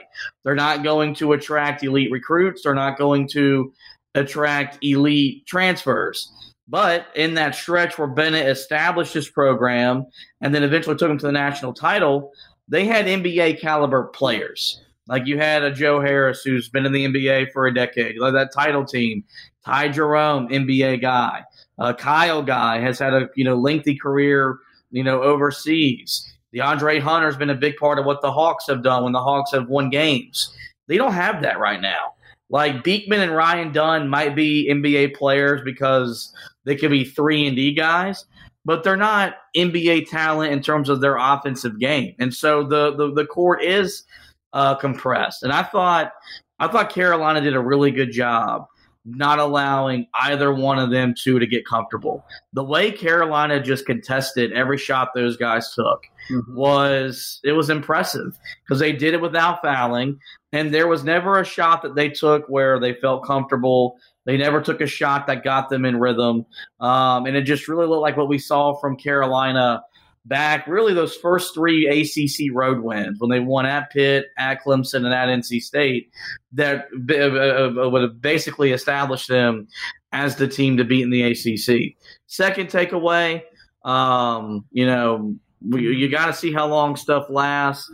they're 0.42 0.55
not 0.55 0.83
going 0.83 1.14
to 1.14 1.33
attract 1.33 1.85
elite 1.85 2.11
recruits. 2.11 2.62
They're 2.62 2.75
not 2.75 2.99
going 2.99 3.29
to 3.29 3.73
attract 4.14 4.79
elite 4.83 5.47
transfers. 5.47 6.33
But 6.69 7.07
in 7.14 7.35
that 7.35 7.55
stretch 7.55 7.99
where 7.99 8.09
Bennett 8.09 8.49
established 8.49 9.14
his 9.14 9.29
program 9.29 10.07
and 10.40 10.55
then 10.55 10.64
eventually 10.64 10.97
took 10.97 11.11
him 11.11 11.19
to 11.19 11.27
the 11.27 11.33
national 11.33 11.75
title, 11.75 12.33
they 12.69 12.85
had 12.85 13.07
NBA 13.07 13.61
caliber 13.61 14.05
players. 14.05 14.81
Like 15.09 15.27
you 15.27 15.38
had 15.38 15.62
a 15.62 15.71
Joe 15.71 16.01
Harris 16.01 16.42
who's 16.42 16.69
been 16.69 16.85
in 16.85 16.92
the 16.92 17.07
NBA 17.07 17.53
for 17.53 17.66
a 17.66 17.75
decade. 17.75 18.19
Like 18.19 18.33
that 18.33 18.53
title 18.53 18.85
team 18.85 19.23
Ty 19.67 19.89
Jerome, 19.89 20.49
NBA 20.49 21.01
guy. 21.01 21.43
Uh, 21.77 21.93
Kyle 21.93 22.41
Guy 22.41 22.79
has 22.79 23.01
had 23.01 23.13
a 23.13 23.29
you 23.35 23.45
know 23.45 23.57
lengthy 23.57 23.97
career 23.97 24.59
you 24.93 25.03
know 25.03 25.21
overseas. 25.23 26.33
DeAndre 26.55 27.01
Hunter's 27.01 27.37
been 27.37 27.51
a 27.51 27.55
big 27.55 27.77
part 27.77 27.99
of 27.99 28.07
what 28.07 28.23
the 28.23 28.31
Hawks 28.31 28.69
have 28.69 28.85
done 28.85 29.03
when 29.03 29.13
the 29.13 29.21
Hawks 29.21 29.51
have 29.51 29.69
won 29.69 29.91
games. 29.91 30.57
They 30.87 30.97
don't 30.97 31.13
have 31.13 31.43
that 31.43 31.59
right 31.59 31.81
now. 31.81 32.15
Like 32.49 32.85
Beekman 32.85 33.21
and 33.21 33.35
Ryan 33.35 33.73
Dunn 33.73 34.09
might 34.09 34.37
be 34.37 34.69
NBA 34.71 35.17
players 35.17 35.63
because 35.65 36.33
they 36.65 36.77
could 36.77 36.93
be 36.93 37.05
three 37.05 37.45
and 37.49 37.57
D 37.57 37.75
guys, 37.75 38.25
but 38.65 38.85
they're 38.85 38.97
not 38.97 39.35
NBA 39.57 40.09
talent 40.09 40.53
in 40.53 40.63
terms 40.63 40.89
of 40.89 41.01
their 41.01 41.17
offensive 41.17 41.81
game. 41.81 42.14
And 42.21 42.33
so 42.33 42.62
the 42.62 42.95
the, 42.95 43.12
the 43.12 43.27
court 43.27 43.64
is 43.64 44.05
uh, 44.53 44.77
compressed. 44.77 45.43
And 45.43 45.53
I 45.53 45.64
thought 45.64 46.12
I 46.61 46.69
thought 46.69 46.91
Carolina 46.91 47.41
did 47.41 47.57
a 47.57 47.61
really 47.61 47.91
good 47.91 48.12
job 48.12 48.69
not 49.07 49.39
allowing 49.39 50.07
either 50.23 50.53
one 50.53 50.79
of 50.79 50.91
them 50.91 51.15
two 51.17 51.39
to 51.39 51.47
get 51.47 51.65
comfortable. 51.65 52.25
The 52.53 52.65
way 52.65 52.91
Carolina 52.91 53.63
just 53.63 53.87
contested 53.87 54.53
every 54.53 54.77
shot 54.77 55.11
those 55.15 55.37
guys 55.37 55.73
took 55.73 56.03
mm-hmm. 56.31 56.55
was 56.55 57.41
it 57.45 57.53
was 57.53 57.71
impressive 57.71 58.37
because 58.65 58.81
they 58.81 58.93
did 58.93 59.15
it 59.15 59.21
without 59.21 59.63
fouling, 59.63 60.19
and 60.53 60.75
there 60.75 60.89
was 60.89 61.05
never 61.05 61.39
a 61.39 61.45
shot 61.45 61.83
that 61.83 61.95
they 61.95 62.09
took 62.09 62.47
where 62.49 62.81
they 62.81 62.95
felt 62.95 63.25
comfortable. 63.25 63.97
They 64.25 64.37
never 64.37 64.61
took 64.61 64.81
a 64.81 64.87
shot 64.87 65.29
that 65.29 65.45
got 65.45 65.69
them 65.69 65.85
in 65.85 66.01
rhythm, 66.01 66.45
um, 66.81 67.27
and 67.27 67.37
it 67.37 67.43
just 67.43 67.69
really 67.69 67.87
looked 67.87 68.03
like 68.03 68.17
what 68.17 68.29
we 68.29 68.39
saw 68.39 68.75
from 68.75 68.97
Carolina 68.97 69.83
back 70.27 70.66
really 70.66 70.93
those 70.93 71.14
first 71.16 71.55
three 71.55 71.87
ACC 71.87 72.55
road 72.55 72.81
wins 72.81 73.18
when 73.20 73.31
they 73.31 73.41
won 73.41 73.66
at 73.66 73.91
Pitt, 73.91 74.27
at 74.39 74.62
Clemson, 74.62 75.05
and 75.05 75.14
at 75.14 75.29
NC 75.29 75.62
State 75.62 76.11
that 76.53 76.89
uh, 77.11 77.81
uh, 77.85 77.89
would 77.89 78.03
have 78.03 78.20
basically 78.20 78.72
established 78.72 79.29
them 79.29 79.68
as 80.12 80.37
the 80.37 80.49
team 80.49 80.77
to 80.77 80.85
beat 80.85 81.03
in 81.03 81.11
the 81.11 81.22
ACC. 81.22 81.97
Second 82.27 82.68
takeaway, 82.68 83.43
um, 83.85 84.64
you 84.72 84.87
know, 84.87 85.35
you 85.62 86.09
got 86.09 86.27
to 86.27 86.33
see 86.33 86.53
how 86.53 86.66
long 86.66 86.97
stuff 86.97 87.27
lasts. 87.31 87.91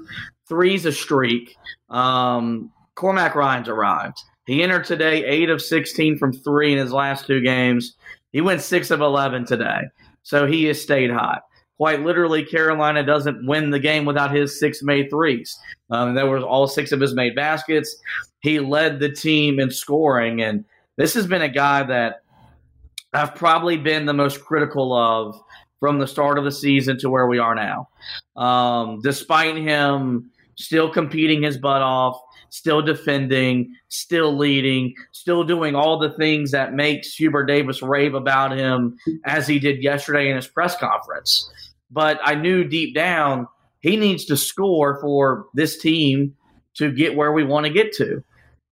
Three's 0.49 0.87
a 0.87 0.93
streak. 0.93 1.57
Um, 1.91 2.71
Cormac 2.95 3.35
Ryan's 3.35 3.69
arrived. 3.69 4.19
He 4.47 4.63
entered 4.63 4.85
today 4.85 5.25
eight 5.25 5.51
of 5.51 5.63
16 5.63 6.19
from 6.19 6.33
three 6.33 6.73
in 6.73 6.79
his 6.79 6.93
last 6.93 7.27
two 7.27 7.41
games. 7.41 7.97
He 8.33 8.41
went 8.41 8.61
six 8.61 8.91
of 8.91 9.01
11 9.01 9.47
today. 9.47 9.83
So 10.23 10.47
he 10.47 10.65
has 10.65 10.81
stayed 10.81 11.11
hot 11.11 11.43
quite 11.77 12.03
literally, 12.03 12.45
Carolina 12.45 13.03
doesn't 13.05 13.47
win 13.47 13.71
the 13.71 13.81
game 13.81 14.05
without 14.05 14.35
his 14.35 14.59
six 14.59 14.83
made 14.83 15.11
threes. 15.11 15.59
Um, 15.91 16.15
there 16.15 16.31
was 16.31 16.43
all 16.43 16.67
six 16.67 16.93
of 16.93 17.01
his 17.01 17.15
made 17.15 17.35
baskets. 17.35 17.97
He 18.41 18.61
led 18.61 19.01
the 19.01 19.11
team 19.11 19.59
in 19.61 19.71
scoring, 19.71 20.43
and 20.43 20.65
this 20.97 21.15
has 21.15 21.27
been 21.27 21.43
a 21.43 21.49
guy 21.49 21.83
that 21.85 22.23
I've 23.13 23.35
probably 23.35 23.77
been 23.77 24.07
the 24.07 24.15
most 24.15 24.45
critical 24.45 24.95
of 24.95 25.41
from 25.81 25.99
the 25.99 26.07
start 26.07 26.39
of 26.39 26.45
the 26.45 26.53
season 26.53 26.99
to 26.99 27.11
where 27.11 27.27
we 27.27 27.39
are 27.39 27.55
now. 27.55 27.89
Um, 28.37 29.01
despite 29.03 29.57
him 29.57 30.31
still 30.57 30.89
competing 30.89 31.43
his 31.43 31.59
butt 31.59 31.83
off, 31.83 32.21
still 32.53 32.83
defending, 32.83 33.75
still 33.89 34.37
leading, 34.37 34.95
still 35.13 35.43
doing 35.43 35.75
all 35.75 35.99
the 35.99 36.11
things 36.11 36.51
that 36.51 36.75
makes 36.75 37.15
Hubert 37.15 37.47
Davis 37.47 37.83
rave 37.83 38.15
about 38.15 38.57
him 38.57 38.97
as 39.25 39.47
he 39.47 39.59
did 39.59 39.83
yesterday 39.83 40.29
in 40.29 40.37
his 40.37 40.47
press 40.47 40.77
conference 40.77 41.51
but 41.93 42.19
I 42.25 42.35
knew 42.35 42.65
deep 42.65 42.95
down 42.95 43.47
he 43.81 43.97
needs 43.97 44.25
to 44.27 44.37
score 44.37 45.01
for 45.01 45.47
this 45.55 45.79
team 45.79 46.35
to 46.75 46.91
get 46.91 47.17
where 47.17 47.33
we 47.33 47.45
want 47.45 47.67
to 47.67 47.73
get 47.73 47.93
to. 47.95 48.23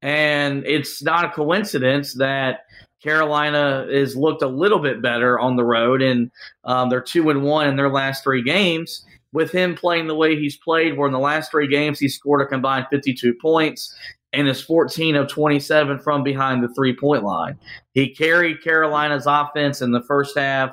And 0.02 0.64
it's 0.66 1.02
not 1.02 1.26
a 1.26 1.30
coincidence 1.30 2.14
that 2.14 2.60
Carolina 3.02 3.86
has 3.90 4.16
looked 4.16 4.42
a 4.42 4.46
little 4.46 4.78
bit 4.78 5.02
better 5.02 5.38
on 5.38 5.56
the 5.56 5.64
road, 5.64 6.00
and 6.00 6.30
um, 6.64 6.88
they're 6.88 7.00
two 7.00 7.28
and 7.28 7.42
one 7.42 7.66
in 7.66 7.76
their 7.76 7.90
last 7.90 8.22
three 8.22 8.42
games. 8.42 9.04
With 9.32 9.52
him 9.52 9.76
playing 9.76 10.08
the 10.08 10.14
way 10.14 10.36
he's 10.36 10.56
played, 10.56 10.96
where 10.96 11.06
in 11.06 11.12
the 11.12 11.18
last 11.18 11.50
three 11.50 11.68
games 11.68 12.00
he 12.00 12.08
scored 12.08 12.40
a 12.40 12.46
combined 12.46 12.86
52 12.90 13.34
points 13.40 13.94
and 14.32 14.48
is 14.48 14.60
14 14.60 15.16
of 15.16 15.28
27 15.28 15.98
from 16.00 16.22
behind 16.22 16.62
the 16.62 16.72
three 16.74 16.94
point 16.96 17.22
line. 17.22 17.58
He 17.92 18.14
carried 18.14 18.62
Carolina's 18.62 19.26
offense 19.26 19.82
in 19.82 19.92
the 19.92 20.02
first 20.02 20.36
half 20.36 20.72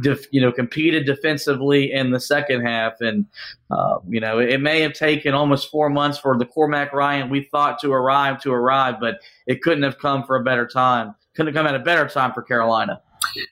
def, 0.00 0.26
you 0.30 0.40
know, 0.40 0.52
competed 0.52 1.06
defensively 1.06 1.92
in 1.92 2.10
the 2.10 2.20
second 2.20 2.62
half. 2.62 3.00
And, 3.00 3.26
uh, 3.70 3.98
you 4.08 4.20
know, 4.20 4.38
it, 4.38 4.50
it, 4.50 4.60
may 4.60 4.80
have 4.80 4.94
taken 4.94 5.34
almost 5.34 5.70
four 5.70 5.90
months 5.90 6.18
for 6.18 6.38
the 6.38 6.46
Cormac 6.46 6.92
Ryan 6.92 7.28
we 7.28 7.48
thought 7.50 7.78
to 7.80 7.92
arrive 7.92 8.40
to 8.42 8.52
arrive, 8.52 8.96
but 9.00 9.20
it 9.46 9.62
couldn't 9.62 9.82
have 9.82 9.98
come 9.98 10.24
for 10.24 10.36
a 10.36 10.44
better 10.44 10.66
time. 10.66 11.14
Couldn't 11.34 11.54
have 11.54 11.60
come 11.60 11.72
at 11.72 11.80
a 11.80 11.84
better 11.84 12.08
time 12.08 12.32
for 12.32 12.42
Carolina. 12.42 13.00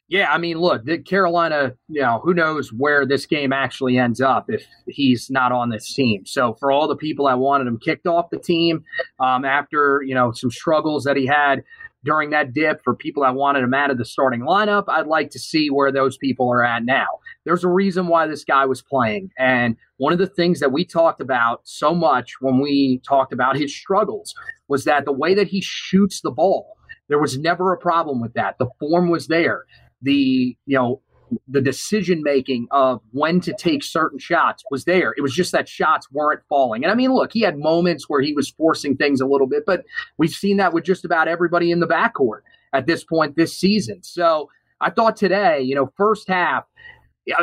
Yeah, 0.09 0.31
I 0.31 0.39
mean, 0.39 0.59
look, 0.59 0.85
the 0.85 0.99
Carolina, 0.99 1.75
you 1.89 2.01
know, 2.01 2.21
who 2.23 2.35
knows 2.35 2.73
where 2.73 3.07
this 3.07 3.27
game 3.27 3.53
actually 3.53 3.99
ends 3.99 4.21
up 4.21 4.47
if 4.49 4.67
he's 4.87 5.31
not 5.31 5.53
on 5.53 5.71
this 5.71 5.95
team. 5.95 6.27
So 6.27 6.55
for 6.55 6.71
all 6.71 6.89
the 6.89 6.97
people 6.97 7.27
that 7.27 7.39
wanted 7.39 7.67
him 7.67 7.79
kicked 7.79 8.07
off 8.07 8.31
the 8.31 8.39
team 8.39 8.85
um, 9.19 9.45
after, 9.45 10.03
you 10.05 10.15
know, 10.15 10.33
some 10.33 10.51
struggles 10.51 11.05
that 11.05 11.17
he 11.17 11.27
had 11.27 11.63
during 12.05 12.31
that 12.31 12.53
dip 12.53 12.83
for 12.83 12.95
people 12.95 13.23
that 13.23 13.35
wanted 13.35 13.63
him 13.63 13.75
out 13.75 13.91
of 13.91 13.99
the 13.99 14.05
starting 14.05 14.41
lineup. 14.41 14.85
I'd 14.89 15.07
like 15.07 15.31
to 15.31 15.39
see 15.39 15.69
where 15.69 15.93
those 15.93 16.17
people 16.17 16.51
are 16.51 16.65
at 16.65 16.85
now. 16.85 17.07
There's 17.45 17.65
a 17.65 17.69
reason 17.69 18.07
why 18.07 18.27
this 18.27 18.45
guy 18.45 18.65
was 18.67 18.83
playing. 18.83 19.31
And 19.39 19.77
one 19.99 20.13
of 20.13 20.19
the 20.19 20.27
things 20.27 20.61
that 20.61 20.73
we 20.73 20.85
talked 20.85 21.21
about 21.21 21.61
so 21.65 21.95
much 21.95 22.41
when 22.41 22.61
we 22.61 23.01
talked 23.07 23.33
about 23.33 23.57
his 23.57 23.75
struggles 23.75 24.35
was 24.69 24.85
that 24.85 25.05
the 25.05 25.13
way 25.13 25.35
that 25.35 25.49
he 25.49 25.61
shoots 25.61 26.21
the 26.21 26.31
ball, 26.31 26.77
there 27.11 27.19
was 27.19 27.37
never 27.37 27.75
a 27.75 27.77
problem 27.77 28.23
with 28.23 28.33
that. 28.35 28.57
The 28.59 28.69
form 28.79 29.11
was 29.11 29.27
there. 29.27 29.67
The, 30.01 30.57
you 30.65 30.79
know, 30.79 31.03
the 31.47 31.61
decision 31.61 32.23
making 32.23 32.67
of 32.71 33.01
when 33.11 33.41
to 33.41 33.53
take 33.53 33.83
certain 33.83 34.19
shots 34.19 34.63
was 34.71 34.85
there. 34.85 35.13
It 35.17 35.21
was 35.21 35.35
just 35.35 35.53
that 35.53 35.69
shots 35.69 36.11
weren't 36.11 36.41
falling. 36.49 36.83
And 36.83 36.91
I 36.91 36.95
mean, 36.95 37.13
look, 37.13 37.33
he 37.33 37.41
had 37.41 37.59
moments 37.59 38.09
where 38.09 38.23
he 38.23 38.33
was 38.33 38.49
forcing 38.51 38.97
things 38.97 39.21
a 39.21 39.27
little 39.27 39.47
bit, 39.47 39.65
but 39.67 39.85
we've 40.19 40.31
seen 40.31 40.57
that 40.57 40.73
with 40.73 40.85
just 40.85 41.05
about 41.05 41.29
everybody 41.29 41.71
in 41.71 41.81
the 41.81 41.87
backcourt 41.87 42.41
at 42.73 42.87
this 42.87 43.05
point 43.05 43.37
this 43.37 43.57
season. 43.57 44.03
So 44.03 44.49
I 44.81 44.91
thought 44.91 45.17
today, 45.17 45.61
you 45.61 45.75
know, 45.75 45.93
first 45.97 46.29
half, 46.29 46.65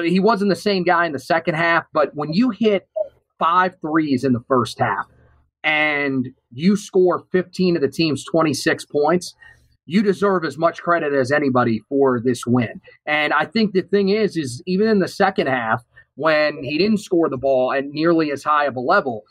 he 0.03 0.19
wasn't 0.19 0.49
the 0.49 0.55
same 0.55 0.83
guy 0.83 1.05
in 1.05 1.11
the 1.11 1.19
second 1.19 1.55
half, 1.55 1.85
but 1.93 2.15
when 2.15 2.33
you 2.33 2.49
hit 2.49 2.87
five 3.37 3.75
threes 3.79 4.23
in 4.23 4.33
the 4.33 4.43
first 4.47 4.79
half 4.79 5.05
and 5.63 6.29
you 6.51 6.75
score 6.75 7.25
15 7.31 7.75
of 7.75 7.81
the 7.81 7.87
team's 7.87 8.25
26 8.25 8.85
points, 8.85 9.35
you 9.87 10.03
deserve 10.03 10.45
as 10.45 10.57
much 10.57 10.81
credit 10.83 11.13
as 11.13 11.31
anybody 11.31 11.81
for 11.89 12.21
this 12.23 12.45
win. 12.45 12.81
And 13.05 13.33
I 13.33 13.45
think 13.45 13.73
the 13.73 13.81
thing 13.81 14.09
is, 14.09 14.37
is 14.37 14.61
even 14.67 14.87
in 14.87 14.99
the 14.99 15.07
second 15.07 15.47
half, 15.47 15.83
when 16.15 16.63
he 16.63 16.77
didn't 16.77 16.99
score 16.99 17.29
the 17.29 17.37
ball 17.37 17.71
at 17.71 17.85
nearly 17.85 18.31
as 18.31 18.43
high 18.43 18.65
of 18.65 18.75
a 18.75 18.81
level, 18.81 19.23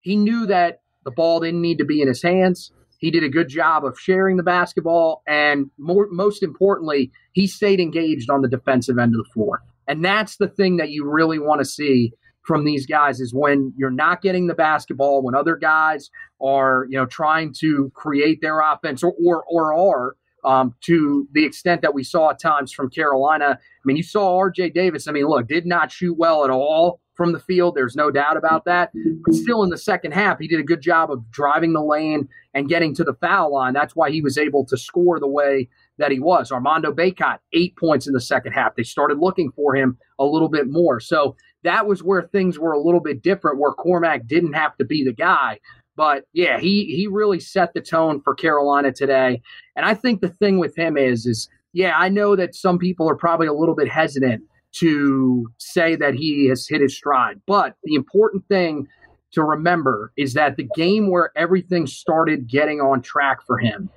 he 0.00 0.16
knew 0.16 0.46
that 0.46 0.80
the 1.04 1.10
ball 1.10 1.40
didn't 1.40 1.62
need 1.62 1.78
to 1.78 1.84
be 1.84 2.02
in 2.02 2.08
his 2.08 2.22
hands. 2.22 2.72
He 2.98 3.10
did 3.10 3.22
a 3.22 3.28
good 3.28 3.48
job 3.48 3.84
of 3.84 3.98
sharing 4.00 4.36
the 4.36 4.42
basketball, 4.42 5.22
and 5.26 5.70
more, 5.78 6.08
most 6.10 6.42
importantly, 6.42 7.12
he 7.32 7.46
stayed 7.46 7.78
engaged 7.78 8.30
on 8.30 8.40
the 8.40 8.48
defensive 8.48 8.98
end 8.98 9.14
of 9.14 9.18
the 9.18 9.30
floor. 9.32 9.62
And 9.86 10.04
that's 10.04 10.38
the 10.38 10.48
thing 10.48 10.78
that 10.78 10.90
you 10.90 11.08
really 11.08 11.38
want 11.38 11.60
to 11.60 11.66
see 11.66 12.14
from 12.44 12.64
these 12.64 12.86
guys 12.86 13.20
is 13.20 13.34
when 13.34 13.72
you're 13.76 13.90
not 13.90 14.22
getting 14.22 14.46
the 14.46 14.54
basketball, 14.54 15.22
when 15.22 15.34
other 15.34 15.56
guys 15.56 16.10
are, 16.40 16.86
you 16.88 16.96
know, 16.96 17.06
trying 17.06 17.52
to 17.60 17.90
create 17.94 18.40
their 18.40 18.60
offense 18.60 19.02
or 19.02 19.14
or, 19.24 19.44
or 19.44 19.74
are 19.74 20.16
um, 20.44 20.74
to 20.82 21.26
the 21.32 21.44
extent 21.44 21.82
that 21.82 21.94
we 21.94 22.04
saw 22.04 22.30
at 22.30 22.38
times 22.38 22.72
from 22.72 22.90
Carolina. 22.90 23.58
I 23.58 23.82
mean, 23.84 23.96
you 23.96 24.02
saw 24.02 24.36
R.J. 24.36 24.70
Davis. 24.70 25.08
I 25.08 25.12
mean, 25.12 25.26
look, 25.26 25.48
did 25.48 25.66
not 25.66 25.90
shoot 25.90 26.16
well 26.16 26.44
at 26.44 26.50
all 26.50 27.00
from 27.14 27.32
the 27.32 27.40
field. 27.40 27.74
There's 27.74 27.96
no 27.96 28.10
doubt 28.10 28.36
about 28.36 28.64
that. 28.66 28.90
But 29.24 29.34
still, 29.34 29.62
in 29.62 29.70
the 29.70 29.78
second 29.78 30.12
half, 30.12 30.38
he 30.38 30.48
did 30.48 30.60
a 30.60 30.64
good 30.64 30.80
job 30.80 31.10
of 31.10 31.30
driving 31.30 31.72
the 31.72 31.82
lane 31.82 32.28
and 32.52 32.68
getting 32.68 32.94
to 32.96 33.04
the 33.04 33.14
foul 33.14 33.54
line. 33.54 33.72
That's 33.72 33.96
why 33.96 34.10
he 34.10 34.20
was 34.20 34.36
able 34.36 34.64
to 34.66 34.76
score 34.76 35.18
the 35.18 35.28
way 35.28 35.68
that 35.98 36.10
he 36.10 36.18
was. 36.18 36.50
Armando 36.50 36.92
Bacot, 36.92 37.38
eight 37.52 37.76
points 37.76 38.06
in 38.06 38.12
the 38.12 38.20
second 38.20 38.52
half. 38.52 38.74
They 38.74 38.82
started 38.82 39.18
looking 39.18 39.52
for 39.52 39.74
him 39.74 39.96
a 40.18 40.24
little 40.24 40.48
bit 40.48 40.68
more. 40.68 41.00
So 41.00 41.36
that 41.64 41.86
was 41.86 42.02
where 42.02 42.22
things 42.22 42.58
were 42.58 42.72
a 42.72 42.80
little 42.80 43.00
bit 43.00 43.22
different, 43.22 43.58
where 43.58 43.72
Cormac 43.72 44.26
didn't 44.26 44.52
have 44.52 44.76
to 44.76 44.84
be 44.84 45.04
the 45.04 45.12
guy. 45.12 45.58
But 45.96 46.24
yeah, 46.32 46.58
he 46.58 46.84
he 46.86 47.06
really 47.06 47.40
set 47.40 47.74
the 47.74 47.80
tone 47.80 48.20
for 48.20 48.34
Carolina 48.34 48.92
today. 48.92 49.42
And 49.76 49.84
I 49.86 49.94
think 49.94 50.20
the 50.20 50.28
thing 50.28 50.58
with 50.58 50.76
him 50.76 50.96
is 50.96 51.26
is 51.26 51.48
yeah, 51.72 51.94
I 51.96 52.08
know 52.08 52.36
that 52.36 52.54
some 52.54 52.78
people 52.78 53.08
are 53.08 53.16
probably 53.16 53.48
a 53.48 53.52
little 53.52 53.74
bit 53.74 53.88
hesitant 53.88 54.44
to 54.72 55.46
say 55.58 55.96
that 55.96 56.14
he 56.14 56.46
has 56.48 56.66
hit 56.68 56.80
his 56.80 56.96
stride. 56.96 57.40
But 57.46 57.76
the 57.84 57.94
important 57.94 58.46
thing 58.48 58.88
to 59.32 59.42
remember 59.42 60.12
is 60.16 60.34
that 60.34 60.56
the 60.56 60.68
game 60.76 61.10
where 61.10 61.30
everything 61.36 61.86
started 61.86 62.48
getting 62.48 62.80
on 62.80 63.02
track 63.02 63.38
for 63.46 63.58
him 63.58 63.90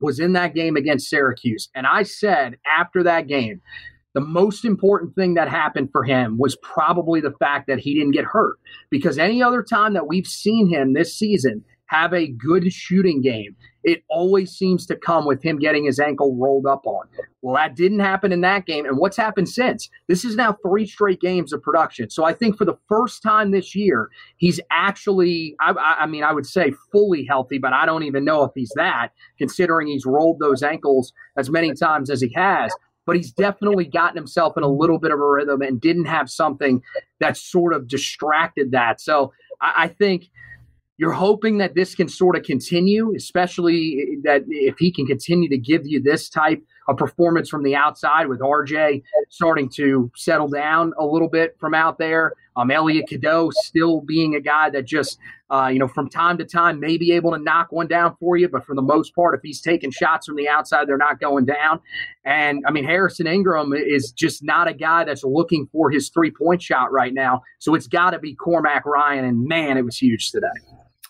was 0.00 0.20
in 0.20 0.32
that 0.34 0.54
game 0.54 0.76
against 0.76 1.08
Syracuse. 1.08 1.68
And 1.74 1.86
I 1.86 2.02
said 2.02 2.58
after 2.66 3.02
that 3.02 3.26
game, 3.26 3.60
the 4.14 4.20
most 4.20 4.64
important 4.64 5.14
thing 5.14 5.34
that 5.34 5.48
happened 5.48 5.90
for 5.92 6.04
him 6.04 6.38
was 6.38 6.56
probably 6.62 7.20
the 7.20 7.34
fact 7.38 7.66
that 7.66 7.80
he 7.80 7.94
didn't 7.94 8.12
get 8.12 8.24
hurt 8.24 8.58
because 8.88 9.18
any 9.18 9.42
other 9.42 9.62
time 9.62 9.92
that 9.94 10.06
we've 10.06 10.26
seen 10.26 10.68
him 10.68 10.92
this 10.92 11.14
season 11.14 11.64
have 11.86 12.14
a 12.14 12.28
good 12.28 12.72
shooting 12.72 13.20
game, 13.20 13.54
it 13.82 14.02
always 14.08 14.50
seems 14.50 14.86
to 14.86 14.96
come 14.96 15.26
with 15.26 15.42
him 15.42 15.58
getting 15.58 15.84
his 15.84 16.00
ankle 16.00 16.34
rolled 16.36 16.66
up 16.66 16.86
on. 16.86 17.06
Well, 17.42 17.56
that 17.56 17.76
didn't 17.76 18.00
happen 18.00 18.32
in 18.32 18.40
that 18.40 18.64
game. 18.64 18.86
And 18.86 18.96
what's 18.96 19.18
happened 19.18 19.48
since? 19.48 19.90
This 20.08 20.24
is 20.24 20.34
now 20.34 20.56
three 20.66 20.86
straight 20.86 21.20
games 21.20 21.52
of 21.52 21.62
production. 21.62 22.08
So 22.08 22.24
I 22.24 22.32
think 22.32 22.56
for 22.56 22.64
the 22.64 22.78
first 22.88 23.22
time 23.22 23.50
this 23.50 23.74
year, 23.74 24.08
he's 24.38 24.60
actually, 24.70 25.54
I, 25.60 25.96
I 26.00 26.06
mean, 26.06 26.24
I 26.24 26.32
would 26.32 26.46
say 26.46 26.72
fully 26.90 27.24
healthy, 27.26 27.58
but 27.58 27.74
I 27.74 27.84
don't 27.84 28.04
even 28.04 28.24
know 28.24 28.44
if 28.44 28.52
he's 28.54 28.72
that, 28.76 29.10
considering 29.36 29.88
he's 29.88 30.06
rolled 30.06 30.38
those 30.38 30.62
ankles 30.62 31.12
as 31.36 31.50
many 31.50 31.74
times 31.74 32.08
as 32.08 32.22
he 32.22 32.32
has 32.34 32.72
but 33.06 33.16
he's 33.16 33.32
definitely 33.32 33.84
gotten 33.84 34.16
himself 34.16 34.56
in 34.56 34.62
a 34.62 34.68
little 34.68 34.98
bit 34.98 35.12
of 35.12 35.18
a 35.18 35.26
rhythm 35.26 35.62
and 35.62 35.80
didn't 35.80 36.06
have 36.06 36.30
something 36.30 36.82
that 37.20 37.36
sort 37.36 37.74
of 37.74 37.88
distracted 37.88 38.70
that. 38.72 39.00
So 39.00 39.32
I, 39.60 39.84
I 39.84 39.88
think 39.88 40.30
you're 40.96 41.12
hoping 41.12 41.58
that 41.58 41.74
this 41.74 41.94
can 41.94 42.08
sort 42.08 42.36
of 42.36 42.44
continue, 42.44 43.12
especially 43.16 44.18
that 44.22 44.42
if 44.48 44.76
he 44.78 44.92
can 44.92 45.06
continue 45.06 45.48
to 45.48 45.58
give 45.58 45.82
you 45.86 46.00
this 46.00 46.28
type 46.28 46.62
of 46.88 46.96
performance 46.96 47.48
from 47.48 47.62
the 47.62 47.74
outside 47.74 48.26
with 48.26 48.40
RJ 48.40 49.02
starting 49.30 49.68
to 49.70 50.10
settle 50.14 50.48
down 50.48 50.92
a 50.98 51.04
little 51.04 51.28
bit 51.28 51.56
from 51.58 51.74
out 51.74 51.98
there. 51.98 52.34
Um, 52.56 52.70
Elliot 52.70 53.08
Cadeau 53.08 53.50
still 53.52 54.00
being 54.00 54.36
a 54.36 54.40
guy 54.40 54.70
that 54.70 54.84
just, 54.84 55.18
uh, 55.50 55.68
you 55.72 55.78
know, 55.78 55.88
from 55.88 56.08
time 56.08 56.38
to 56.38 56.44
time 56.44 56.78
may 56.78 56.96
be 56.96 57.12
able 57.12 57.32
to 57.32 57.38
knock 57.38 57.72
one 57.72 57.88
down 57.88 58.16
for 58.20 58.36
you, 58.36 58.48
but 58.48 58.64
for 58.64 58.76
the 58.76 58.82
most 58.82 59.14
part, 59.14 59.34
if 59.34 59.40
he's 59.42 59.60
taking 59.60 59.90
shots 59.90 60.26
from 60.26 60.36
the 60.36 60.48
outside, 60.48 60.86
they're 60.86 60.96
not 60.96 61.20
going 61.20 61.46
down. 61.46 61.80
And 62.24 62.62
I 62.66 62.70
mean, 62.70 62.84
Harrison 62.84 63.26
Ingram 63.26 63.72
is 63.72 64.12
just 64.12 64.44
not 64.44 64.68
a 64.68 64.74
guy 64.74 65.04
that's 65.04 65.24
looking 65.24 65.68
for 65.72 65.90
his 65.90 66.10
three 66.10 66.30
point 66.30 66.62
shot 66.62 66.92
right 66.92 67.12
now. 67.12 67.42
So 67.58 67.74
it's 67.74 67.88
got 67.88 68.10
to 68.10 68.20
be 68.20 68.34
Cormac 68.34 68.86
Ryan. 68.86 69.24
And 69.24 69.46
man, 69.46 69.76
it 69.76 69.84
was 69.84 69.98
huge 69.98 70.30
today. 70.30 70.46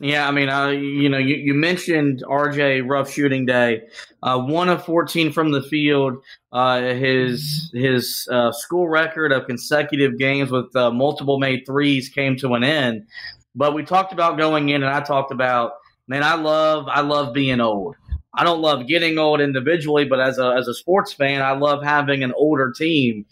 Yeah, 0.05 0.29
I 0.29 0.33
mean, 0.33 0.51
uh, 0.51 0.69
you 0.69 1.09
know, 1.09 1.17
you, 1.17 1.37
you 1.37 1.55
mentioned 1.55 2.23
RJ 2.29 2.87
rough 2.87 3.11
shooting 3.11 3.47
day, 3.47 3.85
uh, 4.23 4.39
one 4.39 4.69
of 4.69 4.85
fourteen 4.85 5.33
from 5.33 5.51
the 5.51 5.63
field. 5.63 6.19
Uh, 6.53 6.93
his 6.93 7.71
his 7.73 8.29
uh, 8.31 8.53
school 8.53 8.87
record 8.87 9.33
of 9.33 9.47
consecutive 9.47 10.19
games 10.19 10.51
with 10.51 10.77
uh, 10.77 10.91
multiple 10.91 11.39
made 11.39 11.65
threes 11.65 12.11
came 12.11 12.37
to 12.37 12.53
an 12.53 12.63
end. 12.63 13.07
But 13.55 13.73
we 13.73 13.83
talked 13.83 14.13
about 14.13 14.37
going 14.37 14.69
in, 14.69 14.83
and 14.83 14.93
I 14.93 15.01
talked 15.01 15.33
about, 15.33 15.73
man, 16.07 16.23
I 16.23 16.35
love 16.35 16.85
I 16.87 17.01
love 17.01 17.33
being 17.33 17.63
old. 17.63 17.97
I 18.35 18.45
don't 18.45 18.61
love 18.61 18.87
getting 18.87 19.17
old 19.17 19.41
individually, 19.41 20.05
but 20.05 20.21
as 20.21 20.37
a 20.37 20.49
as 20.51 20.69
a 20.69 20.75
sports 20.75 21.15
fan, 21.15 21.41
I 21.41 21.53
love 21.53 21.83
having 21.83 22.23
an 22.23 22.35
older 22.37 22.75
team. 22.77 23.25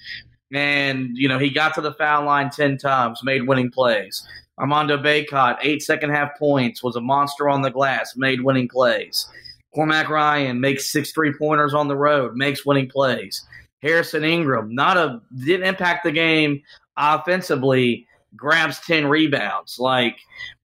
And 0.54 1.10
you 1.12 1.28
know, 1.28 1.38
he 1.38 1.50
got 1.50 1.74
to 1.74 1.82
the 1.82 1.92
foul 1.92 2.24
line 2.24 2.48
ten 2.48 2.78
times, 2.78 3.20
made 3.22 3.46
winning 3.46 3.70
plays. 3.70 4.26
Armando 4.62 4.96
Bacot, 4.96 5.58
eight 5.60 5.82
second 5.82 6.10
half 6.10 6.38
points, 6.38 6.84
was 6.84 6.94
a 6.94 7.00
monster 7.00 7.48
on 7.48 7.62
the 7.62 7.70
glass, 7.70 8.16
made 8.16 8.42
winning 8.42 8.68
plays. 8.68 9.26
Cormac 9.74 10.08
Ryan 10.08 10.60
makes 10.60 10.90
six 10.90 11.10
three 11.10 11.32
pointers 11.36 11.74
on 11.74 11.88
the 11.88 11.96
road, 11.96 12.36
makes 12.36 12.64
winning 12.64 12.88
plays. 12.88 13.44
Harrison 13.82 14.22
Ingram, 14.22 14.72
not 14.72 14.96
a 14.96 15.20
didn't 15.44 15.66
impact 15.66 16.04
the 16.04 16.12
game 16.12 16.62
offensively, 16.96 18.06
grabs 18.36 18.78
ten 18.80 19.08
rebounds. 19.08 19.80
Like 19.80 20.16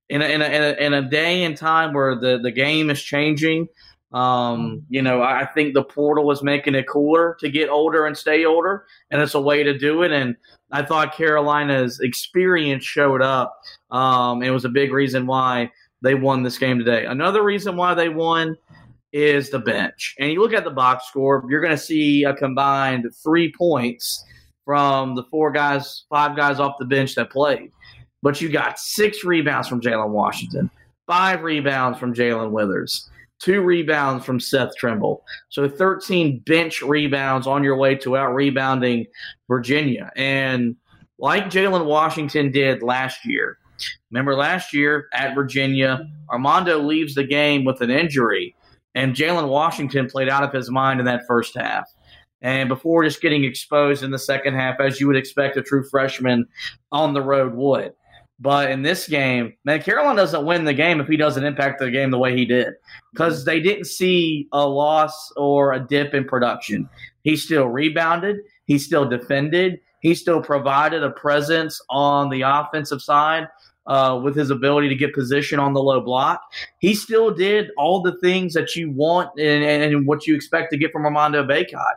in 0.09 0.23
a, 0.23 0.27
in 0.27 0.43
a, 0.43 0.45
in 0.45 0.63
a, 0.63 0.87
in 0.87 0.95
a 0.95 1.03
day 1.03 1.43
and 1.43 1.57
time 1.57 1.93
where 1.93 2.15
the, 2.15 2.39
the 2.41 2.53
game 2.53 2.91
is 2.91 3.03
changing, 3.03 3.69
um, 4.13 4.83
you 4.89 5.03
know, 5.03 5.23
I 5.23 5.45
think 5.47 5.75
the 5.75 5.85
portal 5.85 6.31
is 6.31 6.43
making 6.43 6.75
it 6.75 6.89
cooler 6.89 7.37
to 7.41 7.51
get 7.51 7.69
older 7.69 8.07
and 8.07 8.17
stay 8.17 8.45
older, 8.45 8.87
and 9.11 9.21
it's 9.21 9.35
a 9.35 9.41
way 9.41 9.63
to 9.63 9.77
do 9.77 10.03
it. 10.03 10.13
And 10.13 10.37
I 10.71 10.83
thought 10.83 11.15
Carolina's 11.15 12.01
experience 12.01 12.85
showed 12.85 13.21
up. 13.21 13.61
Um, 13.91 14.43
it 14.43 14.51
was 14.51 14.65
a 14.65 14.71
big 14.71 14.93
reason 14.93 15.27
why 15.27 15.71
they 16.01 16.15
won 16.15 16.43
this 16.43 16.59
game 16.59 16.79
today. 16.79 17.05
Another 17.05 17.43
reason 17.43 17.77
why 17.77 17.95
they 17.95 18.09
won 18.09 18.57
is 19.13 19.51
the 19.51 19.59
bench. 19.59 20.15
And 20.19 20.31
you 20.31 20.41
look 20.41 20.53
at 20.53 20.65
the 20.65 20.71
box 20.71 21.07
score, 21.09 21.45
you're 21.49 21.61
going 21.61 21.77
to 21.77 21.83
see 21.83 22.25
a 22.25 22.35
combined 22.35 23.07
three 23.23 23.53
points 23.53 24.25
from 24.65 25.15
the 25.15 25.25
four 25.25 25.51
guys, 25.51 26.05
five 26.11 26.37
guys 26.37 26.61
off 26.61 26.77
the 26.79 26.85
bench 26.85 27.15
that 27.15 27.31
played. 27.31 27.73
But 28.23 28.41
you 28.41 28.49
got 28.49 28.79
six 28.79 29.25
rebounds 29.25 29.69
from 29.69 29.81
Jalen 29.81 30.11
Washington, 30.11 30.71
five 31.07 31.43
rebounds 31.43 31.99
from 31.99 32.15
Jae'Lyn 32.15 32.51
Withers, 32.51 33.09
two 33.39 33.61
rebounds 33.61 34.25
from 34.25 34.41
Seth 34.41 34.75
Trimble. 34.77 35.25
So 35.49 35.69
13 35.69 36.41
bench 36.41 36.83
rebounds 36.83 37.47
on 37.47 37.65
your 37.65 37.77
way 37.77 37.95
to 37.97 38.17
out 38.17 38.35
rebounding 38.35 39.07
Virginia. 39.49 40.11
And 40.17 40.77
like 41.19 41.47
Jalen 41.47 41.87
Washington 41.87 42.51
did 42.51 42.83
last 42.83 43.25
year, 43.25 43.59
remember 44.11 44.35
last 44.35 44.73
year 44.73 45.09
at 45.13 45.35
Virginia, 45.35 46.07
Armando 46.31 46.79
leaves 46.79 47.15
the 47.15 47.25
game 47.25 47.65
with 47.65 47.81
an 47.81 47.91
injury, 47.91 48.55
and 48.95 49.15
Jalen 49.15 49.49
Washington 49.49 50.09
played 50.09 50.29
out 50.29 50.43
of 50.43 50.53
his 50.53 50.71
mind 50.71 51.01
in 51.01 51.07
that 51.07 51.27
first 51.27 51.57
half. 51.57 51.89
And 52.41 52.69
before 52.69 53.03
just 53.03 53.21
getting 53.21 53.45
exposed 53.45 54.05
in 54.05 54.13
the 54.13 54.19
second 54.19 54.55
half, 54.55 54.79
as 54.81 55.01
you 55.01 55.09
would 55.09 55.17
expect 55.17 55.57
a 55.57 55.63
true 55.63 55.85
freshman 55.89 56.47
on 56.93 57.13
the 57.13 57.23
road 57.23 57.55
would. 57.55 57.93
But 58.41 58.71
in 58.71 58.83
this 58.83 59.09
game, 59.09 59.55
man, 59.65 59.83
Carolina 59.83 60.17
doesn't 60.17 60.47
win 60.47 60.65
the 60.65 60.75
game 60.75 61.01
if 61.01 61.09
he 61.09 61.17
doesn't 61.17 61.45
impact 61.45 61.81
the 61.81 61.91
game 61.91 62.11
the 62.11 62.19
way 62.19 62.37
he 62.37 62.45
did 62.45 62.75
because 63.13 63.45
they 63.45 63.61
didn't 63.61 63.87
see 63.87 64.47
a 64.53 64.67
loss 64.67 65.33
or 65.37 65.73
a 65.73 65.81
dip 65.81 66.15
in 66.15 66.25
production. 66.25 66.89
He 67.23 67.37
still 67.37 67.67
rebounded, 67.67 68.37
he 68.67 68.79
still 68.79 69.09
defended, 69.09 69.81
he 70.01 70.15
still 70.15 70.41
provided 70.41 71.03
a 71.03 71.11
presence 71.11 71.81
on 71.91 72.31
the 72.31 72.43
offensive 72.43 73.03
side 73.03 73.49
uh, 73.89 74.21
with 74.23 74.37
his 74.37 74.51
ability 74.51 74.89
to 74.89 74.95
get 74.95 75.15
position 75.15 75.59
on 75.59 75.73
the 75.73 75.83
low 75.83 76.01
block. 76.01 76.41
He 76.79 76.95
still 76.95 77.33
did 77.33 77.71
all 77.77 78.03
the 78.03 78.17
things 78.19 78.55
that 78.55 78.77
you 78.77 78.91
want 78.93 79.31
and, 79.39 79.65
and 79.65 80.07
what 80.07 80.27
you 80.27 80.35
expect 80.37 80.71
to 80.73 80.79
get 80.79 80.93
from 80.93 81.05
Armando 81.05 81.43
Bacot. 81.45 81.95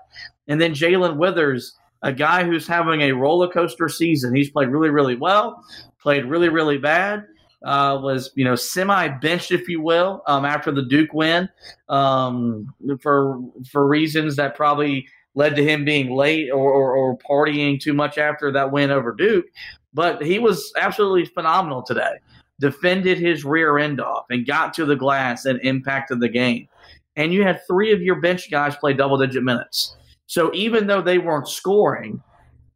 And 0.47 0.59
then 0.59 0.73
Jae'Lyn 0.73 1.17
Withers, 1.17 1.77
a 2.04 2.12
guy 2.12 2.43
who's 2.43 2.68
having 2.68 3.02
a 3.02 3.12
roller 3.12 3.47
coaster 3.47 3.88
season. 3.89 4.36
He's 4.36 4.49
played 4.49 4.70
really, 4.70 4.89
really 4.89 5.16
well 5.16 5.64
played 6.02 6.26
really, 6.26 6.49
really 6.49 6.78
bad. 6.78 7.26
Uh, 7.64 7.99
was 8.02 8.32
you 8.34 8.43
know 8.43 8.56
semi 8.56 9.08
benched, 9.08 9.52
if 9.52 9.70
you 9.70 9.80
will, 9.80 10.24
um, 10.26 10.45
after 10.45 10.72
the 10.72 10.82
Duke 10.82 11.14
win, 11.14 11.47
um, 11.89 12.74
for 12.99 13.39
for 13.72 13.88
reasons 13.88 14.36
that 14.38 14.56
probably 14.56 15.08
led 15.36 15.56
to 15.56 15.64
him 15.64 15.86
being 15.86 16.10
late 16.10 16.49
or, 16.49 16.72
or, 16.72 16.95
or 16.95 17.18
partying 17.20 17.80
too 17.80 17.93
much 17.93 18.18
after 18.18 18.52
that 18.52 18.72
win 18.72 18.89
over 18.89 19.14
Duke. 19.14 19.45
But 19.93 20.24
he 20.24 20.39
was 20.39 20.74
absolutely 20.76 21.26
phenomenal 21.26 21.84
today. 21.84 22.16
Defended 22.60 23.20
his 23.20 23.45
rear 23.45 23.78
end 23.78 24.02
off 24.02 24.26
and 24.30 24.45
got 24.45 24.74
to 24.74 24.86
the 24.86 24.95
glass 24.95 25.45
and 25.45 25.62
impacted 25.62 26.20
the 26.20 26.30
game. 26.30 26.68
And 27.16 27.32
you 27.32 27.43
had 27.43 27.62
three 27.68 27.93
of 27.93 28.02
your 28.02 28.20
bench 28.20 28.49
guys 28.49 28.76
play 28.76 28.93
double 28.93 29.18
digit 29.18 29.43
minutes. 29.43 29.95
So 30.32 30.49
even 30.53 30.88
though 30.88 31.01
they 31.01 31.17
weren't 31.17 31.49
scoring, 31.49 32.23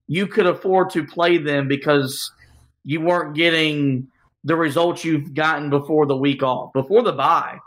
you 0.08 0.28
could 0.28 0.46
afford 0.46 0.90
to 0.90 1.06
play 1.06 1.38
them 1.38 1.70
because 1.70 2.30
you 2.84 3.00
weren't 3.00 3.34
getting 3.34 4.10
the 4.44 4.58
results 4.58 5.06
you've 5.06 5.34
gotten 5.34 5.70
before 5.70 6.06
the 6.06 6.18
week 6.18 6.44
off. 6.44 6.74
Before 6.74 7.02
the 7.02 7.14
bye, 7.14 7.58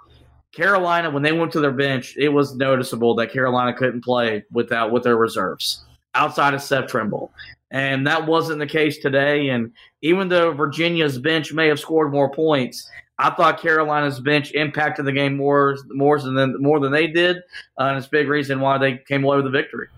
Carolina, 0.53 1.09
when 1.09 1.23
they 1.23 1.33
went 1.33 1.53
to 1.53 1.61
their 1.61 1.73
bench, 1.73 2.15
it 2.19 2.29
was 2.29 2.55
noticeable 2.55 3.15
that 3.15 3.33
Carolina 3.33 3.73
couldn't 3.73 4.05
play 4.05 4.45
without 4.53 4.93
with 4.93 5.05
their 5.05 5.17
reserves 5.17 5.87
outside 6.15 6.53
of 6.53 6.61
Seth 6.61 6.89
Trimble. 6.89 7.33
And 7.71 8.07
that 8.07 8.27
wasn't 8.27 8.59
the 8.59 8.67
case 8.67 8.99
today. 8.99 9.49
And 9.49 9.73
even 10.03 10.29
though 10.29 10.53
Virginia's 10.53 11.19
bench 11.19 11.51
may 11.55 11.67
have 11.69 11.81
scored 11.81 12.13
more 12.13 12.31
points, 12.31 12.87
I 13.19 13.31
thought 13.31 13.61
Carolina's 13.61 14.21
bench 14.21 14.53
impacted 14.53 15.05
the 15.05 15.13
game 15.13 15.37
more 15.37 15.77
more 15.89 16.21
than 16.21 16.55
more 16.61 16.79
than 16.79 16.93
they 16.93 17.09
did, 17.09 17.39
uh, 17.79 17.85
and 17.85 17.99
it's 17.99 18.07
a 18.07 18.11
big 18.11 18.29
reason 18.29 18.61
why 18.61 18.79
they 18.79 18.99
came 19.09 19.25
away 19.25 19.37
with 19.37 19.45
the 19.45 19.51
victory. 19.51 19.89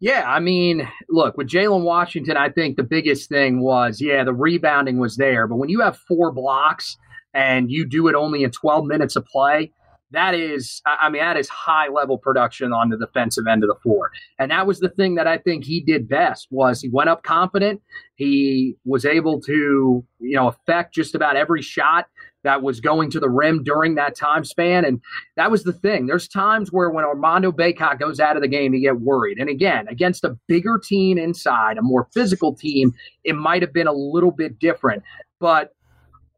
Yeah, 0.00 0.24
I 0.26 0.40
mean, 0.40 0.88
look, 1.08 1.36
with 1.36 1.48
Jalen 1.48 1.84
Washington, 1.84 2.36
I 2.36 2.50
think 2.50 2.76
the 2.76 2.82
biggest 2.82 3.28
thing 3.28 3.60
was, 3.60 4.00
yeah, 4.00 4.24
the 4.24 4.34
rebounding 4.34 4.98
was 4.98 5.16
there. 5.16 5.46
But 5.46 5.56
when 5.56 5.68
you 5.68 5.80
have 5.80 5.96
four 5.96 6.32
blocks 6.32 6.96
and 7.32 7.70
you 7.70 7.86
do 7.86 8.08
it 8.08 8.14
only 8.14 8.42
in 8.42 8.50
12 8.50 8.84
minutes 8.84 9.16
of 9.16 9.24
play, 9.26 9.72
that 10.10 10.34
is, 10.34 10.82
I 10.84 11.08
mean, 11.08 11.22
that 11.22 11.38
is 11.38 11.48
high 11.48 11.88
level 11.88 12.18
production 12.18 12.72
on 12.72 12.90
the 12.90 12.98
defensive 12.98 13.46
end 13.46 13.64
of 13.64 13.68
the 13.68 13.76
floor. 13.82 14.10
And 14.38 14.50
that 14.50 14.66
was 14.66 14.80
the 14.80 14.90
thing 14.90 15.14
that 15.14 15.26
I 15.26 15.38
think 15.38 15.64
he 15.64 15.80
did 15.80 16.08
best 16.08 16.48
was 16.50 16.82
he 16.82 16.90
went 16.90 17.08
up 17.08 17.22
confident. 17.22 17.80
He 18.16 18.76
was 18.84 19.06
able 19.06 19.40
to, 19.42 20.04
you 20.20 20.36
know, 20.36 20.48
affect 20.48 20.94
just 20.94 21.14
about 21.14 21.36
every 21.36 21.62
shot 21.62 22.08
that 22.44 22.62
was 22.62 22.80
going 22.80 23.10
to 23.10 23.20
the 23.20 23.30
rim 23.30 23.62
during 23.62 23.94
that 23.94 24.16
time 24.16 24.44
span. 24.44 24.84
And 24.84 25.00
that 25.36 25.50
was 25.50 25.64
the 25.64 25.72
thing. 25.72 26.06
There's 26.06 26.28
times 26.28 26.72
where 26.72 26.90
when 26.90 27.04
Armando 27.04 27.52
Bacot 27.52 27.98
goes 27.98 28.20
out 28.20 28.36
of 28.36 28.42
the 28.42 28.48
game, 28.48 28.74
you 28.74 28.80
get 28.80 29.00
worried. 29.00 29.38
And 29.38 29.48
again, 29.48 29.86
against 29.88 30.24
a 30.24 30.36
bigger 30.48 30.78
team 30.78 31.18
inside, 31.18 31.78
a 31.78 31.82
more 31.82 32.08
physical 32.12 32.54
team, 32.54 32.92
it 33.24 33.34
might 33.34 33.62
have 33.62 33.72
been 33.72 33.86
a 33.86 33.92
little 33.92 34.32
bit 34.32 34.58
different. 34.58 35.02
But 35.38 35.74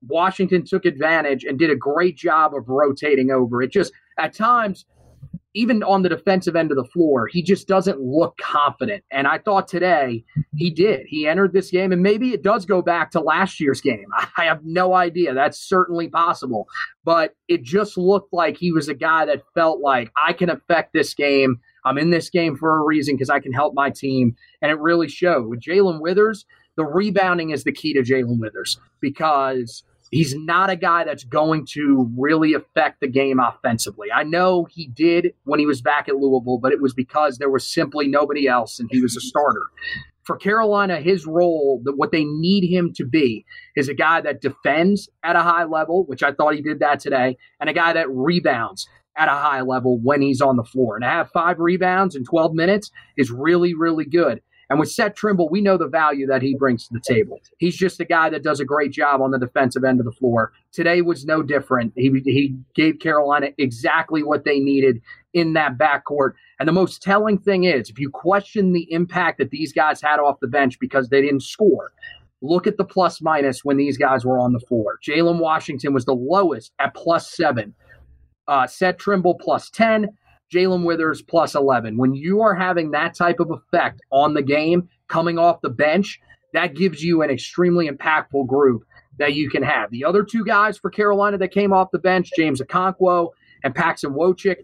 Washington 0.07 0.65
took 0.65 0.85
advantage 0.85 1.45
and 1.45 1.59
did 1.59 1.71
a 1.71 1.77
great 1.77 2.17
job 2.17 2.55
of 2.55 2.69
rotating 2.69 3.31
over. 3.31 3.63
It 3.63 3.73
just, 3.73 3.93
at 4.19 4.35
times, 4.35 4.85
even 5.55 5.83
on 5.85 6.03
the 6.03 6.09
defensive 6.09 6.57
end 6.57 6.73
of 6.73 6.77
the 6.77 6.85
floor, 6.85 7.29
he 7.29 7.43
just 7.43 7.69
doesn't 7.69 8.01
look 8.01 8.37
confident. 8.39 9.05
And 9.13 9.27
I 9.27 9.39
thought 9.39 9.69
today 9.69 10.25
he 10.57 10.69
did. 10.69 11.07
He 11.07 11.29
entered 11.29 11.53
this 11.53 11.71
game, 11.71 11.93
and 11.93 12.03
maybe 12.03 12.31
it 12.31 12.43
does 12.43 12.67
go 12.67 12.83
back 12.83 13.13
to 13.13 13.21
last 13.21 13.61
year's 13.61 13.81
game. 13.81 14.07
I 14.37 14.45
have 14.45 14.65
no 14.65 14.95
idea. 14.95 15.33
That's 15.33 15.59
certainly 15.59 16.09
possible. 16.09 16.67
But 17.05 17.35
it 17.49 17.63
just 17.63 17.97
looked 17.97 18.33
like 18.33 18.57
he 18.57 18.73
was 18.73 18.89
a 18.89 18.95
guy 18.95 19.25
that 19.27 19.43
felt 19.55 19.81
like 19.81 20.11
I 20.23 20.33
can 20.33 20.51
affect 20.51 20.93
this 20.93 21.15
game. 21.15 21.61
I'm 21.85 21.99
in 21.99 22.11
this 22.11 22.31
game 22.31 22.57
for 22.57 22.79
a 22.79 22.85
reason 22.85 23.15
because 23.15 23.31
I 23.31 23.41
can 23.41 23.53
help 23.53 23.75
my 23.75 23.91
team. 23.91 24.35
And 24.61 24.71
it 24.71 24.79
really 24.79 25.09
showed. 25.09 25.47
With 25.47 25.61
Jae'Lyn 25.61 26.01
Withers, 26.01 26.47
the 26.77 26.85
rebounding 26.85 27.51
is 27.51 27.63
the 27.63 27.73
key 27.73 27.93
to 27.95 28.01
Jae'Lyn 28.01 28.41
Withers 28.41 28.81
because 29.01 29.85
he's 30.15 30.35
not 30.35 30.71
a 30.71 30.77
guy 30.77 31.05
that's 31.05 31.25
going 31.25 31.67
to 31.73 32.11
really 32.17 32.55
affect 32.55 33.01
the 33.01 33.09
game 33.09 33.41
offensively. 33.41 34.09
I 34.13 34.23
know 34.23 34.65
he 34.65 34.87
did 34.87 35.35
when 35.45 35.59
he 35.59 35.67
was 35.67 35.83
back 35.83 36.09
at 36.09 36.17
Louisville, 36.17 36.59
but 36.59 36.73
it 36.73 36.81
was 36.81 36.95
because 36.95 37.39
there 37.39 37.51
was 37.51 37.69
simply 37.69 38.07
nobody 38.07 38.47
else 38.47 38.79
and 38.79 38.89
he 38.93 39.03
was 39.03 39.17
a 39.17 39.21
starter. 39.21 39.63
For 40.23 40.37
Carolina, 40.37 41.01
his 41.01 41.27
role, 41.27 41.83
what 41.85 42.13
they 42.13 42.25
need 42.25 42.67
him 42.67 42.93
to 42.95 43.05
be, 43.05 43.45
is 43.77 43.89
a 43.89 43.95
guy 43.95 44.23
that 44.23 44.41
defends 44.41 45.11
at 45.23 45.37
a 45.37 45.43
high 45.43 45.65
level, 45.65 46.05
which 46.07 46.23
I 46.23 46.33
thought 46.33 46.55
he 46.55 46.63
did 46.63 46.79
that 46.79 47.01
today, 47.01 47.37
and 47.61 47.69
a 47.69 47.75
guy 47.75 47.93
that 47.93 48.09
rebounds 48.09 48.89
at 49.17 49.29
a 49.29 49.33
high 49.33 49.61
level 49.61 49.99
when 49.99 50.23
he's 50.23 50.41
on 50.41 50.57
the 50.57 50.65
floor. 50.65 50.97
And 50.97 51.03
to 51.03 51.09
have 51.09 51.31
five 51.31 51.59
rebounds 51.59 52.17
in 52.17 52.25
12 52.25 52.55
minutes 52.55 52.91
is 53.17 53.31
really, 53.31 53.75
really 53.75 54.07
good. 54.07 54.41
And 54.71 54.79
with 54.79 54.91
Seth 54.91 55.15
Trimble, 55.15 55.49
we 55.49 55.61
know 55.61 55.77
the 55.77 55.89
value 55.89 56.27
that 56.27 56.43
he 56.43 56.55
brings 56.55 56.87
to 56.87 56.95
the 56.95 57.01
table. 57.01 57.41
He's 57.59 57.77
just 57.77 58.01
a 58.01 58.05
guy 58.05 58.31
that 58.31 58.43
does 58.43 58.61
a 58.61 58.65
great 58.65 58.93
job 58.93 59.21
on 59.21 59.31
the 59.31 59.39
defensive 59.39 59.85
end 59.85 60.01
of 60.01 60.07
the 60.07 60.13
floor. 60.13 60.53
Today 60.73 61.03
was 61.03 61.25
no 61.25 61.43
different. 61.43 61.93
He, 61.97 62.11
he 62.25 62.57
gave 62.75 62.99
Carolina 62.99 63.49
exactly 63.59 64.23
what 64.23 64.45
they 64.45 64.59
needed 64.59 65.01
in 65.35 65.53
that 65.55 65.77
backcourt. 65.77 66.33
And 66.59 66.69
the 66.69 66.73
most 66.73 67.03
telling 67.03 67.39
thing 67.39 67.65
is, 67.65 67.91
if 67.91 67.99
you 67.99 68.11
question 68.11 68.73
the 68.73 68.91
impact 68.91 69.39
that 69.39 69.51
these 69.51 69.73
guys 69.73 70.01
had 70.01 70.19
off 70.19 70.41
the 70.41 70.47
bench 70.47 70.79
because 70.79 71.09
they 71.09 71.21
didn't 71.21 71.43
score, 71.43 71.93
look 72.41 72.67
at 72.67 72.77
the 72.77 72.85
plus 72.85 73.21
minus 73.21 73.65
when 73.65 73.77
these 73.77 73.99
guys 73.99 74.25
were 74.25 74.39
on 74.39 74.53
the 74.53 74.61
floor. 74.61 74.99
Jalen 75.07 75.41
Washington 75.41 75.93
was 75.93 76.05
the 76.05 76.15
lowest 76.15 76.73
at 76.79 76.95
plus 76.95 77.35
seven. 77.35 77.75
Uh, 78.47 78.67
Seth 78.67 78.99
Trimble 78.99 79.35
plus 79.35 79.71
10. 79.71 80.09
Jae'Lyn 80.55 80.85
Withers 80.85 81.23
plus 81.23 81.55
11. 81.55 81.97
When 81.97 82.15
you 82.15 82.41
are 82.43 82.55
having 82.55 82.91
that 82.93 83.15
type 83.15 83.41
of 83.41 83.51
effect 83.51 84.01
on 84.11 84.35
the 84.35 84.43
game 84.43 84.89
coming 85.09 85.39
off 85.39 85.61
the 85.61 85.71
bench, 85.71 86.21
that 86.53 86.75
gives 86.75 87.03
you 87.03 87.23
an 87.23 87.31
extremely 87.31 87.89
impactful 87.89 88.47
group 88.47 88.85
that 89.19 89.35
you 89.35 89.51
can 89.51 89.63
have. 89.63 89.91
The 89.91 90.05
other 90.05 90.23
two 90.23 90.45
guys 90.45 90.79
for 90.79 90.91
Carolina 90.91 91.39
that 91.39 91.49
came 91.49 91.73
off 91.73 91.91
the 91.91 91.99
bench, 91.99 92.31
James 92.37 92.61
Okonkwo 92.61 93.31
and 93.65 93.75
Paxson 93.75 94.13
Wojcik, 94.13 94.59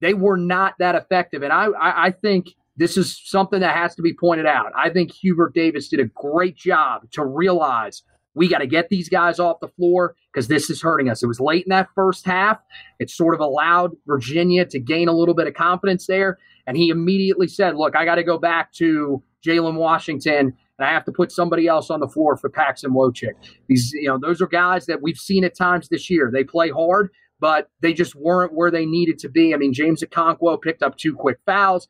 they 0.00 0.14
were 0.14 0.36
not 0.36 0.74
that 0.78 0.94
effective. 0.94 1.42
And 1.42 1.52
I, 1.52 1.66
I, 1.66 2.06
I 2.06 2.10
think 2.10 2.54
this 2.76 2.96
is 2.96 3.20
something 3.24 3.60
that 3.60 3.76
has 3.76 3.94
to 3.94 4.02
be 4.02 4.12
pointed 4.12 4.46
out. 4.46 4.72
I 4.76 4.90
think 4.90 5.12
Hubert 5.12 5.54
Davis 5.54 5.88
did 5.88 6.00
a 6.00 6.06
great 6.06 6.56
job 6.56 7.10
to 7.12 7.24
realize– 7.24 8.02
we 8.36 8.48
got 8.48 8.58
to 8.58 8.66
get 8.66 8.90
these 8.90 9.08
guys 9.08 9.40
off 9.40 9.60
the 9.60 9.68
floor 9.68 10.14
because 10.32 10.46
this 10.46 10.68
is 10.68 10.82
hurting 10.82 11.08
us. 11.08 11.22
It 11.22 11.26
was 11.26 11.40
late 11.40 11.64
in 11.64 11.70
that 11.70 11.88
first 11.94 12.26
half. 12.26 12.58
It 13.00 13.10
sort 13.10 13.34
of 13.34 13.40
allowed 13.40 13.92
Virginia 14.06 14.66
to 14.66 14.78
gain 14.78 15.08
a 15.08 15.12
little 15.12 15.34
bit 15.34 15.46
of 15.48 15.54
confidence 15.54 16.06
there. 16.06 16.38
And 16.66 16.76
he 16.76 16.90
immediately 16.90 17.48
said, 17.48 17.76
Look, 17.76 17.96
I 17.96 18.04
got 18.04 18.16
to 18.16 18.22
go 18.22 18.38
back 18.38 18.72
to 18.74 19.22
Jalen 19.44 19.76
Washington 19.76 20.54
and 20.78 20.86
I 20.86 20.92
have 20.92 21.06
to 21.06 21.12
put 21.12 21.32
somebody 21.32 21.66
else 21.66 21.90
on 21.90 22.00
the 22.00 22.08
floor 22.08 22.36
for 22.36 22.50
Paxson 22.50 22.92
Wojcik. 22.92 23.32
These, 23.68 23.92
you 23.94 24.08
know, 24.08 24.18
those 24.18 24.42
are 24.42 24.46
guys 24.46 24.84
that 24.86 25.00
we've 25.00 25.16
seen 25.16 25.42
at 25.42 25.56
times 25.56 25.88
this 25.88 26.10
year. 26.10 26.30
They 26.30 26.44
play 26.44 26.68
hard, 26.68 27.08
but 27.40 27.70
they 27.80 27.94
just 27.94 28.14
weren't 28.14 28.52
where 28.52 28.70
they 28.70 28.84
needed 28.84 29.18
to 29.20 29.30
be. 29.30 29.54
I 29.54 29.56
mean, 29.56 29.72
James 29.72 30.02
Okonkwo 30.02 30.60
picked 30.60 30.82
up 30.82 30.98
two 30.98 31.14
quick 31.14 31.38
fouls 31.46 31.88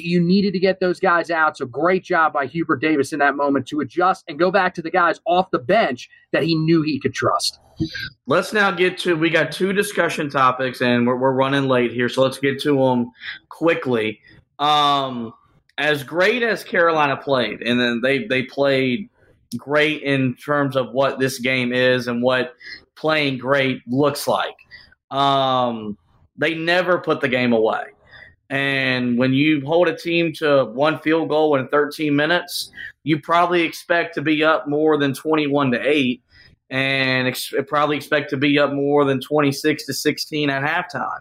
you, 0.00 0.20
needed 0.20 0.52
to 0.52 0.58
get 0.58 0.80
those 0.80 0.98
guys 0.98 1.30
out. 1.30 1.56
So 1.56 1.66
great 1.66 2.02
job 2.02 2.32
by 2.32 2.46
Hubert 2.46 2.80
Davis 2.80 3.12
in 3.12 3.18
that 3.18 3.36
moment 3.36 3.66
to 3.68 3.80
adjust 3.80 4.24
and 4.28 4.38
go 4.38 4.50
back 4.50 4.74
to 4.74 4.82
the 4.82 4.90
guys 4.90 5.20
off 5.26 5.50
the 5.50 5.58
bench 5.58 6.08
that 6.32 6.42
he 6.42 6.54
knew 6.54 6.82
he 6.82 6.98
could 6.98 7.14
trust. 7.14 7.58
Let's 8.26 8.52
now 8.52 8.70
get 8.70 8.98
to 8.98 9.16
we 9.16 9.30
got 9.30 9.52
two 9.52 9.72
discussion 9.72 10.30
topics 10.30 10.80
and 10.80 11.06
we're, 11.06 11.16
we're 11.16 11.32
running 11.32 11.68
late 11.68 11.92
here, 11.92 12.08
so 12.08 12.22
let's 12.22 12.38
get 12.38 12.60
to 12.62 12.76
them 12.76 13.10
quickly. 13.48 14.20
Um, 14.58 15.32
as 15.78 16.04
great 16.04 16.42
as 16.42 16.62
Carolina 16.62 17.16
played, 17.16 17.62
and 17.62 17.80
then 17.80 18.00
they 18.02 18.26
they 18.26 18.44
played 18.44 19.08
great 19.56 20.02
in 20.02 20.34
terms 20.36 20.76
of 20.76 20.92
what 20.92 21.18
this 21.18 21.38
game 21.38 21.72
is 21.72 22.06
and 22.06 22.22
what 22.22 22.54
playing 22.96 23.38
great 23.38 23.80
looks 23.86 24.28
like. 24.28 24.54
Um, 25.10 25.98
they 26.36 26.54
never 26.54 26.98
put 26.98 27.20
the 27.20 27.28
game 27.28 27.52
away. 27.52 27.84
And 28.52 29.16
when 29.16 29.32
you 29.32 29.62
hold 29.64 29.88
a 29.88 29.96
team 29.96 30.34
to 30.34 30.66
one 30.66 30.98
field 30.98 31.30
goal 31.30 31.56
in 31.56 31.68
13 31.68 32.14
minutes, 32.14 32.70
you 33.02 33.18
probably 33.18 33.62
expect 33.62 34.14
to 34.16 34.20
be 34.20 34.44
up 34.44 34.68
more 34.68 34.98
than 34.98 35.14
21 35.14 35.70
to 35.70 35.80
8 35.80 36.22
and 36.68 37.28
ex- 37.28 37.54
probably 37.66 37.96
expect 37.96 38.28
to 38.28 38.36
be 38.36 38.58
up 38.58 38.74
more 38.74 39.06
than 39.06 39.22
26 39.22 39.86
to 39.86 39.94
16 39.94 40.50
at 40.50 40.62
halftime. 40.62 41.20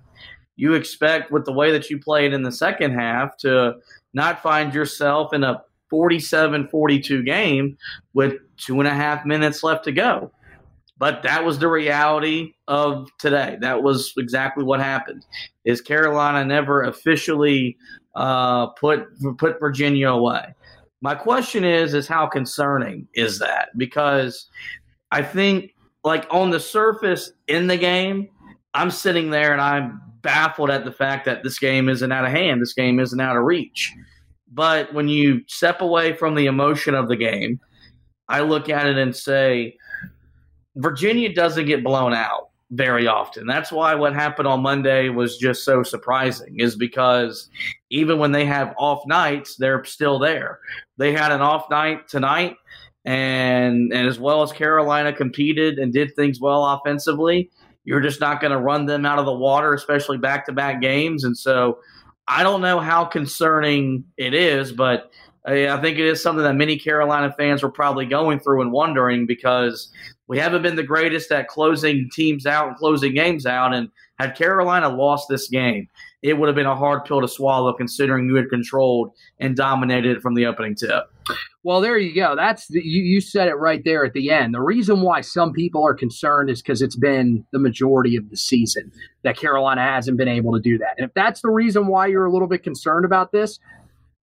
You 0.57 0.73
expect, 0.73 1.31
with 1.31 1.45
the 1.45 1.53
way 1.53 1.71
that 1.71 1.89
you 1.89 1.99
played 1.99 2.33
in 2.33 2.43
the 2.43 2.51
second 2.51 2.95
half, 2.95 3.37
to 3.37 3.75
not 4.13 4.43
find 4.43 4.73
yourself 4.73 5.31
in 5.31 5.45
a 5.45 5.63
47 5.89 6.67
42 6.67 7.23
game 7.23 7.77
with 8.13 8.39
two 8.57 8.81
and 8.81 8.89
a 8.89 8.93
half 8.93 9.25
minutes 9.25 9.63
left 9.63 9.85
to 9.85 9.93
go. 9.93 10.33
But 11.01 11.23
that 11.23 11.43
was 11.43 11.57
the 11.57 11.67
reality 11.67 12.53
of 12.67 13.09
today. 13.17 13.57
That 13.59 13.81
was 13.81 14.13
exactly 14.19 14.63
what 14.63 14.79
happened. 14.79 15.25
Is 15.65 15.81
Carolina 15.81 16.45
never 16.45 16.83
officially 16.83 17.75
uh, 18.15 18.67
put 18.67 19.07
put 19.39 19.59
Virginia 19.59 20.11
away? 20.11 20.53
My 21.01 21.15
question 21.15 21.63
is 21.63 21.95
is 21.95 22.07
how 22.07 22.27
concerning 22.27 23.07
is 23.15 23.39
that? 23.39 23.69
Because 23.77 24.47
I 25.11 25.23
think 25.23 25.73
like 26.03 26.27
on 26.29 26.51
the 26.51 26.59
surface 26.59 27.31
in 27.47 27.65
the 27.65 27.77
game, 27.77 28.29
I'm 28.75 28.91
sitting 28.91 29.31
there 29.31 29.53
and 29.53 29.61
I'm 29.61 29.99
baffled 30.21 30.69
at 30.69 30.85
the 30.85 30.91
fact 30.91 31.25
that 31.25 31.41
this 31.41 31.57
game 31.57 31.89
isn't 31.89 32.11
out 32.11 32.25
of 32.25 32.31
hand. 32.31 32.61
This 32.61 32.75
game 32.75 32.99
isn't 32.99 33.19
out 33.19 33.37
of 33.37 33.43
reach. 33.43 33.91
But 34.53 34.93
when 34.93 35.07
you 35.07 35.41
step 35.47 35.81
away 35.81 36.13
from 36.13 36.35
the 36.35 36.45
emotion 36.45 36.93
of 36.93 37.07
the 37.07 37.15
game, 37.15 37.59
I 38.29 38.41
look 38.41 38.69
at 38.69 38.85
it 38.85 38.99
and 38.99 39.15
say, 39.15 39.77
Virginia 40.75 41.33
doesn't 41.33 41.65
get 41.65 41.83
blown 41.83 42.13
out 42.13 42.49
very 42.71 43.05
often. 43.05 43.45
That's 43.45 43.71
why 43.71 43.93
what 43.95 44.13
happened 44.13 44.47
on 44.47 44.61
Monday 44.61 45.09
was 45.09 45.37
just 45.37 45.65
so 45.65 45.83
surprising, 45.83 46.59
is 46.59 46.75
because 46.75 47.49
even 47.89 48.17
when 48.17 48.31
they 48.31 48.45
have 48.45 48.73
off 48.77 49.05
nights, 49.05 49.57
they're 49.57 49.83
still 49.83 50.19
there. 50.19 50.59
They 50.97 51.11
had 51.11 51.31
an 51.31 51.41
off 51.41 51.69
night 51.69 52.07
tonight, 52.07 52.55
and 53.03 53.91
and 53.91 54.07
as 54.07 54.19
well 54.19 54.41
as 54.41 54.53
Carolina 54.53 55.11
competed 55.11 55.79
and 55.79 55.91
did 55.91 56.15
things 56.15 56.39
well 56.39 56.65
offensively, 56.65 57.49
you're 57.83 58.01
just 58.01 58.21
not 58.21 58.39
going 58.39 58.51
to 58.51 58.59
run 58.59 58.85
them 58.85 59.05
out 59.05 59.19
of 59.19 59.25
the 59.25 59.33
water, 59.33 59.73
especially 59.73 60.17
back 60.17 60.45
to 60.45 60.53
back 60.53 60.81
games. 60.81 61.23
And 61.23 61.37
so 61.37 61.79
I 62.27 62.43
don't 62.43 62.61
know 62.61 62.79
how 62.79 63.03
concerning 63.03 64.05
it 64.15 64.33
is, 64.33 64.71
but 64.71 65.11
I 65.45 65.81
think 65.81 65.97
it 65.97 66.05
is 66.05 66.21
something 66.21 66.43
that 66.43 66.55
many 66.55 66.77
Carolina 66.77 67.33
fans 67.35 67.63
were 67.63 67.71
probably 67.71 68.05
going 68.05 68.39
through 68.39 68.61
and 68.61 68.71
wondering 68.71 69.25
because 69.25 69.91
we 70.27 70.37
haven't 70.37 70.61
been 70.61 70.75
the 70.75 70.83
greatest 70.83 71.31
at 71.31 71.47
closing 71.47 72.09
teams 72.13 72.45
out 72.45 72.67
and 72.67 72.77
closing 72.77 73.15
games 73.15 73.45
out. 73.47 73.73
And 73.73 73.89
had 74.19 74.35
Carolina 74.35 74.87
lost 74.87 75.27
this 75.29 75.47
game, 75.47 75.89
it 76.21 76.37
would 76.37 76.47
have 76.47 76.55
been 76.55 76.67
a 76.67 76.75
hard 76.75 77.05
pill 77.05 77.21
to 77.21 77.27
swallow 77.27 77.73
considering 77.73 78.27
you 78.27 78.35
had 78.35 78.49
controlled 78.49 79.13
and 79.39 79.55
dominated 79.55 80.21
from 80.21 80.35
the 80.35 80.45
opening 80.45 80.75
tip. 80.75 81.11
Well, 81.63 81.81
there 81.81 81.97
you 81.97 82.13
go. 82.13 82.35
That's 82.35 82.67
the, 82.67 82.83
you, 82.83 83.01
you 83.01 83.21
said 83.21 83.47
it 83.47 83.55
right 83.55 83.83
there 83.83 84.03
at 84.05 84.13
the 84.13 84.31
end. 84.31 84.53
The 84.53 84.61
reason 84.61 85.01
why 85.01 85.21
some 85.21 85.53
people 85.53 85.85
are 85.85 85.93
concerned 85.93 86.49
is 86.49 86.61
because 86.61 86.81
it's 86.81 86.95
been 86.95 87.45
the 87.51 87.59
majority 87.59 88.15
of 88.15 88.29
the 88.29 88.37
season 88.37 88.91
that 89.23 89.37
Carolina 89.37 89.81
hasn't 89.81 90.17
been 90.17 90.27
able 90.27 90.53
to 90.53 90.59
do 90.59 90.77
that. 90.79 90.95
And 90.97 91.05
if 91.05 91.13
that's 91.13 91.41
the 91.41 91.49
reason 91.49 91.87
why 91.87 92.07
you're 92.07 92.25
a 92.25 92.31
little 92.31 92.47
bit 92.47 92.63
concerned 92.63 93.05
about 93.05 93.31
this, 93.31 93.59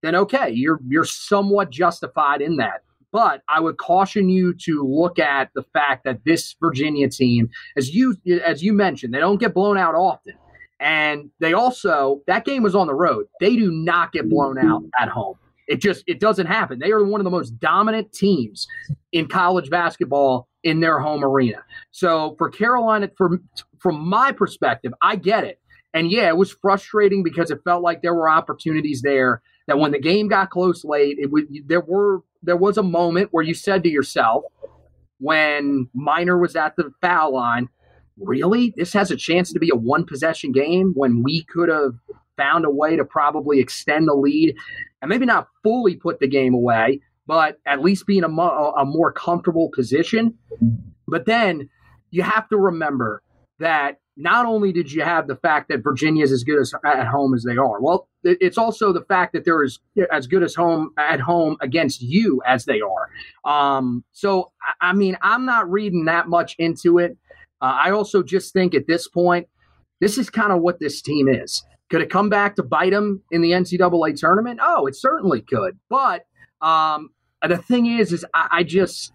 then 0.01 0.15
okay, 0.15 0.49
you're 0.51 0.79
you're 0.87 1.05
somewhat 1.05 1.69
justified 1.69 2.41
in 2.41 2.57
that. 2.57 2.81
But 3.11 3.41
I 3.47 3.59
would 3.59 3.77
caution 3.77 4.29
you 4.29 4.53
to 4.65 4.85
look 4.85 5.17
at 5.17 5.49
the 5.55 5.63
fact 5.73 6.03
that 6.03 6.19
this 6.25 6.55
Virginia 6.59 7.09
team, 7.09 7.49
as 7.75 7.93
you 7.93 8.15
as 8.45 8.63
you 8.63 8.73
mentioned, 8.73 9.13
they 9.13 9.19
don't 9.19 9.39
get 9.39 9.53
blown 9.53 9.77
out 9.77 9.95
often. 9.95 10.33
And 10.79 11.31
they 11.39 11.53
also 11.53 12.21
that 12.27 12.45
game 12.45 12.63
was 12.63 12.75
on 12.75 12.87
the 12.87 12.93
road. 12.93 13.25
They 13.39 13.55
do 13.55 13.71
not 13.71 14.11
get 14.11 14.29
blown 14.29 14.57
mm-hmm. 14.57 14.69
out 14.69 14.83
at 14.99 15.09
home. 15.09 15.35
It 15.67 15.81
just 15.81 16.03
it 16.07 16.19
doesn't 16.19 16.47
happen. 16.47 16.79
They 16.79 16.91
are 16.91 17.03
one 17.03 17.19
of 17.19 17.25
the 17.25 17.31
most 17.31 17.59
dominant 17.59 18.13
teams 18.13 18.67
in 19.11 19.27
college 19.27 19.69
basketball 19.69 20.47
in 20.63 20.79
their 20.81 20.99
home 20.99 21.23
arena. 21.23 21.63
So 21.91 22.35
for 22.37 22.49
Carolina, 22.49 23.09
from 23.17 23.43
from 23.79 23.99
my 23.99 24.31
perspective, 24.31 24.93
I 25.01 25.15
get 25.15 25.43
it. 25.43 25.59
And 25.93 26.11
yeah, 26.11 26.27
it 26.27 26.37
was 26.37 26.51
frustrating 26.51 27.23
because 27.23 27.51
it 27.51 27.59
felt 27.63 27.81
like 27.81 28.01
there 28.01 28.13
were 28.13 28.29
opportunities 28.29 29.01
there 29.01 29.41
that 29.67 29.79
when 29.79 29.91
the 29.91 29.99
game 29.99 30.27
got 30.27 30.49
close 30.49 30.83
late, 30.83 31.17
it 31.19 31.31
would 31.31 31.47
there 31.67 31.81
were 31.81 32.21
there 32.41 32.57
was 32.57 32.77
a 32.77 32.83
moment 32.83 33.29
where 33.31 33.43
you 33.43 33.53
said 33.53 33.83
to 33.83 33.89
yourself 33.89 34.43
when 35.19 35.89
Minor 35.93 36.37
was 36.37 36.55
at 36.55 36.75
the 36.75 36.91
foul 37.01 37.33
line, 37.33 37.69
really, 38.19 38.73
this 38.77 38.93
has 38.93 39.11
a 39.11 39.15
chance 39.15 39.51
to 39.53 39.59
be 39.59 39.69
a 39.71 39.75
one 39.75 40.05
possession 40.05 40.51
game 40.51 40.93
when 40.95 41.23
we 41.23 41.43
could 41.45 41.69
have 41.69 41.95
found 42.37 42.65
a 42.65 42.69
way 42.69 42.95
to 42.95 43.03
probably 43.03 43.59
extend 43.59 44.07
the 44.07 44.13
lead 44.13 44.55
and 45.01 45.09
maybe 45.09 45.25
not 45.25 45.47
fully 45.63 45.95
put 45.95 46.19
the 46.19 46.27
game 46.27 46.53
away, 46.53 47.01
but 47.25 47.57
at 47.65 47.81
least 47.81 48.05
be 48.05 48.17
in 48.17 48.23
a, 48.23 48.29
mo- 48.29 48.73
a 48.77 48.85
more 48.85 49.11
comfortable 49.11 49.69
position. 49.73 50.35
But 51.07 51.25
then 51.25 51.69
you 52.11 52.21
have 52.21 52.47
to 52.49 52.57
remember 52.57 53.21
that 53.59 53.99
not 54.15 54.45
only 54.45 54.71
did 54.71 54.91
you 54.91 55.03
have 55.03 55.27
the 55.27 55.35
fact 55.35 55.69
that 55.69 55.83
Virginia 55.83 56.23
is 56.23 56.31
as 56.31 56.43
good 56.43 56.59
as 56.59 56.73
at 56.85 57.07
home 57.07 57.33
as 57.33 57.43
they 57.43 57.57
are, 57.57 57.81
well, 57.81 58.07
it's 58.41 58.57
also 58.57 58.91
the 58.91 59.03
fact 59.03 59.33
that 59.33 59.45
they're 59.45 59.63
as 59.63 59.79
as 60.11 60.27
good 60.27 60.43
as 60.43 60.55
home 60.55 60.91
at 60.97 61.19
home 61.19 61.57
against 61.61 62.01
you 62.01 62.41
as 62.45 62.65
they 62.65 62.81
are. 62.81 63.09
Um, 63.51 64.03
so, 64.11 64.51
I 64.81 64.93
mean, 64.93 65.17
I'm 65.21 65.45
not 65.45 65.69
reading 65.69 66.05
that 66.05 66.27
much 66.27 66.55
into 66.59 66.97
it. 66.99 67.17
Uh, 67.61 67.77
I 67.83 67.91
also 67.91 68.21
just 68.21 68.53
think 68.53 68.75
at 68.75 68.87
this 68.87 69.07
point, 69.07 69.47
this 69.99 70.17
is 70.17 70.29
kind 70.29 70.51
of 70.51 70.61
what 70.61 70.79
this 70.79 71.01
team 71.01 71.27
is. 71.27 71.63
Could 71.89 72.01
it 72.01 72.09
come 72.09 72.29
back 72.29 72.55
to 72.57 72.63
bite 72.63 72.91
them 72.91 73.21
in 73.31 73.41
the 73.41 73.51
NCAA 73.51 74.19
tournament? 74.19 74.59
Oh, 74.61 74.87
it 74.87 74.95
certainly 74.95 75.41
could. 75.41 75.79
But 75.89 76.25
um, 76.61 77.11
the 77.47 77.57
thing 77.57 77.85
is, 77.85 78.11
is 78.11 78.25
I, 78.33 78.47
I 78.51 78.63
just 78.63 79.11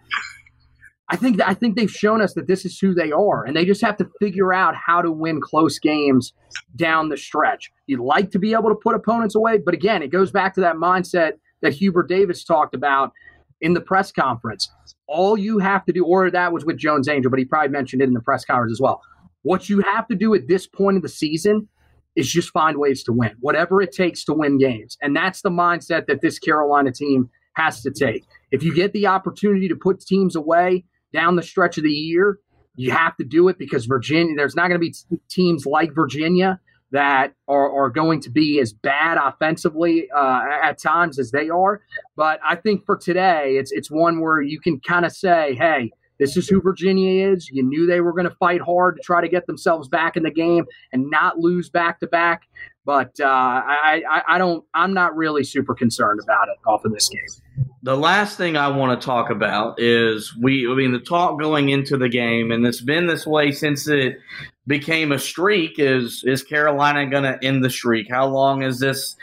I 1.08 1.16
think 1.16 1.40
I 1.42 1.54
think 1.54 1.76
they've 1.76 1.90
shown 1.90 2.22
us 2.22 2.34
that 2.34 2.46
this 2.46 2.64
is 2.64 2.78
who 2.78 2.94
they 2.94 3.12
are, 3.12 3.44
and 3.44 3.56
they 3.56 3.64
just 3.64 3.82
have 3.82 3.96
to 3.98 4.08
figure 4.20 4.52
out 4.54 4.74
how 4.74 5.02
to 5.02 5.10
win 5.10 5.40
close 5.40 5.78
games 5.78 6.32
down 6.76 7.08
the 7.08 7.16
stretch. 7.16 7.70
You'd 7.86 8.00
like 8.00 8.30
to 8.30 8.38
be 8.38 8.54
able 8.54 8.70
to 8.70 8.74
put 8.74 8.94
opponents 8.94 9.34
away, 9.34 9.58
but 9.58 9.74
again, 9.74 10.02
it 10.02 10.08
goes 10.08 10.30
back 10.30 10.54
to 10.54 10.60
that 10.62 10.76
mindset 10.76 11.32
that 11.60 11.74
Hubert 11.74 12.08
Davis 12.08 12.44
talked 12.44 12.74
about 12.74 13.12
in 13.60 13.74
the 13.74 13.80
press 13.80 14.10
conference. 14.10 14.70
All 15.06 15.36
you 15.36 15.58
have 15.58 15.84
to 15.84 15.92
do, 15.92 16.04
or 16.04 16.30
that 16.30 16.52
was 16.52 16.64
with 16.64 16.78
Jones 16.78 17.08
Angell, 17.08 17.30
but 17.30 17.38
he 17.38 17.44
probably 17.44 17.68
mentioned 17.68 18.00
it 18.00 18.08
in 18.08 18.14
the 18.14 18.20
press 18.20 18.44
conference 18.44 18.72
as 18.72 18.80
well. 18.80 19.02
What 19.42 19.68
you 19.68 19.80
have 19.80 20.06
to 20.08 20.14
do 20.14 20.34
at 20.34 20.48
this 20.48 20.66
point 20.66 20.96
of 20.96 21.02
the 21.02 21.08
season 21.08 21.68
is 22.16 22.30
just 22.30 22.50
find 22.50 22.78
ways 22.78 23.02
to 23.04 23.12
win, 23.12 23.34
whatever 23.40 23.82
it 23.82 23.92
takes 23.92 24.24
to 24.24 24.34
win 24.34 24.58
games, 24.58 24.96
and 25.02 25.16
that's 25.16 25.42
the 25.42 25.50
mindset 25.50 26.06
that 26.06 26.20
this 26.20 26.38
Carolina 26.38 26.92
team 26.92 27.28
has 27.54 27.82
to 27.82 27.90
take. 27.90 28.24
If 28.50 28.62
you 28.62 28.74
get 28.74 28.92
the 28.92 29.06
opportunity 29.06 29.68
to 29.68 29.76
put 29.76 30.00
teams 30.00 30.36
away 30.36 30.84
down 31.12 31.36
the 31.36 31.42
stretch 31.42 31.78
of 31.78 31.84
the 31.84 31.90
year, 31.90 32.38
you 32.76 32.90
have 32.90 33.16
to 33.16 33.24
do 33.24 33.48
it 33.48 33.58
because 33.58 33.86
Virginia, 33.86 34.34
there's 34.36 34.56
not 34.56 34.68
going 34.68 34.80
to 34.80 34.86
be 34.86 34.94
teams 35.28 35.66
like 35.66 35.94
Virginia 35.94 36.58
that 36.90 37.32
are, 37.48 37.72
are 37.72 37.90
going 37.90 38.20
to 38.20 38.30
be 38.30 38.60
as 38.60 38.72
bad 38.72 39.18
offensively 39.18 40.08
uh, 40.14 40.42
at 40.62 40.78
times 40.78 41.18
as 41.18 41.30
they 41.30 41.48
are. 41.48 41.80
But 42.16 42.38
I 42.44 42.56
think 42.56 42.84
for 42.84 42.96
today, 42.96 43.56
it's 43.56 43.72
it's 43.72 43.90
one 43.90 44.20
where 44.20 44.42
you 44.42 44.60
can 44.60 44.78
kind 44.80 45.04
of 45.04 45.12
say, 45.12 45.54
hey, 45.54 45.90
this 46.18 46.36
is 46.36 46.48
who 46.48 46.60
Virginia 46.60 47.32
is. 47.32 47.50
You 47.50 47.62
knew 47.62 47.86
they 47.86 48.00
were 48.00 48.12
going 48.12 48.28
to 48.28 48.36
fight 48.36 48.60
hard 48.60 48.96
to 48.96 49.02
try 49.02 49.20
to 49.20 49.28
get 49.28 49.46
themselves 49.46 49.88
back 49.88 50.16
in 50.16 50.22
the 50.22 50.30
game 50.30 50.66
and 50.92 51.10
not 51.10 51.38
lose 51.38 51.68
back 51.68 51.98
to 52.00 52.06
back. 52.06 52.42
But 52.84 53.18
uh, 53.20 53.26
I, 53.26 54.02
I, 54.08 54.22
I 54.28 54.38
don't. 54.38 54.64
I'm 54.74 54.92
not 54.92 55.16
really 55.16 55.44
super 55.44 55.74
concerned 55.74 56.20
about 56.22 56.48
it 56.48 56.56
off 56.66 56.84
of 56.84 56.92
this 56.92 57.08
game. 57.08 57.20
The 57.84 57.96
last 57.96 58.36
thing 58.36 58.56
I 58.56 58.68
want 58.68 59.00
to 59.00 59.04
talk 59.04 59.30
about 59.30 59.80
is 59.80 60.36
we. 60.40 60.70
I 60.70 60.74
mean, 60.74 60.92
the 60.92 61.00
talk 61.00 61.40
going 61.40 61.70
into 61.70 61.96
the 61.96 62.08
game, 62.08 62.52
and 62.52 62.64
it's 62.64 62.80
been 62.80 63.08
this 63.08 63.26
way 63.26 63.50
since 63.50 63.88
it 63.88 64.18
became 64.68 65.10
a 65.10 65.18
streak. 65.18 65.78
Is 65.78 66.22
is 66.24 66.44
Carolina 66.44 67.10
going 67.10 67.24
to 67.24 67.38
end 67.42 67.64
the 67.64 67.70
streak? 67.70 68.06
How 68.08 68.28
long 68.28 68.62
is 68.62 68.78
this 68.78 69.16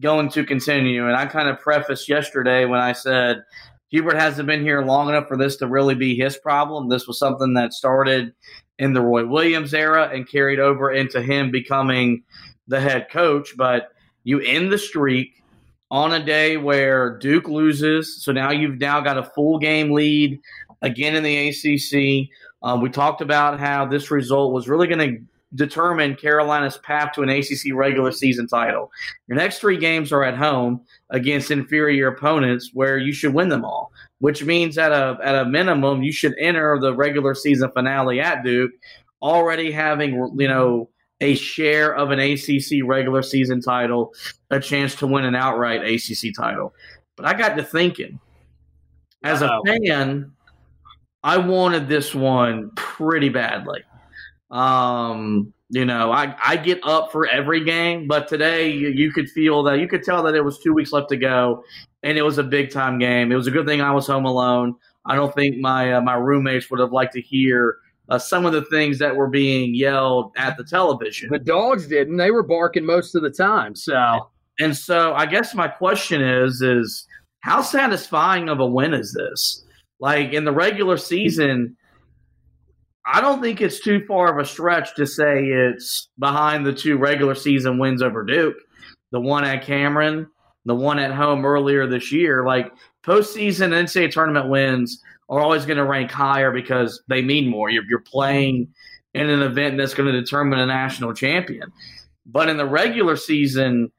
going 0.00 0.28
to 0.30 0.44
continue? 0.44 1.06
And 1.06 1.16
I 1.16 1.26
kind 1.26 1.48
of 1.48 1.58
prefaced 1.58 2.08
yesterday 2.08 2.66
when 2.66 2.80
I 2.80 2.92
said 2.92 3.42
Hubert 3.88 4.16
hasn't 4.16 4.46
been 4.46 4.62
here 4.62 4.82
long 4.82 5.08
enough 5.08 5.26
for 5.26 5.36
this 5.36 5.56
to 5.56 5.66
really 5.66 5.96
be 5.96 6.16
his 6.16 6.36
problem. 6.36 6.88
This 6.88 7.08
was 7.08 7.18
something 7.18 7.54
that 7.54 7.72
started 7.72 8.32
in 8.78 8.92
the 8.92 9.00
Roy 9.00 9.26
Williams 9.26 9.74
era 9.74 10.08
and 10.12 10.28
carried 10.28 10.60
over 10.60 10.90
into 10.90 11.20
him 11.22 11.50
becoming 11.50 12.22
the 12.66 12.80
head 12.80 13.08
coach, 13.10 13.56
but 13.56 13.88
you 14.24 14.40
end 14.40 14.72
the 14.72 14.78
streak 14.78 15.43
on 15.94 16.12
a 16.12 16.24
day 16.24 16.56
where 16.56 17.16
Duke 17.18 17.46
loses. 17.46 18.20
So 18.20 18.32
now 18.32 18.50
you've 18.50 18.80
now 18.80 19.00
got 19.00 19.16
a 19.16 19.22
full 19.22 19.60
game 19.60 19.92
lead 19.92 20.40
again 20.82 21.14
in 21.14 21.22
the 21.22 21.48
ACC. 21.48 22.30
Uh, 22.64 22.76
we 22.82 22.90
talked 22.90 23.20
about 23.20 23.60
how 23.60 23.86
this 23.86 24.10
result 24.10 24.52
was 24.52 24.68
really 24.68 24.88
going 24.88 24.98
to 24.98 25.24
determine 25.54 26.16
Carolina's 26.16 26.78
path 26.78 27.12
to 27.12 27.22
an 27.22 27.28
ACC 27.28 27.72
regular 27.72 28.10
season 28.10 28.48
title. 28.48 28.90
Your 29.28 29.36
next 29.36 29.60
three 29.60 29.76
games 29.76 30.10
are 30.10 30.24
at 30.24 30.36
home 30.36 30.80
against 31.10 31.52
inferior 31.52 32.08
opponents 32.08 32.70
where 32.74 32.98
you 32.98 33.12
should 33.12 33.32
win 33.32 33.48
them 33.48 33.64
all, 33.64 33.92
which 34.18 34.42
means 34.42 34.76
at 34.78 34.90
a 34.90 35.16
at 35.22 35.36
a 35.36 35.44
minimum 35.44 36.02
you 36.02 36.10
should 36.10 36.34
enter 36.40 36.76
the 36.80 36.92
regular 36.92 37.36
season 37.36 37.70
finale 37.70 38.20
at 38.20 38.42
Duke 38.42 38.72
already 39.22 39.70
having 39.70 40.14
you 40.36 40.48
know 40.48 40.88
a 41.20 41.34
share 41.34 41.94
of 41.94 42.10
an 42.10 42.18
ACC 42.18 42.84
regular 42.84 43.22
season 43.22 43.60
title, 43.60 44.12
a 44.50 44.60
chance 44.60 44.94
to 44.96 45.06
win 45.06 45.24
an 45.24 45.34
outright 45.34 45.82
ACC 45.82 46.34
title. 46.36 46.74
But 47.16 47.26
I 47.26 47.34
got 47.34 47.56
to 47.56 47.62
thinking, 47.62 48.18
as 49.22 49.42
a 49.42 49.60
fan, 49.64 50.32
I 51.22 51.38
wanted 51.38 51.88
this 51.88 52.14
one 52.14 52.70
pretty 52.74 53.28
badly. 53.28 53.82
Um, 54.50 55.54
you 55.70 55.84
know, 55.84 56.12
I, 56.12 56.36
I 56.44 56.56
get 56.56 56.80
up 56.84 57.10
for 57.10 57.26
every 57.26 57.64
game, 57.64 58.06
but 58.06 58.28
today 58.28 58.70
you, 58.70 58.88
you 58.88 59.10
could 59.12 59.28
feel 59.30 59.62
that 59.64 59.78
you 59.78 59.88
could 59.88 60.02
tell 60.02 60.22
that 60.24 60.34
it 60.34 60.44
was 60.44 60.58
two 60.58 60.74
weeks 60.74 60.92
left 60.92 61.08
to 61.08 61.16
go, 61.16 61.64
and 62.02 62.18
it 62.18 62.22
was 62.22 62.38
a 62.38 62.42
big 62.42 62.70
time 62.70 62.98
game. 62.98 63.32
It 63.32 63.36
was 63.36 63.46
a 63.46 63.50
good 63.50 63.66
thing 63.66 63.80
I 63.80 63.92
was 63.92 64.06
home 64.06 64.26
alone. 64.26 64.76
I 65.06 65.16
don't 65.16 65.34
think 65.34 65.58
my 65.58 65.94
uh, 65.94 66.00
my 66.00 66.14
roommates 66.14 66.70
would 66.70 66.80
have 66.80 66.92
liked 66.92 67.14
to 67.14 67.20
hear 67.20 67.78
uh, 68.08 68.18
some 68.18 68.44
of 68.44 68.52
the 68.52 68.64
things 68.66 68.98
that 68.98 69.16
were 69.16 69.28
being 69.28 69.74
yelled 69.74 70.32
at 70.36 70.56
the 70.56 70.64
television. 70.64 71.30
The 71.30 71.38
dogs 71.38 71.86
didn't. 71.86 72.16
They 72.16 72.30
were 72.30 72.42
barking 72.42 72.84
most 72.84 73.14
of 73.14 73.22
the 73.22 73.30
time. 73.30 73.74
So, 73.74 74.30
and 74.60 74.76
so 74.76 75.14
I 75.14 75.26
guess 75.26 75.54
my 75.54 75.68
question 75.68 76.22
is, 76.22 76.60
is 76.60 77.06
how 77.40 77.62
satisfying 77.62 78.48
of 78.48 78.60
a 78.60 78.66
win 78.66 78.94
is 78.94 79.12
this? 79.12 79.64
Like 80.00 80.32
in 80.32 80.44
the 80.44 80.52
regular 80.52 80.96
season, 80.96 81.76
I 83.06 83.20
don't 83.20 83.42
think 83.42 83.60
it's 83.60 83.80
too 83.80 84.04
far 84.06 84.32
of 84.32 84.42
a 84.42 84.48
stretch 84.48 84.94
to 84.96 85.06
say 85.06 85.44
it's 85.44 86.08
behind 86.18 86.64
the 86.64 86.72
two 86.72 86.96
regular 86.96 87.34
season 87.34 87.78
wins 87.78 88.02
over 88.02 88.24
Duke, 88.24 88.56
the 89.12 89.20
one 89.20 89.44
at 89.44 89.62
Cameron, 89.62 90.26
the 90.64 90.74
one 90.74 90.98
at 90.98 91.12
home 91.12 91.44
earlier 91.44 91.86
this 91.86 92.10
year. 92.12 92.44
Like 92.46 92.72
postseason 93.04 93.70
NCAA 93.70 94.10
tournament 94.10 94.48
wins 94.48 95.02
are 95.28 95.40
always 95.40 95.64
going 95.64 95.78
to 95.78 95.84
rank 95.84 96.10
higher 96.10 96.52
because 96.52 97.02
they 97.08 97.22
mean 97.22 97.48
more. 97.48 97.70
You're, 97.70 97.84
you're 97.88 98.00
playing 98.00 98.68
in 99.14 99.30
an 99.30 99.42
event 99.42 99.78
that's 99.78 99.94
going 99.94 100.12
to 100.12 100.20
determine 100.20 100.58
a 100.58 100.66
national 100.66 101.14
champion. 101.14 101.70
But 102.26 102.48
in 102.48 102.56
the 102.56 102.66
regular 102.66 103.16
season, 103.16 103.90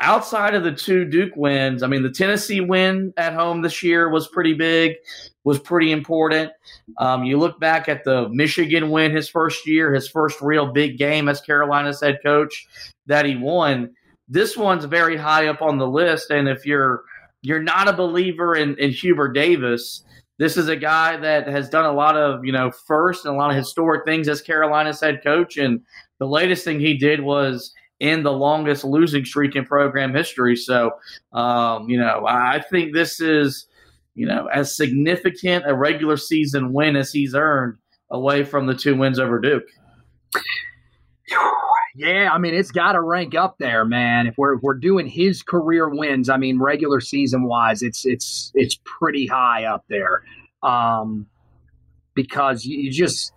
outside 0.00 0.54
of 0.54 0.64
the 0.64 0.72
two 0.72 1.04
Duke 1.04 1.36
wins, 1.36 1.82
I 1.82 1.86
mean, 1.86 2.02
the 2.02 2.10
Tennessee 2.10 2.60
win 2.60 3.12
at 3.16 3.34
home 3.34 3.62
this 3.62 3.82
year 3.82 4.08
was 4.08 4.28
pretty 4.28 4.54
big, 4.54 4.96
was 5.44 5.58
pretty 5.58 5.92
important. 5.92 6.50
Um, 6.98 7.24
you 7.24 7.38
look 7.38 7.60
back 7.60 7.88
at 7.88 8.04
the 8.04 8.28
Michigan 8.30 8.90
win 8.90 9.14
his 9.14 9.28
first 9.28 9.66
year, 9.66 9.94
his 9.94 10.08
first 10.08 10.40
real 10.40 10.72
big 10.72 10.98
game 10.98 11.28
as 11.28 11.40
Carolina's 11.40 12.00
head 12.00 12.18
coach 12.22 12.66
that 13.06 13.26
he 13.26 13.36
won. 13.36 13.94
This 14.28 14.56
one's 14.56 14.86
very 14.86 15.16
high 15.16 15.48
up 15.48 15.60
on 15.60 15.78
the 15.78 15.86
list, 15.86 16.30
and 16.30 16.48
if 16.48 16.64
you're 16.64 17.04
you're 17.42 17.62
not 17.62 17.88
a 17.88 17.92
believer 17.92 18.56
in, 18.56 18.74
in 18.78 18.90
Hubert 18.90 19.34
Davis, 19.34 20.02
this 20.38 20.56
is 20.56 20.68
a 20.68 20.76
guy 20.76 21.16
that 21.16 21.46
has 21.46 21.68
done 21.68 21.84
a 21.84 21.92
lot 21.92 22.16
of, 22.16 22.44
you 22.44 22.52
know, 22.52 22.70
first 22.70 23.24
and 23.24 23.34
a 23.34 23.38
lot 23.38 23.50
of 23.50 23.56
historic 23.56 24.04
things 24.04 24.28
as 24.28 24.40
Carolina's 24.40 25.00
head 25.00 25.20
coach. 25.22 25.56
And 25.56 25.80
the 26.18 26.26
latest 26.26 26.64
thing 26.64 26.80
he 26.80 26.96
did 26.96 27.20
was 27.20 27.72
in 28.00 28.22
the 28.22 28.32
longest 28.32 28.84
losing 28.84 29.24
streak 29.24 29.54
in 29.54 29.64
program 29.64 30.12
history. 30.12 30.56
So, 30.56 30.92
um, 31.32 31.88
you 31.88 31.98
know, 31.98 32.26
I 32.26 32.60
think 32.70 32.92
this 32.92 33.20
is, 33.20 33.66
you 34.14 34.26
know, 34.26 34.46
as 34.46 34.76
significant 34.76 35.64
a 35.66 35.74
regular 35.74 36.16
season 36.16 36.72
win 36.72 36.96
as 36.96 37.12
he's 37.12 37.34
earned 37.34 37.78
away 38.10 38.44
from 38.44 38.66
the 38.66 38.74
two 38.74 38.96
wins 38.96 39.18
over 39.18 39.38
Duke. 39.38 39.64
Yeah, 41.94 42.30
I 42.32 42.38
mean 42.38 42.54
it's 42.54 42.72
got 42.72 42.92
to 42.92 43.00
rank 43.00 43.34
up 43.36 43.56
there, 43.58 43.84
man. 43.84 44.26
If 44.26 44.36
we're 44.36 44.54
if 44.54 44.62
we're 44.62 44.74
doing 44.74 45.06
his 45.06 45.42
career 45.42 45.88
wins, 45.88 46.28
I 46.28 46.36
mean 46.36 46.58
regular 46.58 47.00
season 47.00 47.44
wise, 47.44 47.82
it's 47.82 48.04
it's 48.04 48.50
it's 48.54 48.78
pretty 48.84 49.26
high 49.26 49.64
up 49.64 49.84
there. 49.88 50.24
Um, 50.62 51.26
because 52.14 52.64
you, 52.64 52.78
you 52.78 52.90
just 52.90 53.32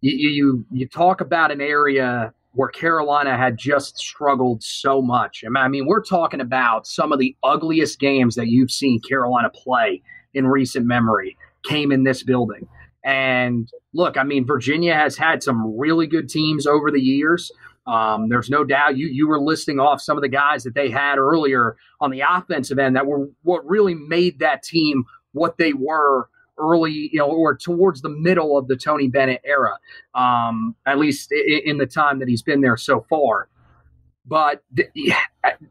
you, 0.00 0.16
you 0.16 0.66
you 0.70 0.86
talk 0.86 1.20
about 1.20 1.50
an 1.50 1.60
area 1.60 2.32
where 2.52 2.68
Carolina 2.68 3.36
had 3.36 3.56
just 3.56 3.98
struggled 3.98 4.62
so 4.62 5.00
much. 5.00 5.42
I 5.56 5.68
mean, 5.68 5.86
we're 5.86 6.04
talking 6.04 6.40
about 6.40 6.86
some 6.86 7.10
of 7.12 7.18
the 7.18 7.34
ugliest 7.42 7.98
games 7.98 8.34
that 8.34 8.48
you've 8.48 8.70
seen 8.70 9.00
Carolina 9.00 9.50
play 9.50 10.02
in 10.34 10.46
recent 10.46 10.86
memory 10.86 11.36
came 11.64 11.90
in 11.90 12.04
this 12.04 12.22
building. 12.22 12.68
And 13.04 13.68
look, 13.94 14.16
I 14.16 14.22
mean, 14.22 14.46
Virginia 14.46 14.94
has 14.94 15.16
had 15.16 15.42
some 15.42 15.76
really 15.76 16.06
good 16.06 16.28
teams 16.28 16.66
over 16.66 16.90
the 16.90 17.00
years. 17.00 17.50
Um, 17.86 18.28
there's 18.28 18.50
no 18.50 18.64
doubt 18.64 18.96
you 18.96 19.08
you 19.08 19.26
were 19.26 19.40
listing 19.40 19.80
off 19.80 20.00
some 20.00 20.16
of 20.16 20.22
the 20.22 20.28
guys 20.28 20.62
that 20.64 20.74
they 20.74 20.88
had 20.88 21.18
earlier 21.18 21.76
on 22.00 22.10
the 22.10 22.22
offensive 22.28 22.78
end 22.78 22.94
that 22.96 23.06
were 23.06 23.28
what 23.42 23.66
really 23.68 23.94
made 23.94 24.38
that 24.38 24.62
team 24.62 25.04
what 25.32 25.56
they 25.58 25.72
were 25.72 26.28
early, 26.58 27.08
you 27.12 27.18
know, 27.18 27.26
or 27.26 27.56
towards 27.56 28.02
the 28.02 28.08
middle 28.10 28.56
of 28.58 28.68
the 28.68 28.76
Tony 28.76 29.08
Bennett 29.08 29.40
era, 29.44 29.78
um, 30.14 30.76
at 30.86 30.98
least 30.98 31.32
in, 31.32 31.60
in 31.64 31.78
the 31.78 31.86
time 31.86 32.18
that 32.20 32.28
he's 32.28 32.42
been 32.42 32.60
there 32.60 32.76
so 32.76 33.04
far. 33.08 33.48
but 34.26 34.62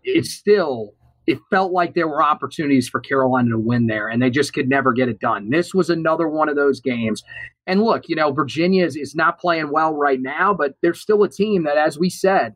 it's 0.03 0.32
still 0.32 0.93
it 1.28 1.38
felt 1.49 1.72
like 1.72 1.93
there 1.93 2.07
were 2.07 2.24
opportunities 2.24 2.89
for 2.89 2.99
Carolina 2.99 3.51
to 3.51 3.59
win 3.59 3.88
there, 3.88 4.07
and 4.07 4.22
they 4.22 4.30
just 4.30 4.53
could 4.53 4.67
never 4.67 4.91
get 4.91 5.09
it 5.09 5.19
done. 5.19 5.49
This 5.49 5.74
was 5.74 5.89
another 5.89 6.28
one 6.28 6.49
of 6.49 6.55
those 6.55 6.80
games. 6.80 7.24
And 7.67 7.84
look, 7.84 8.09
you 8.09 8.15
know, 8.15 8.32
Virginia 8.32 8.86
is, 8.86 8.95
is 8.95 9.15
not 9.15 9.39
playing 9.39 9.72
well 9.72 9.93
right 9.93 10.19
now, 10.19 10.53
but 10.53 10.76
they're 10.82 10.93
still 10.93 11.24
a 11.24 11.30
team 11.30 11.63
that, 11.63 11.78
as 11.78 11.99
we 11.99 12.09
said, 12.09 12.55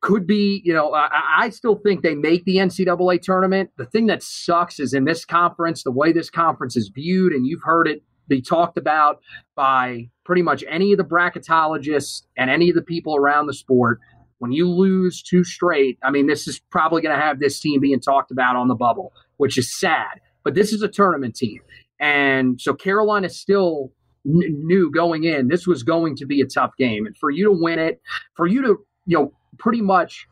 could 0.00 0.26
be, 0.26 0.62
you 0.64 0.72
know, 0.72 0.92
I, 0.94 1.08
I, 1.38 1.48
still 1.50 1.76
think 1.76 2.02
they 2.02 2.16
make 2.16 2.44
the 2.44 2.56
NCAA 2.56 3.22
tournament. 3.22 3.70
The 3.76 3.86
thing 3.86 4.06
that 4.08 4.22
sucks 4.22 4.80
is 4.80 4.94
in 4.94 5.04
this 5.04 5.24
conference, 5.24 5.84
the 5.84 5.92
way 5.92 6.12
this 6.12 6.28
conference 6.28 6.76
is 6.76 6.90
viewed, 6.92 7.32
and 7.32 7.46
you've 7.46 7.62
heard 7.62 7.86
it 7.86 8.02
be 8.26 8.42
talked 8.42 8.76
about 8.76 9.20
by 9.54 10.08
pretty 10.24 10.42
much 10.42 10.64
any 10.68 10.92
of 10.92 10.98
the 10.98 11.04
bracketologists 11.04 12.22
and 12.36 12.50
any 12.50 12.68
of 12.68 12.74
the 12.74 12.82
people 12.82 13.16
around 13.16 13.46
the 13.46 13.54
sport 13.54 14.00
when 14.42 14.50
you 14.50 14.68
lose 14.68 15.22
two 15.22 15.44
straight, 15.44 16.00
I 16.02 16.10
mean, 16.10 16.26
this 16.26 16.48
is 16.48 16.58
probably 16.58 17.00
going 17.00 17.14
to 17.16 17.22
have 17.22 17.38
this 17.38 17.60
team 17.60 17.78
being 17.78 18.00
talked 18.00 18.32
about 18.32 18.56
on 18.56 18.66
the 18.66 18.74
bubble, 18.74 19.12
which 19.36 19.56
is 19.56 19.72
sad. 19.72 20.20
But 20.42 20.56
this 20.56 20.72
is 20.72 20.82
a 20.82 20.88
tournament 20.88 21.36
team. 21.36 21.60
And 22.00 22.60
so 22.60 22.74
Carolina 22.74 23.28
still 23.28 23.92
n- 24.26 24.66
knew 24.66 24.90
going 24.90 25.22
in 25.22 25.46
this 25.46 25.64
was 25.64 25.84
going 25.84 26.16
to 26.16 26.26
be 26.26 26.40
a 26.40 26.44
tough 26.44 26.72
game. 26.76 27.06
And 27.06 27.16
for 27.16 27.30
you 27.30 27.44
to 27.44 27.52
win 27.52 27.78
it, 27.78 28.02
for 28.34 28.48
you 28.48 28.62
to, 28.62 28.84
you 29.06 29.16
know, 29.16 29.32
pretty 29.58 29.80
much 29.80 30.26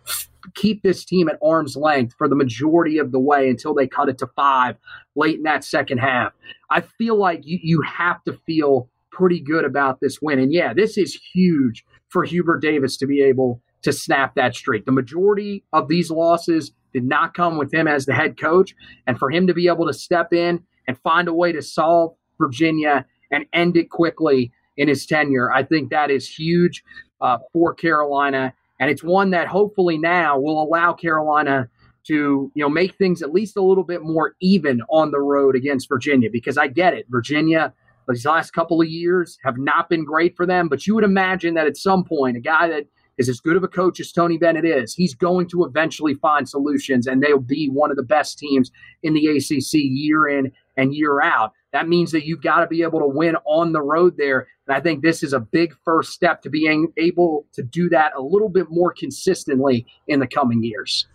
keep 0.57 0.83
this 0.83 1.05
team 1.05 1.29
at 1.29 1.39
arm's 1.41 1.77
length 1.77 2.17
for 2.19 2.29
the 2.29 2.35
majority 2.35 2.99
of 2.99 3.13
the 3.13 3.21
way 3.21 3.49
until 3.49 3.75
they 3.75 3.87
cut 3.87 4.09
it 4.09 4.19
to 4.19 4.27
five 4.35 4.75
late 5.15 5.37
in 5.37 5.45
that 5.45 5.63
second 5.63 5.99
half. 5.99 6.33
I 6.69 6.81
feel 6.81 7.17
like 7.17 7.43
you, 7.45 7.61
you 7.63 7.81
have 7.83 8.25
to 8.25 8.33
feel 8.45 8.89
pretty 9.13 9.39
good 9.39 9.65
about 9.65 10.01
this 10.01 10.21
win. 10.21 10.41
And 10.41 10.53
yeah, 10.53 10.75
this 10.75 10.99
is 10.99 11.15
huge 11.33 11.85
for 12.09 12.25
Hubert 12.25 12.59
Davis 12.59 12.97
to 12.97 13.07
be 13.07 13.23
able 13.23 13.63
to 13.83 13.93
snap 13.93 14.35
that 14.35 14.55
streak. 14.55 14.85
The 14.85 14.93
majority 14.93 15.65
of 15.73 15.89
these 15.89 16.11
losses 16.11 16.73
did 16.93 17.05
not 17.05 17.35
come 17.35 17.57
with 17.57 17.73
him 17.73 17.87
as 17.87 18.07
the 18.07 18.15
head 18.15 18.39
coach. 18.39 18.75
And 19.07 19.19
for 19.19 19.31
him 19.31 19.47
to 19.47 19.55
be 19.55 19.69
able 19.69 19.87
to 19.87 19.93
step 19.93 20.33
in 20.33 20.63
and 20.87 20.99
find 20.99 21.29
a 21.29 21.35
way 21.35 21.53
to 21.53 21.63
solve 21.63 22.15
Virginia 22.39 23.07
and 23.31 23.47
end 23.53 23.77
it 23.77 23.91
quickly 23.91 24.53
in 24.77 24.89
his 24.89 25.07
tenure, 25.07 25.53
I 25.53 25.63
think 25.63 25.91
that 25.91 26.11
is 26.11 26.29
huge 26.29 26.83
uh, 27.21 27.39
for 27.53 27.75
Carolina. 27.75 28.55
And 28.81 28.91
it's 28.91 29.05
one 29.05 29.31
that 29.31 29.47
hopefully 29.47 29.99
now 29.99 30.39
will 30.39 30.63
allow 30.63 30.93
Carolina 30.93 31.69
to 32.07 32.51
you 32.55 32.63
know 32.63 32.69
make 32.69 32.97
things 32.97 33.21
at 33.21 33.31
least 33.31 33.59
a 33.59 33.63
little 33.63 33.85
bit 33.85 34.03
more 34.03 34.35
even 34.41 34.81
on 34.89 35.11
the 35.11 35.21
road 35.21 35.55
against 35.55 35.87
Virginia 35.87 36.31
because 36.33 36.57
I 36.57 36.67
get 36.67 36.95
it. 36.95 37.07
Virginia 37.11 37.75
these 38.09 38.27
last 38.27 38.53
couple 38.53 38.81
of 38.81 38.89
years 38.89 39.39
have 39.45 39.57
not 39.59 39.89
been 39.89 40.05
great 40.05 40.37
for 40.37 40.47
them, 40.47 40.69
but 40.69 40.87
you 40.87 40.95
would 40.95 41.05
imagine 41.05 41.55
that 41.55 41.67
at 41.67 41.77
some 41.77 42.05
point 42.05 42.37
a 42.37 42.41
guy 42.41 42.69
that 42.69 42.87
is 43.21 43.29
as 43.29 43.39
good 43.39 43.55
of 43.55 43.63
a 43.63 43.69
coach 43.69 44.01
as 44.01 44.13
Tony 44.13 44.39
Bennett 44.39 44.65
is, 44.65 44.95
he's 44.95 45.15
going 45.15 45.47
to 45.49 45.65
eventually 45.65 46.15
find 46.15 46.49
solutions 46.49 47.07
and 47.07 47.23
they'll 47.23 47.39
be 47.39 47.69
one 47.69 47.91
of 47.91 47.99
the 47.99 48.03
best 48.03 48.39
teams 48.39 48.73
in 49.03 49.13
the 49.13 49.27
ACC 49.27 49.75
year 49.75 50.27
in 50.27 50.51
and 50.79 50.95
year 50.95 51.21
out. 51.21 51.53
That 51.75 51.87
means 51.87 52.11
that 52.13 52.25
you've 52.25 52.43
got 52.43 52.61
to 52.61 52.67
be 52.67 52.83
able 52.83 52.99
to 53.01 53.07
win 53.07 53.37
on 53.45 53.73
the 53.73 53.83
road 53.83 54.15
there. 54.17 54.49
And 54.67 54.75
I 54.75 54.81
think 54.81 55.03
this 55.03 55.23
is 55.23 55.35
a 55.35 55.41
big 55.41 55.75
first 55.85 56.13
step 56.13 56.41
to 56.43 56.51
being 56.51 56.93
able 56.97 57.45
to 57.53 57.63
do 57.63 57.91
that 57.91 58.13
a 58.17 58.23
little 58.23 58.49
bit 58.49 58.69
more 58.71 58.93
consistently 58.93 59.87
in 60.09 60.19
the 60.19 60.27
coming 60.27 60.65
years. 60.65 61.07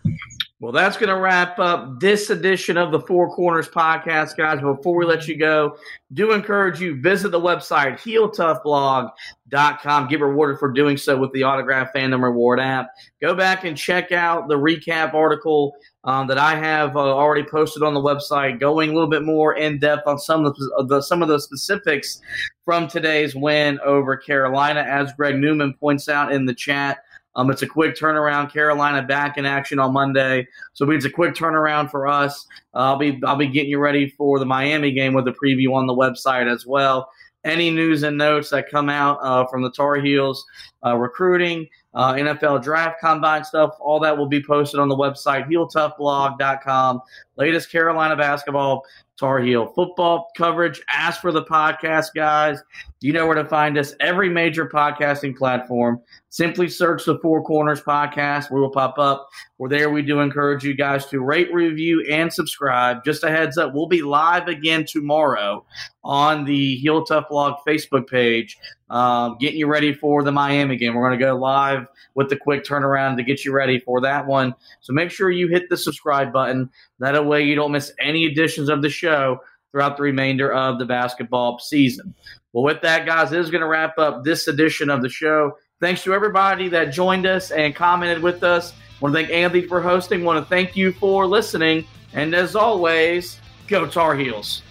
Well, 0.58 0.72
that's 0.72 0.96
going 0.96 1.10
to 1.10 1.20
wrap 1.20 1.58
up 1.58 2.00
this 2.00 2.30
edition 2.30 2.78
of 2.78 2.90
the 2.90 3.00
Four 3.00 3.28
Corners 3.34 3.68
podcast, 3.68 4.38
guys. 4.38 4.62
Before 4.62 4.96
we 4.96 5.04
let 5.04 5.28
you 5.28 5.36
go, 5.36 5.76
do 6.14 6.32
encourage 6.32 6.80
you 6.80 6.98
visit 6.98 7.28
the 7.28 7.38
website 7.38 8.00
heeltoughblog.com. 8.00 10.08
Get 10.08 10.20
rewarded 10.22 10.58
for 10.58 10.72
doing 10.72 10.96
so 10.96 11.18
with 11.18 11.30
the 11.32 11.42
Autograph 11.42 11.92
Fandom 11.94 12.22
Reward 12.22 12.58
app. 12.58 12.88
Go 13.20 13.34
back 13.34 13.64
and 13.64 13.76
check 13.76 14.12
out 14.12 14.48
the 14.48 14.54
recap 14.54 15.12
article 15.12 15.74
um, 16.04 16.26
that 16.28 16.38
I 16.38 16.56
have 16.56 16.96
uh, 16.96 17.00
already 17.00 17.46
posted 17.46 17.82
on 17.82 17.92
the 17.92 18.00
website, 18.00 18.58
going 18.58 18.88
a 18.88 18.94
little 18.94 19.10
bit 19.10 19.24
more 19.24 19.56
in 19.56 19.78
depth 19.78 20.06
on 20.06 20.18
some 20.18 20.46
of 20.46 20.56
the, 20.56 20.86
the 20.88 21.02
some 21.02 21.20
of 21.20 21.28
the 21.28 21.38
specifics 21.38 22.18
from 22.64 22.88
today's 22.88 23.36
win 23.36 23.78
over 23.84 24.16
Carolina, 24.16 24.80
as 24.80 25.12
Greg 25.12 25.36
Newman 25.36 25.74
points 25.74 26.08
out 26.08 26.32
in 26.32 26.46
the 26.46 26.54
chat. 26.54 27.00
Um, 27.36 27.50
it's 27.50 27.62
a 27.62 27.66
quick 27.66 27.94
turnaround. 27.94 28.52
Carolina 28.52 29.02
back 29.02 29.38
in 29.38 29.46
action 29.46 29.78
on 29.78 29.92
Monday, 29.92 30.48
so 30.72 30.90
it's 30.90 31.04
a 31.04 31.10
quick 31.10 31.34
turnaround 31.34 31.90
for 31.90 32.08
us. 32.08 32.46
Uh, 32.74 32.78
I'll 32.78 32.98
be 32.98 33.20
I'll 33.24 33.36
be 33.36 33.46
getting 33.46 33.70
you 33.70 33.78
ready 33.78 34.08
for 34.08 34.38
the 34.38 34.46
Miami 34.46 34.90
game 34.90 35.14
with 35.14 35.28
a 35.28 35.32
preview 35.32 35.74
on 35.74 35.86
the 35.86 35.94
website 35.94 36.52
as 36.52 36.66
well. 36.66 37.08
Any 37.44 37.70
news 37.70 38.02
and 38.02 38.18
notes 38.18 38.50
that 38.50 38.68
come 38.68 38.88
out 38.88 39.18
uh, 39.22 39.46
from 39.46 39.62
the 39.62 39.70
Tar 39.70 39.96
Heels 39.96 40.44
uh, 40.84 40.96
recruiting, 40.96 41.68
uh, 41.94 42.14
NFL 42.14 42.62
draft 42.62 43.00
combine 43.00 43.44
stuff, 43.44 43.76
all 43.78 44.00
that 44.00 44.18
will 44.18 44.26
be 44.26 44.42
posted 44.42 44.80
on 44.80 44.88
the 44.88 44.96
website 44.96 45.48
heeltoughblog.com. 45.48 47.00
Latest 47.36 47.70
Carolina 47.70 48.16
basketball 48.16 48.82
Tar 49.16 49.40
Heel 49.40 49.66
football 49.74 50.30
coverage. 50.36 50.80
Ask 50.92 51.20
for 51.20 51.32
the 51.32 51.44
podcast, 51.44 52.08
guys. 52.14 52.62
You 53.00 53.12
know 53.12 53.26
where 53.26 53.36
to 53.36 53.44
find 53.44 53.78
us. 53.78 53.94
Every 54.00 54.28
major 54.28 54.68
podcasting 54.68 55.36
platform. 55.36 56.00
Simply 56.28 56.68
search 56.68 57.04
the 57.04 57.18
Four 57.20 57.42
Corners 57.44 57.80
Podcast. 57.80 58.50
We 58.50 58.60
will 58.60 58.70
pop 58.70 58.98
up. 58.98 59.28
We're 59.58 59.68
there. 59.68 59.90
We 59.90 60.02
do 60.02 60.20
encourage 60.20 60.64
you 60.64 60.74
guys 60.74 61.06
to 61.06 61.20
rate, 61.20 61.52
review, 61.52 62.04
and 62.10 62.32
subscribe. 62.32 63.04
Just 63.04 63.24
a 63.24 63.30
heads 63.30 63.56
up, 63.56 63.72
we'll 63.72 63.86
be 63.86 64.02
live 64.02 64.48
again 64.48 64.84
tomorrow 64.84 65.64
on 66.04 66.44
the 66.44 66.76
Heel 66.76 67.04
Tough 67.04 67.28
Blog 67.30 67.54
Facebook 67.66 68.08
page, 68.08 68.58
um, 68.90 69.36
getting 69.40 69.58
you 69.58 69.66
ready 69.66 69.94
for 69.94 70.22
the 70.22 70.32
Miami 70.32 70.76
game. 70.76 70.94
We're 70.94 71.08
going 71.08 71.18
to 71.18 71.24
go 71.24 71.36
live 71.36 71.86
with 72.14 72.28
the 72.28 72.36
quick 72.36 72.64
turnaround 72.64 73.16
to 73.16 73.22
get 73.22 73.44
you 73.44 73.52
ready 73.52 73.78
for 73.78 74.00
that 74.02 74.26
one. 74.26 74.54
So 74.80 74.92
make 74.92 75.10
sure 75.10 75.30
you 75.30 75.48
hit 75.48 75.68
the 75.70 75.76
subscribe 75.76 76.32
button. 76.32 76.70
That 76.98 77.24
way 77.26 77.44
you 77.44 77.54
don't 77.54 77.72
miss 77.72 77.92
any 78.00 78.24
editions 78.26 78.68
of 78.68 78.82
the 78.82 78.90
show 78.90 79.40
throughout 79.70 79.96
the 79.96 80.02
remainder 80.02 80.52
of 80.52 80.78
the 80.78 80.86
basketball 80.86 81.58
season. 81.58 82.14
Well, 82.52 82.64
with 82.64 82.82
that, 82.82 83.04
guys, 83.04 83.32
is 83.32 83.50
going 83.50 83.60
to 83.60 83.66
wrap 83.66 83.98
up 83.98 84.24
this 84.24 84.48
edition 84.48 84.88
of 84.88 85.02
the 85.02 85.10
show. 85.10 85.52
Thanks 85.78 86.02
to 86.04 86.14
everybody 86.14 86.70
that 86.70 86.86
joined 86.86 87.26
us 87.26 87.50
and 87.50 87.74
commented 87.74 88.22
with 88.22 88.42
us. 88.42 88.72
Want 89.00 89.14
to 89.14 89.20
thank 89.20 89.30
Andy 89.30 89.60
for 89.60 89.82
hosting. 89.82 90.24
Want 90.24 90.42
to 90.42 90.48
thank 90.48 90.74
you 90.74 90.90
for 90.90 91.26
listening. 91.26 91.86
And 92.14 92.34
as 92.34 92.56
always, 92.56 93.38
go 93.68 93.86
Tar 93.86 94.16
Heels. 94.16 94.62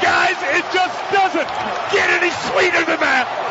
Guys, 0.00 0.36
it 0.40 0.64
just 0.72 1.12
doesn't 1.12 1.48
get 1.92 2.08
any 2.08 2.30
sweeter 2.30 2.86
than 2.86 3.00
that. 3.00 3.47